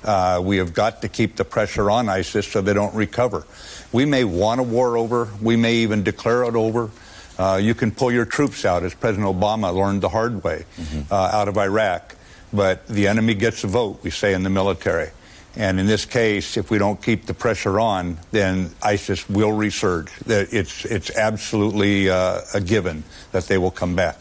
Uh, 0.05 0.41
we 0.43 0.57
have 0.57 0.73
got 0.73 1.03
to 1.03 1.09
keep 1.09 1.37
the 1.37 1.45
pressure 1.45 1.91
on 1.91 2.09
ISIS 2.09 2.47
so 2.47 2.63
they 2.63 2.73
don't 2.73 2.95
recover. 2.95 3.45
We 3.93 4.07
may 4.07 4.25
want 4.25 4.61
a 4.61 4.63
war 4.63 4.97
over. 4.97 5.29
We 5.43 5.57
may 5.57 5.75
even 5.75 6.03
declare 6.03 6.45
it 6.45 6.55
over. 6.55 6.91
Uh, 7.39 7.59
you 7.63 7.75
can 7.75 7.91
pull 7.91 8.11
your 8.11 8.25
troops 8.25 8.65
out, 8.65 8.83
as 8.83 8.95
President 8.95 9.29
Obama 9.29 9.75
learned 9.75 10.01
the 10.01 10.09
hard 10.09 10.43
way, 10.43 10.65
mm-hmm. 10.77 11.13
uh, 11.13 11.39
out 11.39 11.49
of 11.49 11.59
Iraq. 11.59 12.15
But 12.53 12.87
the 12.89 13.07
enemy 13.07 13.35
gets 13.35 13.65
a 13.65 13.67
vote, 13.67 14.01
we 14.03 14.11
say 14.11 14.33
in 14.33 14.43
the 14.43 14.51
military. 14.51 15.11
And 15.59 15.79
in 15.79 15.87
this 15.87 16.07
case, 16.07 16.57
if 16.57 16.69
we 16.69 16.79
don't 16.79 17.03
keep 17.03 17.27
the 17.27 17.35
pressure 17.35 17.81
on, 17.81 18.19
then 18.31 18.71
ISIS 18.93 19.27
will 19.27 19.53
resurge. 19.53 20.09
It's, 20.27 20.85
it's 20.85 21.11
absolutely 21.17 22.09
uh, 22.09 22.41
a 22.55 22.61
given 22.61 23.05
that 23.31 23.47
they 23.47 23.59
will 23.59 23.73
come 23.73 23.95
back. 23.95 24.17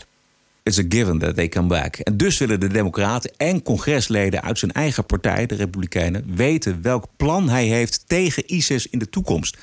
It's 0.63 0.79
a 0.79 0.83
given 0.89 1.19
that 1.19 1.35
they 1.35 1.47
come 1.47 1.67
back. 1.67 1.95
En 1.95 2.17
dus 2.17 2.37
willen 2.37 2.59
de 2.59 2.67
Democraten 2.67 3.31
en 3.37 3.61
congresleden 3.61 4.41
uit 4.41 4.59
zijn 4.59 4.71
eigen 4.71 5.05
partij, 5.05 5.45
de 5.45 5.55
Republikeinen, 5.55 6.35
weten 6.35 6.81
welk 6.81 7.05
plan 7.17 7.49
hij 7.49 7.65
heeft 7.65 8.03
tegen 8.07 8.43
ISIS 8.53 8.87
in 8.87 8.99
de 8.99 9.09
toekomst. 9.09 9.57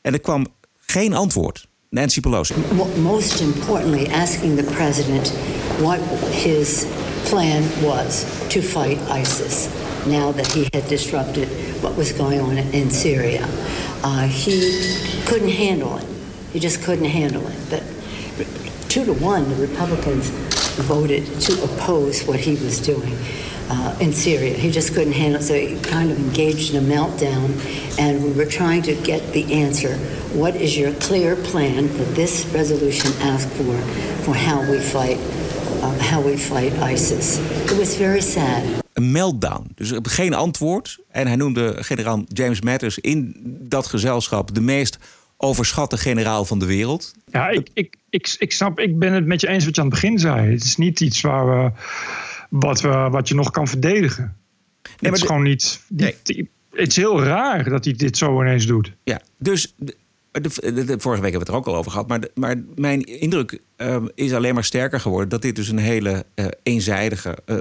En 0.00 0.12
er 0.12 0.20
kwam 0.20 0.46
geen 0.78 1.14
antwoord. 1.14 1.66
Nancy 1.90 2.20
Pelosi. 2.20 2.54
Most 3.02 3.40
importantly, 3.40 4.06
asking 4.12 4.56
the 4.56 4.64
president 4.64 5.32
what 5.78 5.98
his 6.30 6.84
plan 7.28 7.62
was 7.82 8.24
to 8.48 8.60
fight 8.60 8.98
ISIS 9.20 9.68
now 10.06 10.32
that 10.32 10.46
he 10.46 10.68
had 10.72 10.86
disrupted 10.88 11.48
what 11.82 11.96
was 11.96 12.12
going 12.12 12.40
on 12.40 12.58
in 12.58 12.90
Syria. 12.90 13.46
Uh, 14.02 14.26
he 14.26 15.22
couldn't 15.26 15.50
handle 15.50 15.96
it. 15.98 16.06
He 16.52 16.60
just 16.60 16.82
couldn't 16.82 17.06
handle 17.06 17.46
it. 17.46 17.70
But 17.70 17.82
two 18.88 19.04
to 19.04 19.12
one, 19.12 19.48
the 19.48 19.56
Republicans 19.56 20.30
voted 20.86 21.26
to 21.40 21.64
oppose 21.64 22.24
what 22.24 22.40
he 22.40 22.52
was 22.52 22.80
doing. 22.80 23.16
Uh, 23.68 23.96
in 24.00 24.12
Syria. 24.12 24.54
He 24.54 24.70
just 24.70 24.94
couldn't 24.94 25.14
handle 25.14 25.40
it, 25.40 25.44
so 25.44 25.54
he 25.54 25.76
kind 25.80 26.12
of 26.12 26.18
engaged 26.20 26.72
in 26.72 26.84
a 26.84 26.86
meltdown. 26.86 27.50
And 27.98 28.22
we 28.22 28.30
were 28.30 28.44
trying 28.46 28.82
to 28.82 28.94
get 28.94 29.32
the 29.32 29.52
answer. 29.52 29.96
What 30.38 30.54
is 30.54 30.78
your 30.78 30.92
clear 31.00 31.34
plan 31.34 31.88
that 31.88 32.14
this 32.14 32.46
resolution 32.54 33.10
asked 33.22 33.48
for, 33.48 33.76
for 34.22 34.36
how 34.36 34.60
we 34.70 34.78
fight, 34.78 35.18
uh, 35.82 35.98
how 35.98 36.20
we 36.20 36.36
fight 36.36 36.74
ISIS? 36.74 37.40
It 37.68 37.76
was 37.76 37.96
very 37.96 38.20
sad. 38.20 38.85
Een 38.96 39.12
meltdown. 39.12 39.70
Dus 39.74 39.92
geen 40.02 40.34
antwoord. 40.34 40.98
En 41.08 41.26
hij 41.26 41.36
noemde 41.36 41.84
generaal 41.84 42.24
James 42.28 42.60
Mattis 42.60 42.98
in 42.98 43.34
dat 43.68 43.86
gezelschap 43.86 44.54
de 44.54 44.60
meest 44.60 44.98
overschatte 45.36 45.98
generaal 45.98 46.44
van 46.44 46.58
de 46.58 46.66
wereld. 46.66 47.14
Ja, 47.30 47.48
ik, 47.48 47.68
ik, 47.74 47.96
ik, 48.10 48.36
ik 48.38 48.52
snap, 48.52 48.80
ik 48.80 48.98
ben 48.98 49.12
het 49.12 49.26
met 49.26 49.40
je 49.40 49.48
eens 49.48 49.64
wat 49.64 49.74
je 49.74 49.80
aan 49.80 49.86
het 49.86 50.00
begin 50.00 50.18
zei. 50.18 50.52
Het 50.52 50.64
is 50.64 50.76
niet 50.76 51.00
iets 51.00 51.20
waar 51.20 51.46
we 51.46 51.70
wat, 52.50 52.80
we, 52.80 53.08
wat 53.10 53.28
je 53.28 53.34
nog 53.34 53.50
kan 53.50 53.68
verdedigen. 53.68 54.36
Nee, 54.82 54.94
het 54.98 55.12
is 55.14 55.20
de, 55.20 55.26
gewoon 55.26 55.42
niet. 55.42 55.80
Nee. 55.88 56.14
Het 56.72 56.88
is 56.88 56.96
heel 56.96 57.22
raar 57.22 57.68
dat 57.68 57.84
hij 57.84 57.94
dit 57.94 58.16
zo 58.16 58.42
ineens 58.42 58.66
doet. 58.66 58.92
Ja, 59.04 59.20
dus. 59.38 59.74
De, 60.42 60.72
de, 60.74 60.84
de, 60.84 60.96
vorige 60.98 61.22
week 61.22 61.32
hebben 61.32 61.32
we 61.32 61.38
het 61.38 61.48
er 61.48 61.54
ook 61.54 61.66
al 61.66 61.76
over 61.76 61.90
gehad. 61.90 62.08
Maar, 62.08 62.20
maar 62.34 62.56
mijn 62.74 63.02
indruk 63.02 63.60
uh, 63.76 63.96
is 64.14 64.32
alleen 64.32 64.54
maar 64.54 64.64
sterker 64.64 65.00
geworden 65.00 65.28
dat 65.28 65.42
dit 65.42 65.56
dus 65.56 65.68
een 65.68 65.78
hele 65.78 66.24
uh, 66.34 66.46
eenzijdige, 66.62 67.38
uh, 67.46 67.58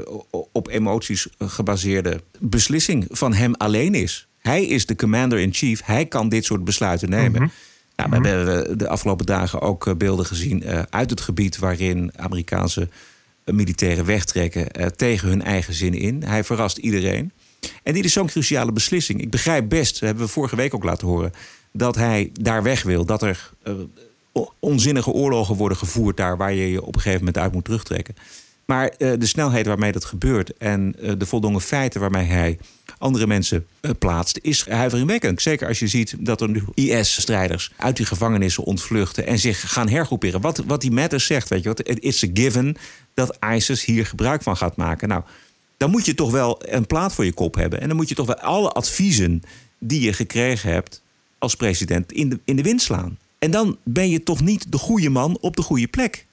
op 0.51 0.67
emoties 0.67 1.27
gebaseerde 1.39 2.21
beslissing 2.39 3.05
van 3.09 3.33
hem 3.33 3.53
alleen 3.53 3.93
is. 3.93 4.27
Hij 4.39 4.65
is 4.65 4.85
de 4.85 4.95
commander-in-chief. 4.95 5.81
Hij 5.83 6.05
kan 6.05 6.29
dit 6.29 6.45
soort 6.45 6.63
besluiten 6.63 7.09
nemen. 7.09 7.41
Mm 7.41 7.47
-hmm. 7.47 7.51
Nou, 7.95 8.09
we 8.09 8.17
mm 8.17 8.23
-hmm. 8.25 8.35
hebben 8.35 8.77
de 8.77 8.87
afgelopen 8.87 9.25
dagen 9.25 9.61
ook 9.61 9.97
beelden 9.97 10.25
gezien 10.25 10.63
uit 10.89 11.09
het 11.09 11.21
gebied 11.21 11.57
waarin 11.57 12.11
Amerikaanse 12.15 12.89
militairen 13.45 14.05
wegtrekken 14.05 14.95
tegen 14.95 15.27
hun 15.27 15.43
eigen 15.43 15.73
zin 15.73 15.93
in. 15.93 16.23
Hij 16.23 16.43
verrast 16.43 16.77
iedereen. 16.77 17.31
En 17.83 17.93
dit 17.93 18.05
is 18.05 18.13
zo'n 18.13 18.27
cruciale 18.27 18.71
beslissing. 18.71 19.21
Ik 19.21 19.29
begrijp 19.29 19.69
best, 19.69 19.93
dat 19.93 19.99
hebben 19.99 20.25
we 20.25 20.31
vorige 20.31 20.55
week 20.55 20.73
ook 20.73 20.83
laten 20.83 21.07
horen, 21.07 21.31
dat 21.77 21.95
hij 21.95 22.29
daar 22.33 22.63
weg 22.63 22.83
wil. 22.83 23.05
Dat 23.05 23.21
er 23.21 23.51
uh, 23.63 23.73
onzinnige 24.59 25.11
oorlogen 25.11 25.55
worden 25.55 25.77
gevoerd 25.77 26.17
daar 26.17 26.37
waar 26.37 26.53
je 26.53 26.71
je 26.71 26.81
op 26.81 26.95
een 26.95 27.01
gegeven 27.01 27.25
moment 27.25 27.37
uit 27.37 27.51
moet 27.51 27.65
terugtrekken. 27.65 28.15
Maar 28.65 28.87
eh, 28.87 29.11
de 29.19 29.25
snelheid 29.25 29.65
waarmee 29.65 29.91
dat 29.91 30.05
gebeurt 30.05 30.57
en 30.57 30.95
eh, 31.01 31.11
de 31.17 31.25
voldongen 31.25 31.61
feiten 31.61 31.99
waarmee 32.01 32.25
hij 32.25 32.57
andere 32.97 33.27
mensen 33.27 33.65
eh, 33.79 33.91
plaatst, 33.99 34.39
is 34.41 34.67
huiveringwekkend. 34.67 35.41
Zeker 35.41 35.67
als 35.67 35.79
je 35.79 35.87
ziet 35.87 36.15
dat 36.19 36.41
er 36.41 36.49
nu 36.49 36.63
IS-strijders 36.73 37.71
uit 37.77 37.97
die 37.97 38.05
gevangenissen 38.05 38.63
ontvluchten 38.63 39.27
en 39.27 39.39
zich 39.39 39.71
gaan 39.73 39.89
hergroeperen. 39.89 40.41
Wat, 40.41 40.63
wat 40.67 40.81
die 40.81 40.91
Matters 40.91 41.25
zegt, 41.25 41.49
weet 41.49 41.63
je 41.63 41.67
wat? 41.67 41.87
It's 41.87 42.23
a 42.23 42.27
given 42.33 42.75
dat 43.13 43.37
ISIS 43.53 43.85
hier 43.85 44.05
gebruik 44.05 44.41
van 44.41 44.57
gaat 44.57 44.75
maken. 44.75 45.07
Nou, 45.07 45.23
dan 45.77 45.89
moet 45.89 46.05
je 46.05 46.15
toch 46.15 46.31
wel 46.31 46.61
een 46.65 46.87
plaat 46.87 47.13
voor 47.13 47.25
je 47.25 47.33
kop 47.33 47.55
hebben. 47.55 47.81
En 47.81 47.87
dan 47.87 47.97
moet 47.97 48.09
je 48.09 48.15
toch 48.15 48.27
wel 48.27 48.39
alle 48.39 48.69
adviezen 48.69 49.43
die 49.79 50.01
je 50.01 50.13
gekregen 50.13 50.71
hebt 50.71 51.01
als 51.45 51.55
president 51.55 52.11
in 52.11 52.29
de, 52.29 52.39
in 52.45 52.55
de 52.55 52.63
wind 52.63 52.81
slaan. 52.81 53.17
En 53.39 53.51
dan 53.51 53.77
ben 53.83 54.09
je 54.09 54.23
toch 54.23 54.41
niet 54.41 54.71
de 54.71 54.77
goede 54.77 55.09
man 55.09 55.37
op 55.41 55.55
de 55.55 55.61
goede 55.61 55.87
plek. 55.87 56.25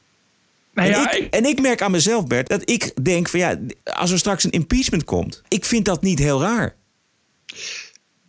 Nou 0.75 0.89
en, 0.89 0.95
ja, 0.95 1.13
ik, 1.13 1.35
en 1.35 1.45
ik 1.45 1.61
merk 1.61 1.83
aan 1.83 1.91
mezelf, 1.91 2.27
Bert, 2.27 2.49
dat 2.49 2.71
ik 2.71 3.05
denk 3.05 3.29
van 3.29 3.41
ja, 3.41 3.59
als 3.85 4.11
er 4.11 4.19
straks 4.19 4.45
een 4.45 4.51
impeachment 4.51 5.05
komt, 5.05 5.43
ik 5.49 5.65
vind 5.65 5.85
dat 5.85 6.03
niet 6.03 6.19
heel 6.19 6.41
raar. 6.41 6.75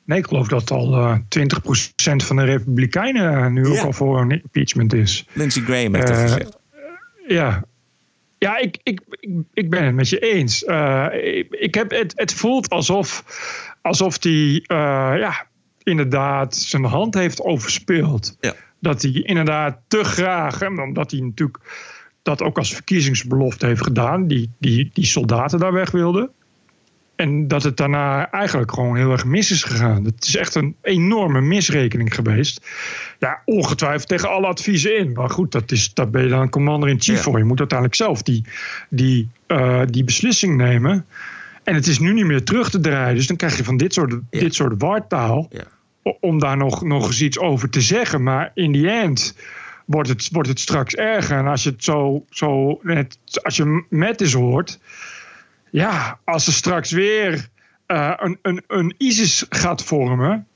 Nee, 0.05 0.17
ik 0.17 0.25
geloof 0.25 0.47
dat 0.47 0.71
al 0.71 0.93
eh 0.93 1.17
20% 1.39 2.15
van 2.15 2.36
de 2.36 2.43
Republikeinen 2.43 3.38
eh, 3.38 3.47
nu 3.47 3.67
ook 3.67 3.77
al 3.77 3.93
voor 3.93 4.21
een 4.21 4.31
impeachment 4.31 4.93
is. 4.93 5.25
Lindsey 5.34 5.63
Graham 5.63 5.95
heeft 5.95 6.07
dat 6.07 6.17
Eh, 6.17 6.21
gezegd. 6.21 6.57
Ja, 7.27 7.63
ja 8.38 8.57
ik, 8.57 8.77
ik, 8.84 9.01
ik, 9.53 9.69
ben 9.69 9.86
het 9.86 9.95
met 9.95 10.09
je 10.09 10.19
eens. 10.19 10.63
Ik, 11.49 11.75
heb, 11.75 11.91
het, 11.91 12.13
het 12.15 12.34
voelt 12.34 12.69
alsof, 12.69 13.23
alsof 13.81 14.23
hij 14.23 14.63
ja, 15.17 15.47
inderdaad 15.84 16.55
zijn 16.55 16.84
hand 16.84 17.13
heeft 17.13 17.41
overspeeld. 17.41 18.38
Dat 18.79 19.01
hij 19.01 19.11
inderdaad 19.11 19.77
te 19.88 20.03
graag, 20.03 20.61
omdat 20.61 21.11
hij 21.11 21.19
natuurlijk 21.19 21.59
dat 22.21 22.41
ook 22.41 22.57
als 22.57 22.73
verkiezingsbelofte 22.73 23.65
heeft 23.65 23.84
gedaan, 23.84 24.27
die, 24.27 24.49
die, 24.57 24.89
die 24.93 25.05
soldaten 25.05 25.59
daar 25.59 25.73
weg 25.73 25.91
wilden. 25.91 26.29
En 27.15 27.47
dat 27.47 27.63
het 27.63 27.77
daarna 27.77 28.31
eigenlijk 28.31 28.71
gewoon 28.73 28.95
heel 28.95 29.11
erg 29.11 29.25
mis 29.25 29.51
is 29.51 29.63
gegaan. 29.63 30.05
Het 30.05 30.27
is 30.27 30.36
echt 30.36 30.55
een 30.55 30.75
enorme 30.81 31.41
misrekening 31.41 32.15
geweest. 32.15 32.67
Ja, 33.19 33.41
ongetwijfeld 33.45 34.07
tegen 34.07 34.29
alle 34.29 34.47
adviezen 34.47 34.97
in. 34.97 35.11
Maar 35.11 35.29
goed, 35.29 35.51
dat 35.51 35.71
is, 35.71 35.93
daar 35.93 36.09
ben 36.09 36.23
je 36.23 36.29
dan 36.29 36.49
commander-in-chief 36.49 37.21
voor. 37.21 37.38
Je 37.38 37.43
moet 37.43 37.59
uiteindelijk 37.59 37.97
zelf 37.97 38.21
die, 38.21 38.45
die, 38.89 39.29
eh, 39.47 39.81
die 39.89 40.03
beslissing 40.03 40.57
nemen. 40.57 41.05
En 41.64 41.76
het 41.76 41.88
is 41.88 41.99
nu 41.99 42.14
niet 42.14 42.26
meer 42.26 42.43
terug 42.43 42.70
te 42.70 42.80
draaien. 42.80 43.16
Dus 43.16 43.28
dan 43.28 43.36
krijg 43.38 43.57
je 43.57 43.64
van 43.64 43.78
dit 43.78 43.93
soort, 43.93 44.14
dit 44.30 44.55
soort 44.55 44.82
wartaal... 44.82 45.47
o- 46.03 46.18
om 46.20 46.39
daar 46.39 46.57
nog, 46.57 46.84
nog 46.84 47.07
eens 47.07 47.22
iets 47.22 47.39
over 47.39 47.70
te 47.70 47.82
zeggen. 47.82 48.24
Maar 48.24 48.51
in 48.53 48.74
the 48.74 48.89
end 48.89 49.36
wordt 49.86 50.09
het, 50.09 50.30
wordt 50.32 50.49
het 50.49 50.59
straks 50.59 50.95
erger. 50.95 51.38
En 51.38 51.47
als 51.47 51.64
je 51.64 51.70
het 51.70 51.84
zo, 51.84 52.26
zo 52.30 52.80
net, 52.82 53.18
als 53.41 53.55
je 53.55 53.86
met 53.89 54.22
is 54.22 54.34
hoort... 54.34 54.80
Ja, 55.70 56.20
als 56.24 56.47
er 56.47 56.53
straks 56.53 56.91
weer 56.91 57.47
eh, 57.86 58.14
een, 58.16 58.38
een, 58.41 58.64
een 58.68 58.95
ISIS 58.97 59.45
gaat 59.49 59.84
vormen, 59.84 60.47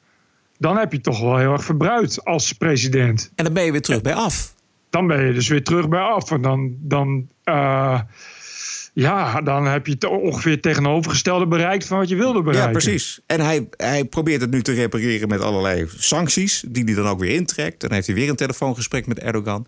dan 0.57 0.77
heb 0.77 0.91
je 0.91 1.01
toch 1.01 1.19
wel 1.19 1.37
heel 1.37 1.51
erg 1.51 1.63
verbruikt 1.63 2.25
als 2.25 2.53
president. 2.53 3.31
En 3.35 3.43
dan 3.43 3.53
ben 3.53 3.63
je 3.63 3.71
weer 3.71 3.81
terug 3.81 4.01
bij 4.01 4.13
af. 4.13 4.55
Dan 4.89 5.07
ben 5.07 5.25
je 5.25 5.33
dus 5.33 5.47
weer 5.47 5.63
terug 5.63 5.89
bij 5.89 5.99
af. 5.99 6.31
En 6.31 6.41
dan, 6.41 6.75
dan, 6.79 7.29
eh, 7.43 7.99
ja, 8.99 9.41
dan 9.41 9.65
heb 9.65 9.85
je 9.85 9.91
het 9.91 10.05
ongeveer 10.05 10.51
het 10.51 10.61
tegenovergestelde 10.61 11.47
bereikt 11.47 11.85
van 11.85 11.97
wat 11.97 12.09
je 12.09 12.15
wilde 12.15 12.41
bereiken. 12.41 12.71
Ja, 12.71 12.79
precies. 12.79 13.19
En 13.25 13.39
hij, 13.39 13.67
hij 13.77 14.05
probeert 14.05 14.41
het 14.41 14.51
nu 14.51 14.61
te 14.61 14.73
repareren 14.73 15.27
met 15.27 15.41
allerlei 15.41 15.87
sancties, 15.97 16.63
die 16.67 16.83
hij 16.83 16.93
dan 16.93 17.07
ook 17.07 17.19
weer 17.19 17.33
intrekt. 17.33 17.81
Dan 17.81 17.91
heeft 17.91 18.07
hij 18.07 18.15
weer 18.15 18.29
een 18.29 18.35
telefoongesprek 18.35 19.07
met 19.07 19.19
Erdogan. 19.19 19.67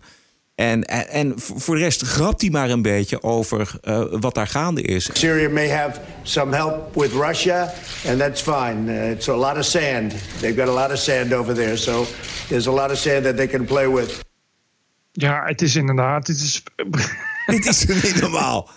En, 0.54 0.84
en, 0.84 1.08
en 1.08 1.32
voor 1.36 1.74
de 1.74 1.80
rest 1.80 2.02
grapt 2.02 2.40
hij 2.40 2.50
maar 2.50 2.70
een 2.70 2.82
beetje 2.82 3.22
over 3.22 3.70
eh, 3.82 4.04
wat 4.10 4.34
daar 4.34 4.46
gaande 4.46 4.82
is. 4.82 5.10
Syria 5.12 5.48
may 5.48 5.68
have 5.68 6.00
some 6.22 6.56
help 6.56 6.94
with 6.94 7.12
Russia, 7.12 7.72
and 8.08 8.18
that's 8.18 8.42
fine. 8.42 8.92
Uh, 8.92 9.10
it's 9.10 9.28
a 9.28 9.36
lot 9.36 9.56
of 9.56 9.64
sand. 9.64 10.14
They've 10.40 10.60
got 10.60 10.68
a 10.68 10.80
lot 10.80 10.90
of 10.90 10.98
sand 10.98 11.32
over 11.32 11.54
there, 11.54 11.76
so 11.76 12.06
there's 12.48 12.66
a 12.66 12.72
lot 12.72 12.90
of 12.90 12.96
sand 12.96 13.24
that 13.24 13.36
they 13.36 13.46
can 13.46 13.64
play 13.64 13.88
with. 13.88 14.20
Ja, 15.12 15.44
het 15.44 15.62
is 15.62 15.76
inderdaad. 15.76 16.26
Het 16.26 16.36
is, 16.36 16.62
dit 17.46 17.66
is 17.66 17.86
niet 17.86 18.20
normaal. 18.20 18.70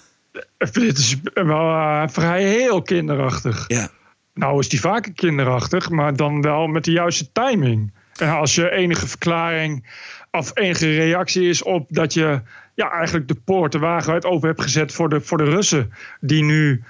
Dit 0.71 0.97
is 0.97 1.17
wel 1.33 1.69
eh, 1.69 2.03
vrij 2.07 2.43
heel 2.43 2.81
kinderachtig. 2.81 3.65
Ja. 3.67 3.89
Nou 4.33 4.59
is 4.59 4.69
die 4.69 4.79
vaker 4.79 5.13
kinderachtig, 5.13 5.89
maar 5.89 6.15
dan 6.15 6.41
wel 6.41 6.67
met 6.67 6.83
de 6.83 6.91
juiste 6.91 7.31
timing. 7.31 7.93
En 8.17 8.29
als 8.29 8.55
je 8.55 8.71
enige 8.71 9.07
verklaring 9.07 9.85
of 10.31 10.51
enige 10.53 10.95
reactie 10.95 11.49
is 11.49 11.63
op 11.63 11.85
dat 11.89 12.13
je 12.13 12.41
ja, 12.75 12.91
eigenlijk 12.91 13.27
de 13.27 13.35
poort, 13.45 13.71
de 13.71 13.79
wagenwijd 13.79 14.25
open 14.25 14.47
hebt 14.47 14.61
gezet 14.61 14.91
voor 14.91 15.09
de, 15.09 15.21
voor 15.21 15.37
de 15.37 15.43
Russen. 15.43 15.93
Die 16.19 16.43
nu 16.43 16.83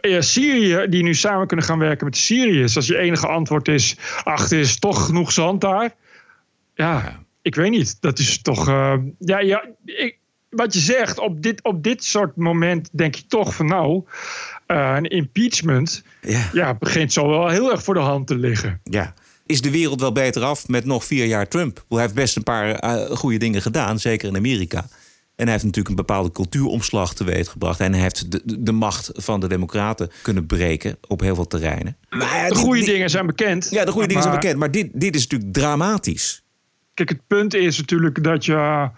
ja, 0.00 0.20
Syrië, 0.20 0.86
die 0.88 1.02
nu 1.02 1.14
samen 1.14 1.46
kunnen 1.46 1.66
gaan 1.66 1.78
werken 1.78 2.04
met 2.04 2.14
de 2.14 2.20
Syriërs. 2.20 2.76
Als 2.76 2.86
je 2.86 2.98
enige 2.98 3.26
antwoord 3.26 3.68
is, 3.68 3.96
ach, 4.24 4.50
er 4.50 4.58
is 4.58 4.78
toch 4.78 5.06
genoeg 5.06 5.32
zand 5.32 5.60
daar. 5.60 5.94
Ja, 6.74 7.20
ik 7.42 7.54
weet 7.54 7.70
niet. 7.70 8.00
Dat 8.00 8.18
is 8.18 8.42
toch. 8.42 8.68
eh, 8.68 8.94
ja, 9.18 9.38
ja, 9.38 9.64
ik, 9.84 10.18
wat 10.50 10.72
je 10.74 10.80
zegt, 10.80 11.18
op 11.18 11.42
dit, 11.42 11.62
op 11.64 11.82
dit 11.82 12.04
soort 12.04 12.36
moment 12.36 12.88
denk 12.92 13.14
je 13.14 13.26
toch 13.26 13.54
van 13.54 13.66
nou, 13.66 14.04
eh, 14.66 14.94
een 14.96 15.04
impeachment 15.04 16.02
ja. 16.52 16.74
begint 16.74 17.12
zo 17.12 17.28
wel 17.28 17.48
heel 17.48 17.70
erg 17.70 17.82
voor 17.82 17.94
de 17.94 18.00
hand 18.00 18.26
te 18.26 18.36
liggen. 18.38 18.80
Ja. 18.84 19.14
Is 19.46 19.60
de 19.60 19.70
wereld 19.70 20.00
wel 20.00 20.12
beter 20.12 20.42
af 20.42 20.68
met 20.68 20.84
nog 20.84 21.04
vier 21.04 21.26
jaar 21.26 21.48
Trump? 21.48 21.84
Hij 21.88 22.00
heeft 22.00 22.14
best 22.14 22.36
een 22.36 22.42
paar 22.42 22.70
eh, 22.74 23.16
goede 23.16 23.38
dingen 23.38 23.62
gedaan, 23.62 23.98
zeker 23.98 24.28
in 24.28 24.36
Amerika. 24.36 24.78
En 25.36 25.42
hij 25.44 25.52
heeft 25.52 25.64
natuurlijk 25.64 25.88
een 25.88 26.04
bepaalde 26.06 26.32
cultuuromslag 26.32 27.14
teweeggebracht. 27.14 27.80
En 27.80 27.92
hij 27.92 28.02
heeft 28.02 28.32
de, 28.32 28.62
de- 28.62 28.72
macht 28.72 29.10
van 29.14 29.40
de 29.40 29.48
Democraten 29.48 30.10
kunnen 30.22 30.46
breken 30.46 30.98
op 31.08 31.20
heel 31.20 31.34
veel 31.34 31.46
terreinen. 31.46 31.96
de 32.48 32.54
goede 32.54 32.84
dingen 32.84 33.10
zijn 33.10 33.26
bekend. 33.26 33.68
Ja, 33.70 33.84
de 33.84 33.90
goede 33.90 34.06
dingen 34.06 34.22
zijn 34.22 34.34
Maar- 34.34 34.42
bekend. 34.42 34.60
Maar 34.60 34.70
dit, 34.70 34.90
dit 34.92 35.14
is 35.14 35.22
natuurlijk 35.22 35.52
dramatisch. 35.52 36.42
Kijk, 36.94 37.08
het 37.08 37.26
punt 37.26 37.54
is 37.54 37.78
natuurlijk 37.78 38.24
dat 38.24 38.44
je. 38.44 38.88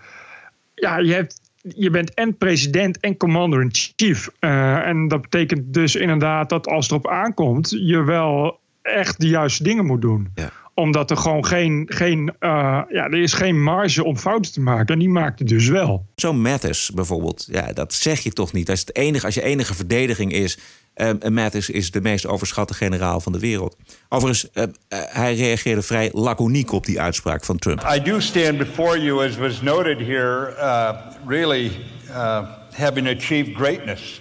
Ja, 0.81 0.99
je, 0.99 1.13
hebt, 1.13 1.41
je 1.63 1.91
bent 1.91 2.15
en 2.15 2.37
president 2.37 3.01
en 3.01 3.17
commander-in-chief. 3.17 4.31
Eh, 4.39 4.87
en 4.87 5.09
dat 5.09 5.21
betekent 5.21 5.75
dus 5.75 5.97
inderdaad 5.97 6.49
dat 6.49 6.67
als 6.67 6.85
het 6.85 6.91
erop 6.91 7.09
aankomt, 7.09 7.71
je 7.71 8.03
wel 8.03 8.61
echt 8.83 9.21
de 9.21 9.29
juiste 9.29 9.63
dingen 9.63 9.87
moet 9.87 10.01
doen. 10.01 10.33
Omdat 10.79 11.11
er 11.11 11.17
gewoon 11.17 11.47
geen. 11.47 11.87
geen 11.89 12.33
eh, 12.39 12.51
ja, 12.89 13.05
er 13.05 13.23
is 13.23 13.33
geen 13.33 13.63
marge 13.63 14.05
om 14.05 14.17
fouten 14.17 14.53
te 14.53 14.61
maken. 14.61 14.95
En 14.95 14.99
die 14.99 15.09
maakt 15.09 15.39
het 15.39 15.49
dus 15.49 15.69
wel. 15.69 16.07
Zo'n 16.15 16.41
Mattis 16.41 16.91
bijvoorbeeld, 16.95 17.49
ja, 17.51 17.73
dat 17.73 17.95
zeg 17.95 18.21
je 18.21 18.33
toch 18.33 18.53
niet. 18.53 18.71
Als, 18.71 18.81
het 18.81 18.97
enige, 18.97 19.27
als 19.27 19.35
je 19.35 19.43
enige 19.43 19.75
verdediging 19.75 20.33
is... 20.33 20.59
eh 20.95 21.11
Mattis 21.31 21.71
is 21.71 21.91
de 21.91 22.01
meest 22.01 22.27
overschatte 22.27 22.75
generaal 22.75 23.21
van 23.21 23.33
de 23.33 23.39
wereld. 23.39 23.77
Overigens, 24.09 24.51
eh, 24.53 24.63
eh, 24.63 24.69
hij 24.91 25.35
reageerde 25.35 25.83
vrij 25.83 26.11
laconiek 26.13 26.73
op 26.73 26.87
die 26.87 27.01
uitspraak 27.01 27.45
van 27.45 27.59
Trump. 27.59 27.89
I 27.97 28.03
do 28.03 28.21
stand 28.21 28.59
before 28.59 29.03
you, 29.03 29.27
as 29.27 29.37
was 29.37 29.63
noted 29.63 29.99
here, 29.99 30.55
uh, 30.59 30.91
really 31.27 31.71
uh, 32.11 32.43
having 32.73 33.09
achieved 33.09 33.57
greatness. 33.57 34.21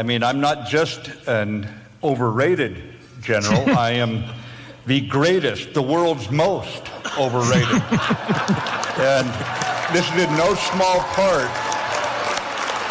I 0.00 0.02
mean, 0.02 0.22
I'm 0.22 0.38
not 0.38 0.70
just 0.70 1.00
an 1.26 1.66
overrated 2.00 2.72
general, 3.20 3.68
I 3.88 4.00
am 4.00 4.22
the 4.88 5.02
greatest, 5.02 5.74
the 5.74 5.82
world's 5.82 6.30
most 6.30 6.82
overrated. 7.18 7.68
and 8.98 9.28
this 9.94 10.06
is 10.10 10.24
in 10.24 10.30
no 10.38 10.54
small 10.54 11.00
part. 11.12 11.50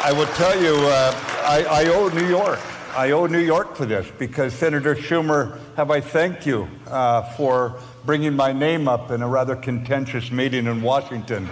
I 0.06 0.14
will 0.16 0.28
tell 0.36 0.62
you, 0.62 0.76
uh, 0.76 1.12
I, 1.44 1.66
I 1.68 1.86
owe 1.88 2.10
New 2.10 2.28
York. 2.28 2.60
I 2.96 3.12
owe 3.12 3.26
New 3.26 3.40
York 3.40 3.76
for 3.76 3.88
this 3.88 4.08
because 4.20 4.54
Senator 4.54 4.94
Schumer, 4.94 5.60
have 5.76 5.90
I 5.90 6.00
thanked 6.00 6.46
you 6.46 6.68
uh, 6.86 7.24
for 7.34 7.80
bringing 8.06 8.36
my 8.36 8.54
name 8.54 8.88
up 8.88 9.10
in 9.10 9.24
a 9.24 9.28
rather 9.28 9.56
contentious 9.56 10.30
meeting 10.30 10.68
in 10.68 10.84
Washington 10.84 11.48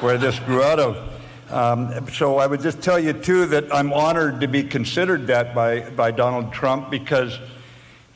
where 0.00 0.18
this 0.18 0.38
grew 0.40 0.62
out 0.62 0.78
of. 0.78 1.10
Um, 1.50 2.06
so 2.10 2.36
I 2.36 2.46
would 2.46 2.60
just 2.60 2.82
tell 2.82 2.98
you, 2.98 3.14
too, 3.14 3.46
that 3.46 3.74
I'm 3.74 3.94
honored 3.94 4.42
to 4.42 4.46
be 4.46 4.62
considered 4.62 5.26
that 5.28 5.54
by, 5.54 5.88
by 5.90 6.10
Donald 6.10 6.52
Trump 6.52 6.90
because 6.90 7.38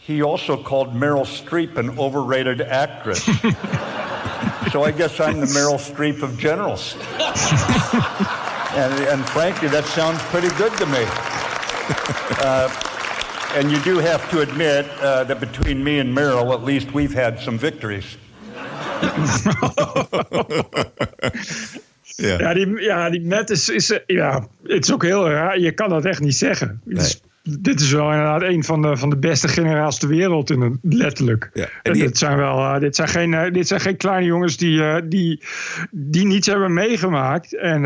he 0.09 0.23
also 0.23 0.57
called 0.57 0.95
Meryl 0.95 1.27
Streep 1.27 1.77
an 1.77 1.99
overrated 1.99 2.63
actress. 2.63 3.25
so 4.73 4.83
I 4.83 4.91
guess 4.91 5.21
I'm 5.21 5.39
the 5.39 5.45
Meryl 5.45 5.77
Streep 5.77 6.23
of 6.23 6.39
generals. 6.39 6.95
and, 8.75 8.95
and 9.05 9.29
frankly, 9.29 9.69
that 9.69 9.85
sounds 9.85 10.19
pretty 10.33 10.49
good 10.57 10.73
to 10.79 10.87
me. 10.87 11.05
Uh, 12.41 12.71
and 13.57 13.71
you 13.71 13.79
do 13.83 13.99
have 13.99 14.31
to 14.31 14.41
admit 14.41 14.87
uh, 15.03 15.25
that 15.25 15.41
between 15.41 15.85
me 15.85 15.99
and 15.99 16.17
Meryl, 16.17 16.55
at 16.55 16.65
least 16.65 16.91
we've 16.93 17.13
had 17.13 17.39
some 17.39 17.59
victories. 17.59 18.17
Ja, 22.21 22.55
die, 22.55 22.83
ja, 22.83 23.11
die 23.11 23.21
Matt 23.21 23.51
is, 23.51 23.69
is, 23.69 24.01
ja, 24.07 24.49
het 24.63 24.85
is 24.85 24.93
ook 24.93 25.03
heel 25.03 25.31
raar. 25.31 25.59
Je 25.59 25.73
kan 25.73 25.89
dat 25.89 26.05
echt 26.05 26.21
niet 26.21 26.37
zeggen. 26.37 26.81
Het 26.89 27.03
is 27.03 27.21
dit 27.61 27.81
is 27.81 27.91
wel 27.91 28.11
inderdaad 28.11 28.43
een 28.43 28.65
van 28.65 28.83
de, 28.83 28.97
van 28.97 29.11
de 29.11 29.17
beste 29.17 29.49
generaties 29.49 30.01
ter 30.01 30.09
wereld, 30.09 30.51
in 30.51 30.61
het, 30.61 30.73
letterlijk. 30.83 31.51
Ja, 31.55 31.69
En 31.83 31.93
dit, 31.93 32.19
zijn 32.19 32.37
wel, 32.37 32.59
eh, 32.59 32.81
dit, 32.81 32.97
zijn 32.97 33.09
geen, 33.09 33.35
eh, 33.35 33.53
dit 33.53 33.69
zijn 33.69 33.81
geen 33.81 33.97
kleine 33.97 34.27
jongens 34.27 34.57
die, 34.57 34.83
eh, 34.83 35.03
die, 35.05 35.43
die 35.91 36.27
niets 36.27 36.47
hebben 36.47 36.73
meegemaakt. 36.73 37.57
En 37.57 37.81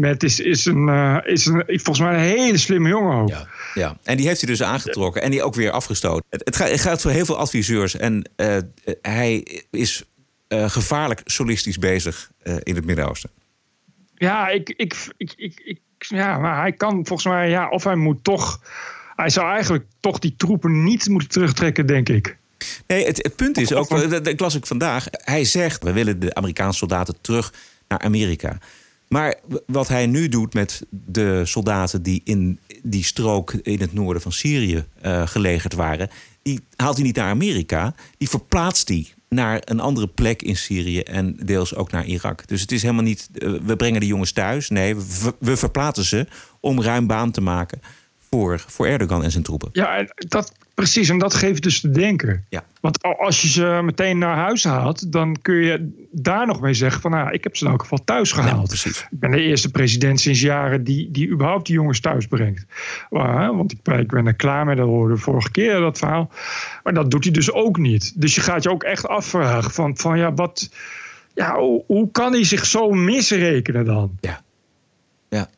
met 0.00 0.22
is, 0.22 0.40
is, 0.40 0.64
een, 0.64 0.88
is 1.24 1.46
een, 1.46 1.62
volgens 1.66 2.00
mij 2.00 2.14
een 2.14 2.38
hele 2.38 2.58
slimme 2.58 2.88
jongen 2.88 3.16
ook. 3.16 3.46
Ja, 3.74 3.96
en 4.02 4.16
die 4.16 4.26
heeft 4.26 4.40
hij 4.40 4.50
dus 4.50 4.62
aangetrokken 4.62 5.22
en 5.22 5.30
die 5.30 5.42
ook 5.42 5.54
weer 5.54 5.70
afgestoten. 5.70 6.24
Het, 6.30 6.42
het, 6.44 6.56
gaat, 6.56 6.70
het 6.70 6.80
gaat 6.80 7.00
voor 7.02 7.10
heel 7.10 7.24
veel 7.24 7.38
adviseurs 7.38 7.96
en 7.96 8.30
hij 9.02 9.46
is 9.70 10.04
gevaarlijk 10.48 11.20
solistisch 11.24 11.78
bezig 11.78 12.30
in 12.62 12.74
het 12.74 12.84
Midden-Oosten. 12.84 13.30
Ja, 14.14 14.48
ik, 14.48 14.74
ik, 14.76 14.94
ik, 15.16 15.32
ik- 15.36 15.80
ja, 16.08 16.38
maar 16.38 16.60
hij 16.60 16.72
kan 16.72 17.06
volgens 17.06 17.24
mij, 17.24 17.48
ja, 17.48 17.68
of 17.68 17.84
hij 17.84 17.96
moet 17.96 18.24
toch. 18.24 18.60
Hij 19.16 19.30
zou 19.30 19.50
eigenlijk 19.50 19.84
toch 20.00 20.18
die 20.18 20.34
troepen 20.36 20.84
niet 20.84 21.08
moeten 21.08 21.28
terugtrekken, 21.28 21.86
denk 21.86 22.08
ik. 22.08 22.36
Nee, 22.86 23.06
het, 23.06 23.16
het 23.16 23.36
punt 23.36 23.58
is 23.58 23.72
ook, 23.72 24.24
dat 24.24 24.40
las 24.40 24.54
ik 24.54 24.66
vandaag. 24.66 25.06
Hij 25.10 25.44
zegt, 25.44 25.82
we 25.82 25.92
willen 25.92 26.20
de 26.20 26.34
Amerikaanse 26.34 26.78
soldaten 26.78 27.14
terug 27.20 27.52
naar 27.88 27.98
Amerika. 27.98 28.58
Maar 29.08 29.34
wat 29.66 29.88
hij 29.88 30.06
nu 30.06 30.28
doet 30.28 30.54
met 30.54 30.82
de 30.90 31.42
soldaten 31.44 32.02
die 32.02 32.20
in 32.24 32.58
die 32.82 33.04
strook 33.04 33.52
in 33.52 33.80
het 33.80 33.92
noorden 33.92 34.22
van 34.22 34.32
Syrië 34.32 34.84
eh, 35.00 35.26
gelegerd 35.26 35.74
waren, 35.74 36.10
die 36.42 36.60
haalt 36.76 36.96
hij 36.96 37.04
niet 37.04 37.16
naar 37.16 37.30
Amerika, 37.30 37.94
die 38.18 38.28
verplaatst 38.28 38.88
hij 38.88 39.06
naar 39.28 39.62
een 39.64 39.80
andere 39.80 40.08
plek 40.08 40.42
in 40.42 40.56
Syrië 40.56 41.00
en 41.00 41.36
deels 41.44 41.74
ook 41.74 41.90
naar 41.90 42.04
Irak. 42.04 42.46
Dus 42.48 42.60
het 42.60 42.72
is 42.72 42.82
helemaal 42.82 43.04
niet, 43.04 43.28
eh, 43.32 43.52
we 43.62 43.76
brengen 43.76 44.00
de 44.00 44.06
jongens 44.06 44.32
thuis. 44.32 44.68
Nee, 44.68 44.96
we, 44.96 45.34
we 45.38 45.56
verplaatsen 45.56 46.04
ze 46.04 46.26
om 46.60 46.82
ruim 46.82 47.06
baan 47.06 47.30
te 47.30 47.40
maken 47.40 47.80
voor, 48.36 48.64
voor 48.66 48.86
Erdogan 48.86 49.24
en 49.24 49.30
zijn 49.30 49.42
troepen. 49.42 49.68
Ja, 49.72 50.06
dat, 50.14 50.52
precies. 50.74 51.08
En 51.08 51.18
dat 51.18 51.34
geeft 51.34 51.62
dus 51.62 51.80
te 51.80 51.90
denken. 51.90 52.44
Ja. 52.48 52.64
Want 52.80 53.02
al- 53.02 53.18
als 53.18 53.42
je 53.42 53.48
ze 53.48 53.80
meteen 53.84 54.18
naar 54.18 54.36
huis 54.36 54.64
haalt, 54.64 55.12
dan 55.12 55.36
kun 55.42 55.54
je 55.54 56.06
daar 56.12 56.46
nog 56.46 56.60
mee 56.60 56.74
zeggen 56.74 57.00
van, 57.00 57.10
nou, 57.10 57.30
ik 57.32 57.42
heb 57.44 57.56
ze 57.56 57.64
in 57.64 57.70
elk 57.70 57.80
geval 57.80 58.04
thuis 58.04 58.32
gehaald. 58.32 58.68
precies. 58.68 59.00
Ik 59.00 59.18
ben 59.18 59.30
de 59.30 59.40
eerste 59.40 59.70
president 59.70 60.20
sinds 60.20 60.40
jaren 60.40 60.84
die, 60.84 61.10
die 61.10 61.28
überhaupt 61.28 61.66
die 61.66 61.74
jongens 61.74 62.00
thuis 62.00 62.26
brengt. 62.26 62.66
Maar, 63.10 63.40
hè, 63.42 63.54
want 63.56 63.72
ik, 63.72 63.78
ik 63.98 64.08
ben 64.10 64.26
er 64.26 64.34
klaar 64.34 64.64
mee, 64.64 64.76
dat 64.76 64.86
hoorde 64.86 65.16
vorige 65.16 65.50
keer 65.50 65.78
dat 65.80 65.98
verhaal. 65.98 66.30
Maar 66.82 66.94
dat 66.94 67.10
doet 67.10 67.24
hij 67.24 67.32
dus 67.32 67.52
ook 67.52 67.78
niet. 67.78 68.12
Dus 68.20 68.34
je 68.34 68.40
gaat 68.40 68.62
je 68.62 68.70
ook 68.70 68.82
echt 68.82 69.08
afvragen 69.08 69.70
van, 69.70 69.96
van 69.96 70.18
ja, 70.18 70.34
wat, 70.34 70.70
ja, 71.34 71.58
hoe, 71.58 71.84
hoe 71.86 72.10
kan 72.10 72.32
hij 72.32 72.44
zich 72.44 72.66
zo 72.66 72.90
misrekenen 72.90 73.84
dan? 73.84 74.16
Ja. 74.20 74.42
Ja. 75.28 75.48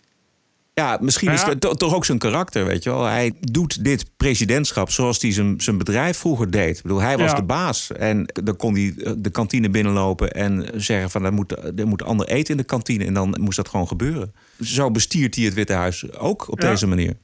Ja, 0.75 0.99
misschien 1.01 1.31
is 1.33 1.43
het 1.43 1.61
to- 1.61 1.75
toch 1.75 1.95
ook 1.95 2.05
zijn 2.05 2.19
karakter, 2.19 2.67
weet 2.67 2.83
je 2.83 2.91
wel. 2.91 3.05
Hij 3.05 3.33
doet 3.41 3.85
dit 3.85 4.11
presidentschap 4.17 4.91
zoals 4.91 5.23
hij 5.23 5.33
zijn, 5.33 5.61
zijn 5.61 5.79
bedrijf 5.79 6.19
vroeger 6.19 6.51
deed. 6.51 6.77
Ik 6.77 6.83
bedoel, 6.83 7.01
hij 7.01 7.19
was 7.19 7.31
Ja. 7.31 7.37
de 7.37 7.43
baas. 7.43 7.93
En 7.93 8.25
dan 8.43 8.57
kon 8.57 8.75
hij 8.75 8.95
eh, 8.97 9.13
de 9.17 9.31
kantine 9.31 9.71
binnenlopen 9.71 10.31
en 10.33 10.71
zeggen 10.75 11.11
van... 11.11 11.25
er 11.25 11.33
moet, 11.33 11.53
er 11.79 11.87
moet 11.87 12.03
ander 12.03 12.27
eten 12.27 12.51
in 12.51 12.57
de 12.57 12.65
kantine. 12.65 13.05
En 13.05 13.15
dan 13.15 13.37
moest 13.41 13.57
dat 13.57 13.69
gewoon 13.69 13.89
gebeuren. 13.89 14.35
Zo 14.61 14.91
bestiert 14.91 15.35
hij 15.35 15.45
het 15.45 15.55
Witte 15.55 15.73
Huis 15.73 16.13
ook 16.13 16.51
op 16.51 16.61
Ja. 16.61 16.71
deze 16.71 16.87
manier. 16.87 17.17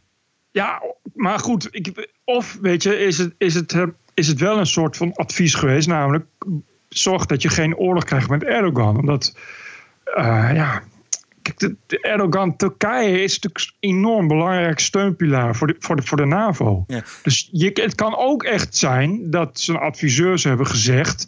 Ja, 0.50 0.82
maar 1.14 1.38
goed. 1.38 1.68
Ik, 1.70 2.08
of 2.24 2.58
weet 2.60 2.82
je, 2.82 2.98
is 2.98 3.18
het, 3.18 3.34
is, 3.38 3.54
het, 3.54 3.72
eh, 3.72 3.82
is 4.14 4.26
het 4.26 4.40
wel 4.40 4.58
een 4.58 4.66
soort 4.66 4.96
van 4.96 5.12
advies 5.14 5.54
geweest, 5.54 5.88
namelijk 5.88 6.24
zorg 6.88 7.26
dat 7.26 7.42
je 7.42 7.48
geen 7.48 7.76
oorlog 7.76 8.04
krijgt 8.04 8.28
met 8.28 8.44
Erdogan. 8.44 8.98
Omdat, 8.98 9.36
eh, 10.04 10.50
ja, 10.54 10.82
kijk, 11.42 11.58
de, 11.86 12.00
Erdogan, 12.00 12.56
Turkije 12.56 13.22
is 13.22 13.38
natuurlijk 13.38 13.72
een 13.80 13.90
enorm 13.90 14.28
belangrijk 14.28 14.78
steunpilaar 14.78 15.56
voor 15.56 15.66
de, 15.66 15.76
voor 15.78 15.96
de, 15.96 16.02
voor 16.02 16.16
de 16.16 16.24
NAVO. 16.24 16.84
Ja. 16.86 17.02
Dus 17.22 17.48
je, 17.52 17.70
het 17.74 17.94
kan 17.94 18.16
ook 18.16 18.42
echt 18.42 18.76
zijn 18.76 19.30
dat 19.30 19.60
zijn 19.60 19.78
adviseurs 19.78 20.44
hebben 20.44 20.66
gezegd: 20.66 21.26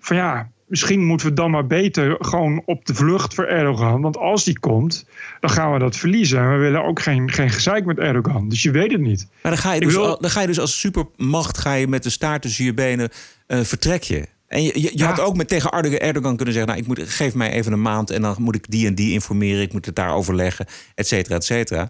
van 0.00 0.16
ja, 0.16 0.50
misschien 0.66 1.04
moeten 1.04 1.26
we 1.26 1.32
dan 1.32 1.50
maar 1.50 1.66
beter 1.66 2.16
gewoon 2.18 2.62
op 2.64 2.86
de 2.86 2.94
vlucht 2.94 3.34
voor 3.34 3.44
Erdogan. 3.44 4.00
Want 4.00 4.16
als 4.16 4.44
die 4.44 4.58
komt, 4.58 5.06
dan 5.40 5.50
gaan 5.50 5.72
we 5.72 5.78
dat 5.78 5.96
verliezen. 5.96 6.38
En 6.38 6.50
we 6.50 6.56
willen 6.56 6.84
ook 6.84 7.00
geen, 7.00 7.30
geen 7.30 7.50
gezeik 7.50 7.84
met 7.84 7.98
Erdogan. 7.98 8.48
Dus 8.48 8.62
je 8.62 8.70
weet 8.70 8.92
het 8.92 9.00
niet. 9.00 9.28
Maar 9.42 9.52
dan 9.52 9.60
ga 9.60 9.72
je 9.72 9.80
dus, 9.80 9.94
wil- 9.94 10.06
al- 10.06 10.20
dan 10.20 10.30
ga 10.30 10.40
je 10.40 10.46
dus 10.46 10.60
als 10.60 10.80
supermacht 10.80 11.58
ga 11.58 11.72
je 11.72 11.88
met 11.88 12.02
de 12.02 12.10
staart 12.10 12.42
tussen 12.42 12.64
je 12.64 12.74
benen 12.74 13.10
eh, 13.46 13.60
vertrek 13.60 14.02
je. 14.02 14.26
En 14.48 14.62
je, 14.62 14.80
je, 14.80 14.90
je 14.94 15.04
had 15.04 15.20
ook 15.20 15.36
met 15.36 15.48
tegen 15.48 15.70
Erdogan- 15.70 16.36
kunnen 16.36 16.54
zeggen... 16.54 16.66
Nou, 16.66 16.78
ik 16.78 16.86
moet, 16.86 17.08
geef 17.08 17.34
mij 17.34 17.50
even 17.50 17.72
een 17.72 17.82
maand 17.82 18.10
en 18.10 18.22
dan 18.22 18.36
moet 18.38 18.54
ik 18.54 18.70
die 18.70 18.86
en 18.86 18.94
die 18.94 19.12
informeren. 19.12 19.62
Ik 19.62 19.72
moet 19.72 19.86
het 19.86 19.96
daar 19.96 20.14
overleggen, 20.14 20.66
et 20.94 21.06
cetera, 21.06 21.34
et 21.34 21.44
cetera. 21.44 21.88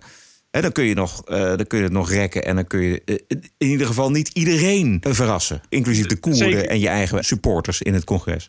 En 0.50 0.62
dan 0.62 0.72
kun 0.72 0.84
je, 0.84 0.94
nog, 0.94 1.24
eh, 1.24 1.38
dan 1.38 1.66
kun 1.66 1.78
je 1.78 1.84
het 1.84 1.92
nog 1.92 2.10
rekken 2.10 2.44
en 2.44 2.54
dan 2.54 2.66
kun 2.66 2.80
je 2.80 3.02
eh, 3.04 3.16
in 3.58 3.68
ieder 3.68 3.86
geval 3.86 4.10
niet 4.10 4.28
iedereen 4.28 4.98
eh, 5.02 5.12
verrassen. 5.12 5.60
Inclusief 5.68 6.06
de 6.06 6.16
Koerden 6.16 6.52
Zeker. 6.52 6.66
en 6.66 6.80
je 6.80 6.88
eigen 6.88 7.24
supporters 7.24 7.82
in 7.82 7.94
het 7.94 8.04
congres. 8.04 8.48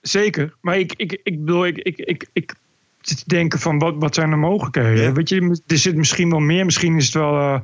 Zeker. 0.00 0.56
Maar 0.60 0.78
ik, 0.78 0.92
ik, 0.96 1.20
ik 1.22 1.44
bedoel, 1.44 1.66
ik, 1.66 1.78
ik, 1.78 1.98
ik, 1.98 2.26
ik 2.32 2.54
te 3.02 3.22
denken 3.26 3.58
van 3.58 3.78
wat, 3.78 3.94
wat 3.98 4.14
zijn 4.14 4.30
de 4.30 4.36
mogelijkheden? 4.36 5.14
Weet 5.14 5.28
je, 5.28 5.60
er 5.66 5.78
zit 5.78 5.96
misschien 5.96 6.30
wel 6.30 6.40
meer. 6.40 6.64
Misschien 6.64 6.96
is 6.96 7.04
het 7.04 7.14
wel 7.14 7.38
eh, 7.38 7.60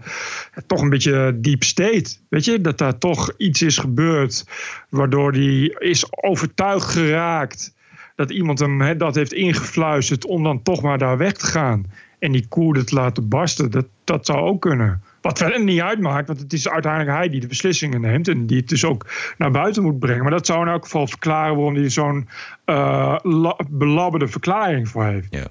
toch 0.66 0.80
een 0.80 0.91
beetje 0.91 1.39
deep 1.41 1.64
state. 1.64 2.16
Weet 2.28 2.45
je, 2.45 2.61
dat 2.61 2.78
daar 2.78 2.99
toch 2.99 3.32
iets 3.36 3.62
is 3.62 3.78
gebeurd 3.78 4.45
waardoor 4.89 5.32
die 5.32 5.78
is 5.78 6.07
overtuigd 6.22 6.91
geraakt 6.91 7.74
dat 8.14 8.30
iemand 8.30 8.59
hem 8.59 8.99
dat 8.99 9.14
heeft 9.14 9.32
ingefluisterd 9.32 10.24
om 10.26 10.43
dan 10.43 10.62
toch 10.62 10.82
maar 10.82 10.99
daar 10.99 11.18
weg 11.18 11.32
te 11.32 11.47
gaan. 11.47 11.84
En 12.18 12.32
die 12.32 12.47
Koerden 12.49 12.86
te 12.86 12.95
laten 12.95 13.28
barsten. 13.28 13.70
Dat, 13.70 13.86
dat 14.05 14.26
zou 14.26 14.39
ook 14.39 14.61
kunnen. 14.61 15.03
Wat 15.29 15.39
verder 15.39 15.62
niet 15.64 15.81
uitmaakt, 15.81 16.26
want 16.26 16.41
het 16.41 16.53
is 16.53 16.68
uiteindelijk 16.68 17.16
hij 17.16 17.29
die 17.29 17.41
de 17.41 17.47
beslissingen 17.47 18.01
neemt. 18.01 18.29
En 18.29 18.47
die 18.47 18.57
het 18.57 18.68
dus 18.68 18.85
ook 18.85 19.07
naar 19.39 19.51
buiten 19.51 19.83
moet 19.83 19.99
brengen. 19.99 20.22
Maar 20.22 20.31
dat 20.31 20.47
zou 20.47 20.62
in 20.66 20.72
elk 20.72 20.85
geval 20.85 21.07
verklaren 21.07 21.55
waarom 21.55 21.74
hij 21.74 21.91
zo'n 21.91 22.29
eh, 22.64 23.16
la- 23.22 23.57
belabberde 23.68 24.29
verklaring 24.29 24.89
voor 24.89 25.05
heeft. 25.05 25.26
Ja. 25.31 25.47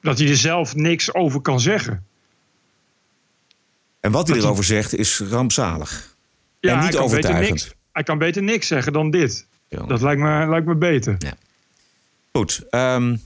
Dat 0.00 0.18
hij 0.18 0.28
er 0.28 0.36
zelf 0.36 0.74
niks 0.74 1.14
over 1.14 1.40
kan 1.40 1.60
zeggen. 1.60 2.04
En 4.00 4.12
wat 4.12 4.26
hij 4.26 4.36
Dat 4.36 4.44
erover 4.44 4.64
zegt 4.64 4.94
is 4.94 5.20
rampzalig. 5.30 6.16
Ja, 6.60 6.70
en 6.70 6.74
hij 6.76 6.84
niet 6.84 6.90
beter 6.92 7.04
overtuigend. 7.04 7.48
niks, 7.48 7.74
hij 7.92 8.02
kan 8.02 8.18
beter 8.18 8.42
niks 8.42 8.66
zeggen 8.66 8.92
dan 8.92 9.10
dit. 9.10 9.46
Dat 9.68 10.00
lijkt 10.00 10.20
me, 10.20 10.46
lijkt 10.48 10.66
me 10.66 10.74
beter. 10.74 11.16
Goed. 12.32 12.66
ehm 12.70 13.16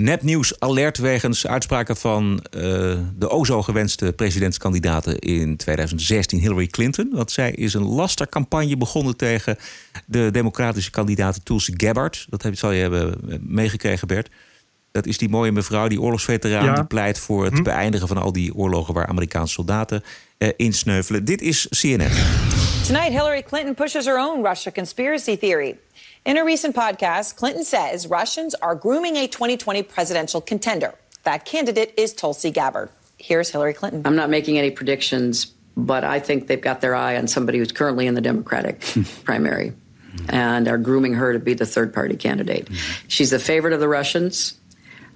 nepnieuws 0.00 0.60
alert 0.60 0.98
wegens 0.98 1.46
uitspraken 1.46 1.96
van 1.96 2.44
eh, 2.50 2.60
de 3.18 3.28
o 3.28 3.44
zo 3.44 3.62
gewenste 3.62 4.12
presidentskandidaten 4.12 5.18
in 5.18 5.56
2016, 5.56 6.38
Hillary 6.38 6.66
Clinton. 6.66 7.08
Want 7.12 7.30
zij 7.30 7.50
is 7.50 7.74
een 7.74 7.82
lastercampagne 7.84 8.76
begonnen 8.76 9.16
tegen 9.16 9.58
de 10.06 10.28
democratische 10.32 10.90
kandidaat 10.90 11.44
Tulsi 11.44 11.72
Gabbard. 11.76 12.26
Dat 12.28 12.42
heb, 12.42 12.56
zal 12.56 12.70
je 12.70 12.80
hebben 12.80 13.14
eh, 13.30 13.36
meegekregen, 13.40 14.08
Bert. 14.08 14.28
Dat 14.92 15.06
is 15.06 15.18
die 15.18 15.28
mooie 15.28 15.52
mevrouw, 15.52 15.88
die 15.88 16.00
oorlogsveteraan, 16.00 16.64
Ja. 16.64 16.74
die 16.74 16.84
pleit 16.84 17.18
voor 17.18 17.44
het 17.44 17.62
beëindigen 17.62 18.08
van 18.08 18.16
al 18.16 18.32
die 18.32 18.54
oorlogen 18.54 18.94
waar 18.94 19.06
Amerikaanse 19.06 19.52
soldaten 19.52 20.02
eh, 20.38 20.48
insneuvelen. 20.56 21.24
Dit 21.24 21.40
is 21.40 21.66
CNN. 21.70 22.10
Tonight, 22.86 23.08
Hillary 23.12 23.42
Clinton 23.42 23.74
pushes 23.74 24.04
her 24.04 24.18
own 24.18 24.46
Russia 24.46 24.70
conspiracy 24.72 25.36
theory. 25.36 25.76
In 26.26 26.36
a 26.36 26.44
recent 26.44 26.76
podcast, 26.76 27.36
Clinton 27.36 27.64
says 27.64 28.06
Russians 28.06 28.54
are 28.56 28.74
grooming 28.74 29.16
a 29.16 29.26
2020 29.26 29.82
presidential 29.84 30.42
contender. 30.42 30.94
That 31.22 31.46
candidate 31.46 31.94
is 31.96 32.12
Tulsi 32.12 32.50
Gabbard. 32.50 32.90
Here's 33.16 33.48
Hillary 33.48 33.72
Clinton. 33.72 34.02
I'm 34.04 34.16
not 34.16 34.28
making 34.28 34.58
any 34.58 34.70
predictions, 34.70 35.46
but 35.78 36.04
I 36.04 36.20
think 36.20 36.46
they've 36.46 36.60
got 36.60 36.82
their 36.82 36.94
eye 36.94 37.16
on 37.16 37.26
somebody 37.26 37.56
who's 37.56 37.72
currently 37.72 38.06
in 38.06 38.14
the 38.14 38.20
Democratic 38.20 38.82
primary 39.24 39.72
and 40.28 40.68
are 40.68 40.76
grooming 40.76 41.14
her 41.14 41.32
to 41.32 41.38
be 41.38 41.54
the 41.54 41.64
third 41.64 41.94
party 41.94 42.16
candidate. 42.16 42.66
Mm-hmm. 42.66 43.08
She's 43.08 43.30
the 43.30 43.38
favorite 43.38 43.72
of 43.72 43.80
the 43.80 43.88
Russians. 43.88 44.58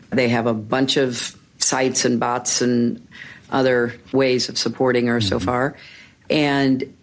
They 0.09 0.29
have 0.31 0.47
a 0.47 0.55
bunch 0.55 0.97
of 0.97 1.37
sites 1.59 2.07
and 2.07 2.19
bots 2.19 2.63
and 2.63 3.07
other 3.51 3.95
ways 4.13 4.49
of 4.49 4.57
supporting 4.57 5.07
her 5.09 5.21
so 5.21 5.37
mm-hmm. 5.37 5.45
far. 5.45 5.77
And 6.31 6.95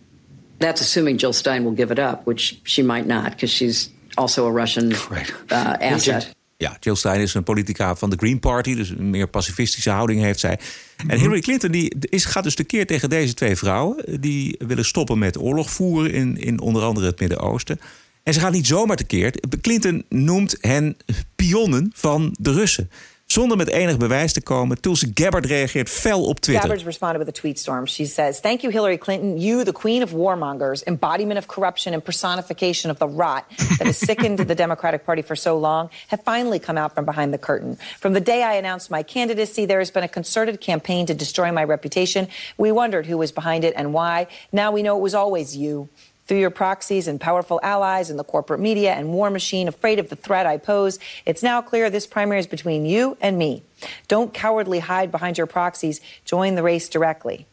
that's 0.62 0.82
assuming 0.82 1.20
Jill 1.20 1.34
Stein 1.34 1.64
will 1.64 1.76
give 1.76 1.92
it 1.92 2.00
up, 2.00 2.22
which 2.26 2.60
she 2.64 2.84
might 2.84 3.06
not 3.06 3.24
because 3.24 3.56
she's 3.56 3.90
also 4.14 4.48
a 4.48 4.52
Russian 4.52 4.92
uh, 4.92 5.74
asset. 5.80 6.36
Ja, 6.58 6.78
Jill 6.80 6.96
Stein 6.96 7.22
is 7.22 7.34
een 7.34 7.44
politica 7.44 7.96
van 7.96 8.10
de 8.10 8.16
Green 8.16 8.40
Party, 8.40 8.76
dus 8.76 8.90
een 8.90 9.10
meer 9.10 9.28
pacifistische 9.28 9.90
houding 9.90 10.22
heeft 10.22 10.40
zij. 10.40 10.60
En 11.08 11.20
Hillary 11.20 11.40
Clinton 11.40 11.72
die 11.72 11.96
is, 12.00 12.26
gaat 12.26 12.44
dus 12.44 12.56
tekeer 12.56 12.86
tegen 12.86 13.10
deze 13.10 13.34
twee 13.34 13.56
vrouwen. 13.56 14.22
Die 14.22 14.56
willen 14.68 14.86
stoppen 14.86 15.20
met 15.20 15.38
oorlog 15.38 15.72
voeren 15.72 16.12
in, 16.12 16.38
in 16.38 16.60
onder 16.60 16.84
andere 16.84 17.06
het 17.06 17.20
Midden-Oosten. 17.20 17.80
En 18.24 18.34
ze 18.34 18.40
gaat 18.40 18.52
niet 18.52 18.68
zomaar 18.68 18.96
tekeer. 18.96 19.34
Clinton 19.62 20.06
noemt 20.10 20.58
hen 20.60 20.98
pionnen 21.36 21.92
van 21.96 22.36
de 22.40 22.52
Russen. 22.52 22.90
Zonder 23.32 23.58
met 23.58 23.70
enig 23.70 23.98
bewijs 23.98 24.34
te 24.34 24.42
komen. 24.42 24.82
Tulsi 24.82 25.12
Gabbard 25.14 25.46
reageert 25.46 25.90
fel 25.90 26.24
op 26.24 26.40
Twitter. 26.40 26.62
Gabbard 26.62 26.86
responded 26.86 27.26
with 27.26 27.38
a 27.38 27.40
tweet 27.40 27.60
storm. 27.60 27.88
She 27.88 28.06
says, 28.06 28.40
Thank 28.40 28.62
you, 28.62 28.74
Hillary 28.74 28.98
Clinton. 28.98 29.40
You, 29.40 29.64
the 29.64 29.72
queen 29.72 30.04
of 30.04 30.12
warmongers, 30.12 30.84
embodiment 30.86 31.38
of 31.38 31.48
corruption 31.48 31.94
and 31.94 32.04
personification 32.04 32.92
of 32.92 32.98
the 32.98 33.08
rot 33.08 33.46
that 33.78 33.88
has 33.88 33.98
sickened 33.98 34.40
the 34.40 34.56
Democratic 34.56 35.06
Party 35.06 35.22
for 35.22 35.38
so 35.38 35.58
long, 35.58 35.90
have 36.08 36.24
finally 36.24 36.60
come 36.60 36.78
out 36.78 36.94
from 36.94 37.06
behind 37.06 37.34
the 37.34 37.38
curtain. 37.38 37.78
From 38.00 38.14
the 38.14 38.20
day 38.20 38.44
I 38.44 38.56
announced 38.56 38.92
my 38.92 39.04
candidacy, 39.04 39.66
there 39.66 39.80
has 39.80 39.92
been 39.92 40.04
a 40.04 40.10
concerted 40.10 40.60
campaign 40.60 41.06
to 41.06 41.14
destroy 41.14 41.54
my 41.54 41.64
reputation. 41.64 42.28
We 42.58 42.72
wondered 42.74 43.06
who 43.06 43.18
was 43.18 43.32
behind 43.32 43.64
it 43.64 43.74
and 43.78 43.94
why. 43.94 44.28
Now 44.52 44.74
we 44.74 44.82
know 44.82 44.98
it 44.98 45.02
was 45.02 45.16
always 45.16 45.56
you. 45.56 45.88
Through 46.32 46.40
your 46.40 46.56
proxies 46.66 47.10
and 47.10 47.20
powerful 47.20 47.60
allies 47.62 48.10
in 48.10 48.16
the 48.16 48.24
corporate 48.24 48.62
media 48.62 48.94
and 48.94 49.12
war 49.12 49.30
machine, 49.30 49.68
afraid 49.68 50.00
of 50.00 50.08
the 50.08 50.16
threat 50.16 50.46
I 50.46 50.58
pose, 50.60 50.98
it's 51.26 51.42
now 51.44 51.62
clear 51.62 51.90
this 51.90 52.08
primary 52.08 52.40
is 52.40 52.48
between 52.48 52.86
you 52.86 53.18
and 53.20 53.38
me. 53.38 53.64
Don't 54.08 54.34
cowardly 54.34 54.80
hide 54.80 55.12
behind 55.12 55.38
your 55.38 55.46
proxies. 55.46 56.00
Join 56.24 56.56
the 56.56 56.64
race 56.64 56.88
directly. 56.90 57.46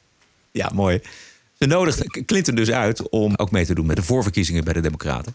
Ja, 0.51 0.71
mooi. 0.75 1.01
Ze 1.59 1.67
nodigt 1.67 2.25
Clinton 2.27 2.55
dus 2.55 2.71
uit 2.71 3.09
om 3.09 3.35
ook 3.37 3.51
mee 3.51 3.67
te 3.67 3.75
doen 3.75 3.87
met 3.87 3.97
de 3.97 4.03
voorverkiezingen 4.03 4.65
bij 4.65 4.73
de 4.73 4.81
Democraten. 4.81 5.35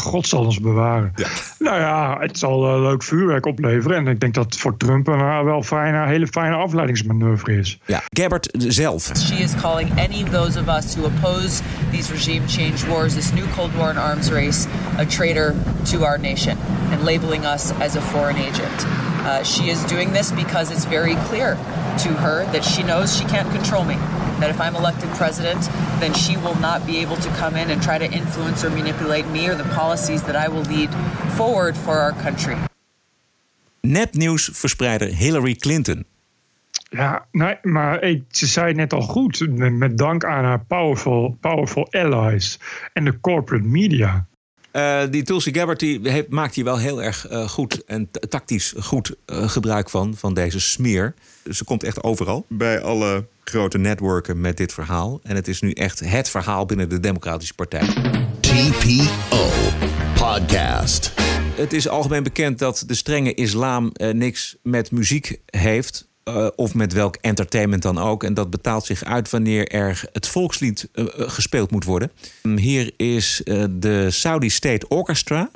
God 0.00 0.26
zal 0.26 0.44
ons 0.44 0.60
bewaren. 0.60 1.12
Nou 1.58 1.80
ja, 1.80 2.16
het 2.20 2.38
zal 2.38 2.74
uh, 2.74 2.82
leuk 2.82 3.02
vuurwerk 3.02 3.46
opleveren. 3.46 3.96
En 3.96 4.06
ik 4.06 4.20
denk 4.20 4.34
dat 4.34 4.44
het 4.44 4.56
voor 4.56 4.76
Trump 4.76 5.06
een 5.06 5.18
uh, 5.18 5.42
wel 5.42 5.62
fijne, 5.62 6.06
hele 6.06 6.26
fijne 6.26 6.54
afleidingsmanoeuvre 6.54 7.58
is. 7.58 7.78
Ja, 7.86 8.02
Gabbard 8.08 8.48
zelf. 8.58 9.10
She 9.16 9.34
is 9.34 9.54
calling 9.54 9.90
any 9.90 10.22
of 10.22 10.30
those 10.30 10.60
of 10.60 10.68
us 10.68 10.94
who 10.94 11.06
oppose 11.06 11.62
these 11.90 12.12
regime 12.12 12.48
change 12.48 12.86
wars, 12.88 13.14
this 13.14 13.32
new 13.32 13.46
Cold 13.54 13.74
War 13.76 13.88
and 13.88 13.98
arms 13.98 14.30
race, 14.30 14.66
a 14.98 15.04
traitor 15.04 15.54
to 15.90 16.04
our 16.04 16.18
nation 16.18 16.56
and 16.92 17.02
labeling 17.02 17.44
us 17.44 17.72
as 17.80 17.96
a 17.96 18.00
foreign 18.00 18.36
agent. 18.36 18.86
Uh, 19.24 19.42
she 19.42 19.68
is 19.68 19.84
doing 19.84 20.12
this 20.12 20.32
because 20.32 20.70
it's 20.70 20.86
very 20.86 21.14
clear 21.28 21.56
to 21.98 22.08
her 22.08 22.44
that 22.52 22.64
she 22.64 22.82
knows 22.82 23.16
she 23.16 23.24
can't 23.24 23.50
control 23.50 23.84
me. 23.84 23.96
That 24.40 24.50
if 24.50 24.60
I'm 24.60 24.76
elected 24.76 25.10
president, 25.10 25.68
then 25.98 26.14
she 26.14 26.36
will 26.36 26.58
not 26.60 26.86
be 26.86 26.98
able 27.02 27.16
to 27.16 27.30
come 27.40 27.60
in 27.60 27.70
and 27.70 27.82
try 27.82 27.98
to 27.98 28.14
influence 28.14 28.66
or 28.66 28.70
manipulate 28.70 29.26
me 29.30 29.48
or 29.48 29.56
the 29.56 29.68
policies 29.74 30.22
that 30.22 30.36
I 30.36 30.48
will 30.48 30.64
lead 30.74 30.90
forward 31.36 31.76
for 31.76 31.98
our 31.98 32.14
country. 32.22 32.56
Nepnieuwsverspreider 33.80 35.08
Hillary 35.08 35.54
Clinton. 35.54 36.04
Ja, 36.90 37.26
nee, 37.32 37.58
maar 37.62 38.14
ze 38.30 38.46
zei 38.46 38.66
het 38.66 38.76
net 38.76 38.92
al 38.92 39.02
goed. 39.02 39.46
Met, 39.50 39.72
met 39.72 39.98
dank 39.98 40.24
aan 40.24 40.44
haar 40.44 40.64
powerful, 40.64 41.36
powerful 41.40 41.88
allies 41.90 42.58
en 42.92 43.04
de 43.04 43.20
corporate 43.20 43.64
media. 43.64 44.26
Uh, 44.72 45.02
die 45.10 45.22
Tulsi 45.22 45.54
Gabbard 45.54 45.78
die 45.78 46.00
heeft, 46.02 46.28
maakt 46.28 46.54
hier 46.54 46.64
wel 46.64 46.78
heel 46.78 47.02
erg 47.02 47.30
uh, 47.30 47.48
goed 47.48 47.84
en 47.84 48.10
tactisch 48.28 48.74
goed 48.78 49.14
uh, 49.26 49.48
gebruik 49.48 49.90
van, 49.90 50.14
van 50.16 50.34
deze 50.34 50.60
smeer. 50.60 51.14
Ze 51.50 51.64
komt 51.64 51.82
echt 51.82 52.02
overal 52.02 52.46
bij 52.48 52.80
alle 52.80 53.26
grote 53.44 53.78
netwerken 53.78 54.40
met 54.40 54.56
dit 54.56 54.72
verhaal. 54.72 55.20
En 55.22 55.36
het 55.36 55.48
is 55.48 55.60
nu 55.60 55.70
echt 55.70 56.00
het 56.00 56.28
verhaal 56.28 56.66
binnen 56.66 56.88
de 56.88 57.00
Democratische 57.00 57.54
Partij. 57.54 57.86
TPO 58.40 59.50
Podcast. 60.14 61.12
Het 61.54 61.72
is 61.72 61.88
algemeen 61.88 62.22
bekend 62.22 62.58
dat 62.58 62.84
de 62.86 62.94
strenge 62.94 63.34
islam 63.34 63.92
niks 64.12 64.56
met 64.62 64.90
muziek 64.90 65.40
heeft. 65.46 66.06
Uh, 66.24 66.46
of 66.56 66.74
met 66.74 66.92
welk 66.92 67.16
entertainment 67.20 67.82
dan 67.82 67.98
ook. 67.98 68.24
En 68.24 68.34
dat 68.34 68.50
betaalt 68.50 68.84
zich 68.84 69.04
uit 69.04 69.30
wanneer 69.30 69.68
er 69.68 70.04
het 70.12 70.28
volkslied 70.28 70.88
uh, 70.94 71.04
gespeeld 71.16 71.70
moet 71.70 71.84
worden. 71.84 72.10
Hier 72.42 72.92
is 72.96 73.40
uh, 73.44 73.64
de 73.70 74.10
Saudi 74.10 74.50
State 74.50 74.88
Orchestra. 74.88 75.50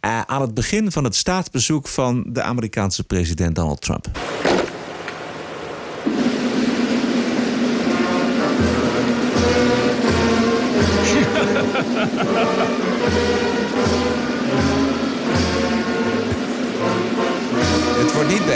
aan 0.26 0.40
het 0.40 0.54
begin 0.54 0.92
van 0.92 1.04
het 1.04 1.16
staatsbezoek 1.16 1.88
van 1.88 2.24
de 2.26 2.42
Amerikaanse 2.42 3.04
president 3.04 3.54
Donald 3.54 3.80
Trump. 3.80 4.06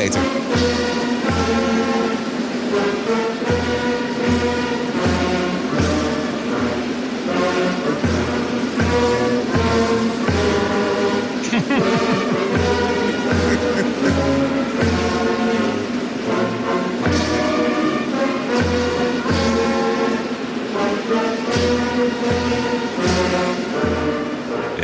Ja, 0.03 0.09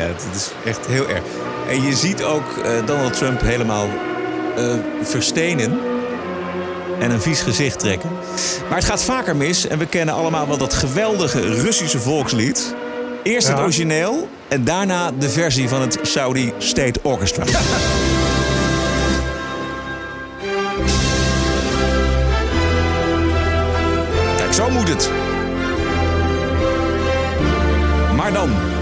het 0.04 0.26
is 0.34 0.50
echt 0.64 0.86
heel 0.86 1.08
erg. 1.08 1.22
En 1.68 1.82
je 1.82 1.94
ziet 1.94 2.24
ook 2.24 2.56
uh, 2.56 2.86
Donald 2.86 3.12
Trump 3.12 3.40
helemaal 3.40 3.88
uh, 4.58 4.74
verstenen 5.02 5.78
en 7.00 7.10
een 7.10 7.20
vies 7.20 7.40
gezicht 7.40 7.78
trekken. 7.78 8.10
Maar 8.68 8.78
het 8.78 8.86
gaat 8.86 9.02
vaker 9.02 9.36
mis 9.36 9.66
en 9.66 9.78
we 9.78 9.86
kennen 9.86 10.14
allemaal 10.14 10.48
wel 10.48 10.56
dat 10.56 10.74
geweldige 10.74 11.40
Russische 11.40 11.98
volkslied. 11.98 12.74
Eerst 13.22 13.48
het 13.48 13.58
origineel 13.58 14.28
en 14.48 14.64
daarna 14.64 15.10
de 15.18 15.28
versie 15.28 15.68
van 15.68 15.80
het 15.80 15.98
Saudi 16.02 16.52
State 16.58 17.00
Orchestra. 17.02 17.44
Ja. 17.44 17.60
Kijk, 24.36 24.52
zo 24.52 24.70
moet 24.70 24.88
het. 24.88 25.10
Maar 28.16 28.32
dan. 28.32 28.77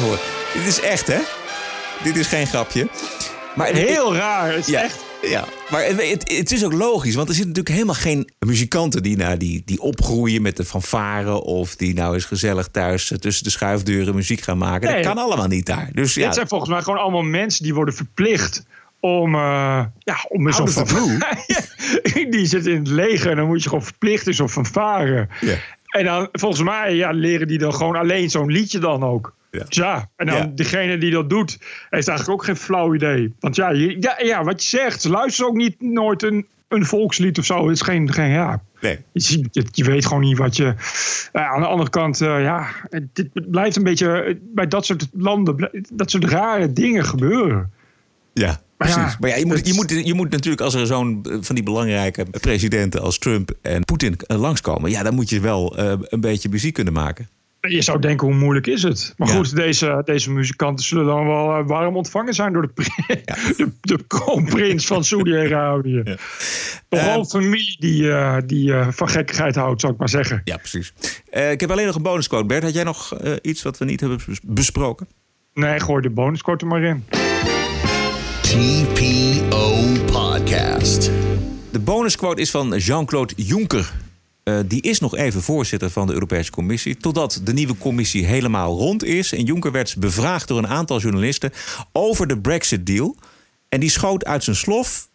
Horen. 0.00 0.18
Dit 0.54 0.66
is 0.66 0.80
echt, 0.80 1.06
hè? 1.06 1.18
Dit 2.02 2.16
is 2.16 2.26
geen 2.26 2.46
grapje. 2.46 2.88
Maar 3.56 3.66
Heel 3.66 4.14
raar, 4.14 4.52
het 4.52 4.58
is 4.58 4.66
ja, 4.66 4.82
echt... 4.82 5.08
Ja, 5.22 5.44
maar 5.70 5.84
het, 5.84 6.10
het, 6.10 6.32
het, 6.36 6.52
is 6.52 6.64
ook 6.64 6.72
logisch, 6.72 7.14
want 7.14 7.28
er 7.28 7.34
zitten 7.34 7.52
natuurlijk 7.52 7.74
helemaal 7.74 8.02
geen 8.02 8.30
muzikanten 8.38 9.02
die, 9.02 9.16
nou, 9.16 9.36
die, 9.36 9.62
die 9.64 9.80
opgroeien 9.80 10.42
met 10.42 10.56
de 10.56 10.64
fanfare 10.64 11.32
of 11.32 11.76
die 11.76 11.94
nou 11.94 12.14
eens 12.14 12.24
gezellig 12.24 12.68
thuis 12.68 13.12
tussen 13.18 13.44
de 13.44 13.50
schuifdeuren 13.50 14.14
muziek 14.14 14.40
gaan 14.40 14.58
maken. 14.58 14.88
Nee, 14.88 15.02
dat 15.02 15.14
kan 15.14 15.24
allemaal 15.24 15.46
niet 15.46 15.66
daar. 15.66 15.90
Dus, 15.92 16.14
ja. 16.14 16.24
Dit 16.24 16.34
zijn 16.34 16.48
volgens 16.48 16.70
mij 16.70 16.82
gewoon 16.82 16.98
allemaal 16.98 17.22
mensen 17.22 17.64
die 17.64 17.74
worden 17.74 17.94
verplicht 17.94 18.64
om, 19.00 19.34
uh, 19.34 19.84
ja, 19.98 20.24
om 20.28 20.52
zo'n 20.52 20.66
die 22.30 22.46
zitten 22.46 22.72
in 22.72 22.78
het 22.78 22.88
leger 22.88 23.30
en 23.30 23.36
dan 23.36 23.46
moet 23.46 23.62
je 23.62 23.68
gewoon 23.68 23.84
verplicht 23.84 24.26
is 24.26 24.40
op 24.40 24.50
fanfare. 24.50 25.28
Yeah. 25.40 25.58
En 25.86 26.04
dan 26.04 26.28
volgens 26.32 26.62
mij 26.62 26.94
ja, 26.94 27.10
leren 27.10 27.48
die 27.48 27.58
dan 27.58 27.74
gewoon 27.74 27.96
alleen 27.96 28.30
zo'n 28.30 28.50
liedje 28.50 28.78
dan 28.78 29.04
ook. 29.04 29.34
Ja. 29.50 29.64
Ja, 29.68 30.10
en 30.16 30.26
dan 30.26 30.36
ja. 30.36 30.52
degene 30.54 30.98
die 30.98 31.10
dat 31.10 31.30
doet, 31.30 31.58
heeft 31.90 32.08
eigenlijk 32.08 32.40
ook 32.40 32.44
geen 32.44 32.56
flauw 32.56 32.94
idee. 32.94 33.34
Want 33.40 33.56
ja, 33.56 33.70
je, 33.70 33.96
ja, 34.00 34.16
ja 34.18 34.44
wat 34.44 34.62
je 34.62 34.68
zegt, 34.68 35.02
ze 35.02 35.10
luisteren 35.10 35.50
ook 35.50 35.56
niet 35.56 35.80
nooit 35.80 36.22
een, 36.22 36.46
een 36.68 36.86
volkslied 36.86 37.38
of 37.38 37.44
zo. 37.44 37.62
Het 37.66 37.76
is 37.76 37.82
geen, 37.82 38.12
geen 38.12 38.30
ja. 38.30 38.62
Nee. 38.80 38.98
Je, 39.12 39.48
je, 39.50 39.64
je, 39.70 39.84
weet 39.84 40.06
gewoon 40.06 40.22
niet 40.22 40.38
wat 40.38 40.56
je. 40.56 40.64
Uh, 40.64 41.52
aan 41.52 41.60
de 41.60 41.66
andere 41.66 41.90
kant, 41.90 42.20
uh, 42.20 42.42
ja, 42.42 42.66
dit 43.12 43.50
blijft 43.50 43.76
een 43.76 43.82
beetje 43.82 44.38
bij 44.54 44.66
dat 44.66 44.86
soort 44.86 45.08
landen, 45.12 45.70
dat 45.92 46.10
soort 46.10 46.24
rare 46.24 46.72
dingen 46.72 47.04
gebeuren. 47.04 47.70
Ja. 48.32 48.60
Precies. 48.76 48.96
Ja, 48.96 49.16
maar 49.20 49.30
ja, 49.30 49.36
je, 49.36 49.46
moet, 49.46 49.66
je, 49.66 49.74
moet, 49.74 49.90
je 49.90 50.14
moet 50.14 50.30
natuurlijk, 50.30 50.62
als 50.62 50.74
er 50.74 50.86
zo'n 50.86 51.26
van 51.40 51.54
die 51.54 51.64
belangrijke 51.64 52.26
presidenten 52.40 53.00
als 53.00 53.18
Trump 53.18 53.52
en 53.62 53.84
Poetin 53.84 54.16
langskomen, 54.26 54.90
ja, 54.90 55.02
dan 55.02 55.14
moet 55.14 55.28
je 55.28 55.40
wel 55.40 55.80
uh, 55.80 55.92
een 56.00 56.20
beetje 56.20 56.48
muziek 56.48 56.74
kunnen 56.74 56.92
maken. 56.92 57.28
Je 57.60 57.82
zou 57.82 57.98
denken, 57.98 58.26
hoe 58.26 58.36
moeilijk 58.36 58.66
is 58.66 58.82
het? 58.82 59.14
Maar 59.16 59.28
ja. 59.28 59.34
goed, 59.34 59.56
deze, 59.56 60.02
deze 60.04 60.30
muzikanten 60.30 60.84
zullen 60.84 61.06
dan 61.06 61.26
wel 61.26 61.58
uh, 61.58 61.66
warm 61.66 61.96
ontvangen 61.96 62.34
zijn 62.34 62.52
door 62.52 62.72
de, 62.74 62.84
ja. 63.24 63.34
de, 63.56 63.72
de 63.80 64.04
kroonprins 64.06 64.86
van 64.86 65.04
Saudi-Arabië. 65.04 66.00
Ja. 66.04 66.16
Vooral 66.88 67.20
uh, 67.20 67.26
familie 67.26 67.76
die, 67.78 68.02
uh, 68.02 68.36
die 68.46 68.72
van 68.74 69.08
gekkigheid 69.08 69.54
houdt, 69.54 69.80
zou 69.80 69.92
ik 69.92 69.98
maar 69.98 70.08
zeggen. 70.08 70.40
Ja, 70.44 70.56
precies. 70.56 70.92
ik 71.30 71.60
heb 71.60 71.70
alleen 71.70 71.86
nog 71.86 71.94
een 71.94 72.02
bonusquote. 72.02 72.46
Bert, 72.46 72.62
had 72.62 72.74
jij 72.74 72.84
nog 72.84 73.18
iets 73.42 73.62
wat 73.62 73.78
we 73.78 73.84
niet 73.84 74.00
hebben 74.00 74.18
besproken? 74.42 75.06
Nee, 75.54 75.80
gooi 75.80 76.02
de 76.02 76.10
bonusquote 76.10 76.64
er 76.64 76.70
maar 76.70 76.82
in. 76.82 77.04
TPO 78.40 79.82
Podcast. 80.12 81.10
De 81.70 81.78
bonusquote 81.78 82.40
is 82.40 82.50
van 82.50 82.76
Jean-Claude 82.76 83.34
Juncker. 83.36 83.92
Eh, 84.58 84.64
die 84.66 84.82
is 84.82 85.00
nog 85.00 85.16
even 85.16 85.42
voorzitter 85.42 85.90
van 85.90 86.06
de 86.06 86.12
Europese 86.12 86.50
Commissie. 86.50 86.96
Totdat 86.96 87.40
de 87.44 87.52
nieuwe 87.52 87.76
commissie 87.78 88.26
helemaal 88.26 88.78
rond 88.78 89.04
is. 89.04 89.32
En 89.32 89.44
Juncker 89.44 89.72
werd 89.72 89.96
bevraagd 89.98 90.48
door 90.48 90.58
een 90.58 90.68
aantal 90.68 91.00
journalisten 91.00 91.52
over 91.92 92.26
de 92.26 92.38
Brexit-deal. 92.38 93.16
En 93.68 93.80
die 93.80 93.90
schoot 93.90 94.24
uit 94.24 94.44
zijn 94.44 94.56
slof 94.56 95.08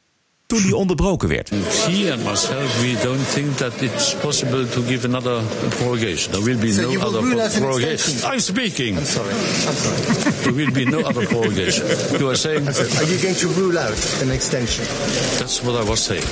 toen 0.45 0.61
die 0.61 0.75
onderbroken 0.75 1.29
werd. 1.29 1.49
He 1.49 2.11
and 2.13 2.23
myself, 2.23 2.81
we 2.81 2.97
don't 3.03 3.33
think 3.33 3.57
that 3.57 3.81
it's 3.81 4.15
possible 4.15 4.69
to 4.69 4.81
give 4.81 5.05
another 5.05 5.41
prorogation. 5.69 6.31
There 6.31 6.43
will 6.43 6.57
be 6.57 6.71
So 6.71 6.91
no 6.91 6.99
other 6.99 7.59
prorogation. 7.59 8.33
I'm 8.33 8.39
speaking. 8.39 8.97
I'm 8.97 9.05
sorry. 9.05 9.33
I'm 9.33 9.75
sorry. 9.75 10.31
There 10.41 10.53
will 10.53 10.71
be 10.71 10.85
no 10.85 10.99
other 10.99 11.27
prorogation. 11.27 11.85
You 12.19 12.27
are 12.27 12.37
saying 12.37 12.67
are 12.67 13.07
you 13.11 13.17
going 13.21 13.35
to 13.35 13.47
rule 13.47 13.79
out 13.79 14.21
an 14.21 14.31
extension? 14.31 14.85
that's 15.39 15.61
what 15.61 15.83
I 15.83 15.87
was 15.87 16.03
saying. 16.03 16.25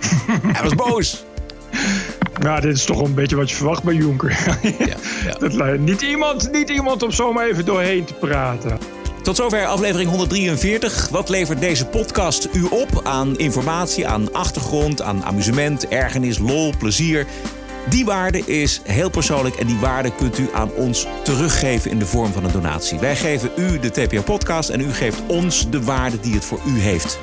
Hij 0.56 0.62
was 0.62 0.74
boos. 0.74 1.24
Ja, 2.40 2.60
dit 2.60 2.76
is 2.76 2.84
toch 2.84 3.00
een 3.02 3.14
beetje 3.14 3.36
wat 3.36 3.50
je 3.50 3.56
verwacht 3.56 3.82
bij. 3.82 3.98
Dat, 5.38 5.52
lijkt- 5.54 5.80
niet, 5.82 6.02
iemand, 6.02 6.52
niet 6.52 6.68
iemand 6.70 7.02
om 7.02 7.12
zomaar 7.12 7.46
even 7.48 7.64
doorheen 7.64 8.04
te 8.04 8.14
praten. 8.14 8.78
Tot 9.22 9.36
zover 9.36 9.66
aflevering 9.66 10.10
143. 10.10 11.08
Wat 11.08 11.28
levert 11.28 11.60
deze 11.60 11.86
podcast 11.86 12.48
u 12.52 12.62
op 12.70 13.00
aan 13.04 13.38
informatie, 13.38 14.06
aan 14.08 14.32
achtergrond, 14.32 15.02
aan 15.02 15.24
amusement, 15.24 15.88
ergernis, 15.88 16.38
lol, 16.38 16.72
plezier? 16.78 17.26
Die 17.88 18.04
waarde 18.04 18.38
is 18.38 18.80
heel 18.84 19.10
persoonlijk 19.10 19.54
en 19.56 19.66
die 19.66 19.78
waarde 19.78 20.12
kunt 20.14 20.38
u 20.38 20.48
aan 20.54 20.70
ons 20.72 21.06
teruggeven 21.22 21.90
in 21.90 21.98
de 21.98 22.06
vorm 22.06 22.32
van 22.32 22.44
een 22.44 22.52
donatie. 22.52 22.98
Wij 22.98 23.16
geven 23.16 23.50
u 23.56 23.78
de 23.78 23.90
TPO-podcast 23.90 24.68
en 24.68 24.80
u 24.80 24.92
geeft 24.92 25.22
ons 25.26 25.70
de 25.70 25.82
waarde 25.82 26.20
die 26.20 26.34
het 26.34 26.44
voor 26.44 26.60
u 26.66 26.78
heeft. 26.80 27.18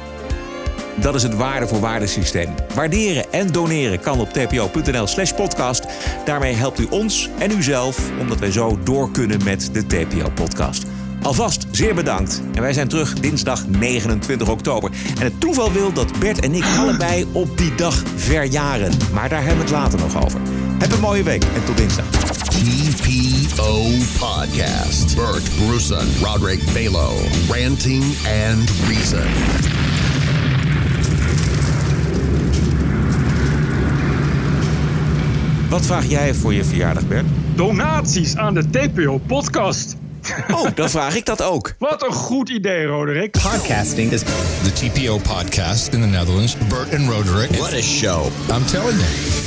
Dat 0.99 1.15
is 1.15 1.23
het 1.23 1.35
waarde 1.35 1.67
voor 1.67 1.79
waardesysteem. 1.79 2.49
Waarderen 2.75 3.33
en 3.33 3.51
doneren 3.51 3.99
kan 3.99 4.19
op 4.19 4.29
tpo.nl 4.29 5.07
slash 5.07 5.31
podcast. 5.31 5.85
Daarmee 6.25 6.53
helpt 6.53 6.79
u 6.79 6.87
ons 6.89 7.29
en 7.39 7.51
uzelf, 7.51 7.99
omdat 8.19 8.39
wij 8.39 8.51
zo 8.51 8.79
door 8.83 9.11
kunnen 9.11 9.43
met 9.43 9.69
de 9.73 9.85
TPO-podcast. 9.85 10.85
Alvast 11.21 11.67
zeer 11.71 11.95
bedankt. 11.95 12.41
En 12.53 12.61
wij 12.61 12.73
zijn 12.73 12.87
terug 12.87 13.13
dinsdag 13.13 13.67
29 13.67 14.49
oktober. 14.49 14.91
En 15.19 15.23
het 15.23 15.39
toeval 15.39 15.71
wil 15.71 15.93
dat 15.93 16.19
Bert 16.19 16.39
en 16.39 16.53
ik 16.53 16.65
allebei 16.77 17.25
op 17.31 17.57
die 17.57 17.75
dag 17.75 18.03
verjaren. 18.15 18.91
Maar 19.13 19.29
daar 19.29 19.43
hebben 19.43 19.65
we 19.65 19.71
het 19.71 19.81
later 19.81 19.99
nog 19.99 20.23
over. 20.23 20.39
Heb 20.79 20.91
een 20.91 20.99
mooie 20.99 21.23
week 21.23 21.43
en 21.43 21.63
tot 21.65 21.77
dinsdag. 21.77 22.05
TPO 22.07 23.83
Podcast. 24.19 25.15
Bert 25.15 25.49
Bruson, 25.65 26.07
Roderick 26.21 26.61
Balo, 26.73 27.13
Ranting 27.49 28.03
and 28.25 28.71
Reason. 28.87 29.86
Wat 35.69 35.85
vraag 35.85 36.05
jij 36.05 36.33
voor 36.33 36.53
je 36.53 36.63
verjaardag, 36.63 37.07
Bert? 37.07 37.25
Donaties 37.55 38.35
aan 38.35 38.53
de 38.53 38.69
TPO-podcast. 38.69 39.95
Oh, 40.51 40.67
dan 40.75 40.89
vraag 40.89 41.15
ik 41.15 41.25
dat 41.25 41.41
ook. 41.41 41.73
Wat 41.79 42.03
een 42.05 42.13
goed 42.13 42.49
idee, 42.49 42.85
Roderick. 42.85 43.31
Podcasting 43.31 44.11
is 44.11 44.21
the 44.63 44.71
TPO 44.73 45.17
podcast 45.17 45.93
in 45.93 46.01
the 46.01 46.07
Netherlands. 46.07 46.57
Bert 46.57 46.93
and 46.95 47.09
Roderick. 47.09 47.49
What 47.49 47.73
a 47.73 47.81
show. 47.81 48.25
I'm 48.25 48.65
telling 48.65 48.97
you. 48.97 49.46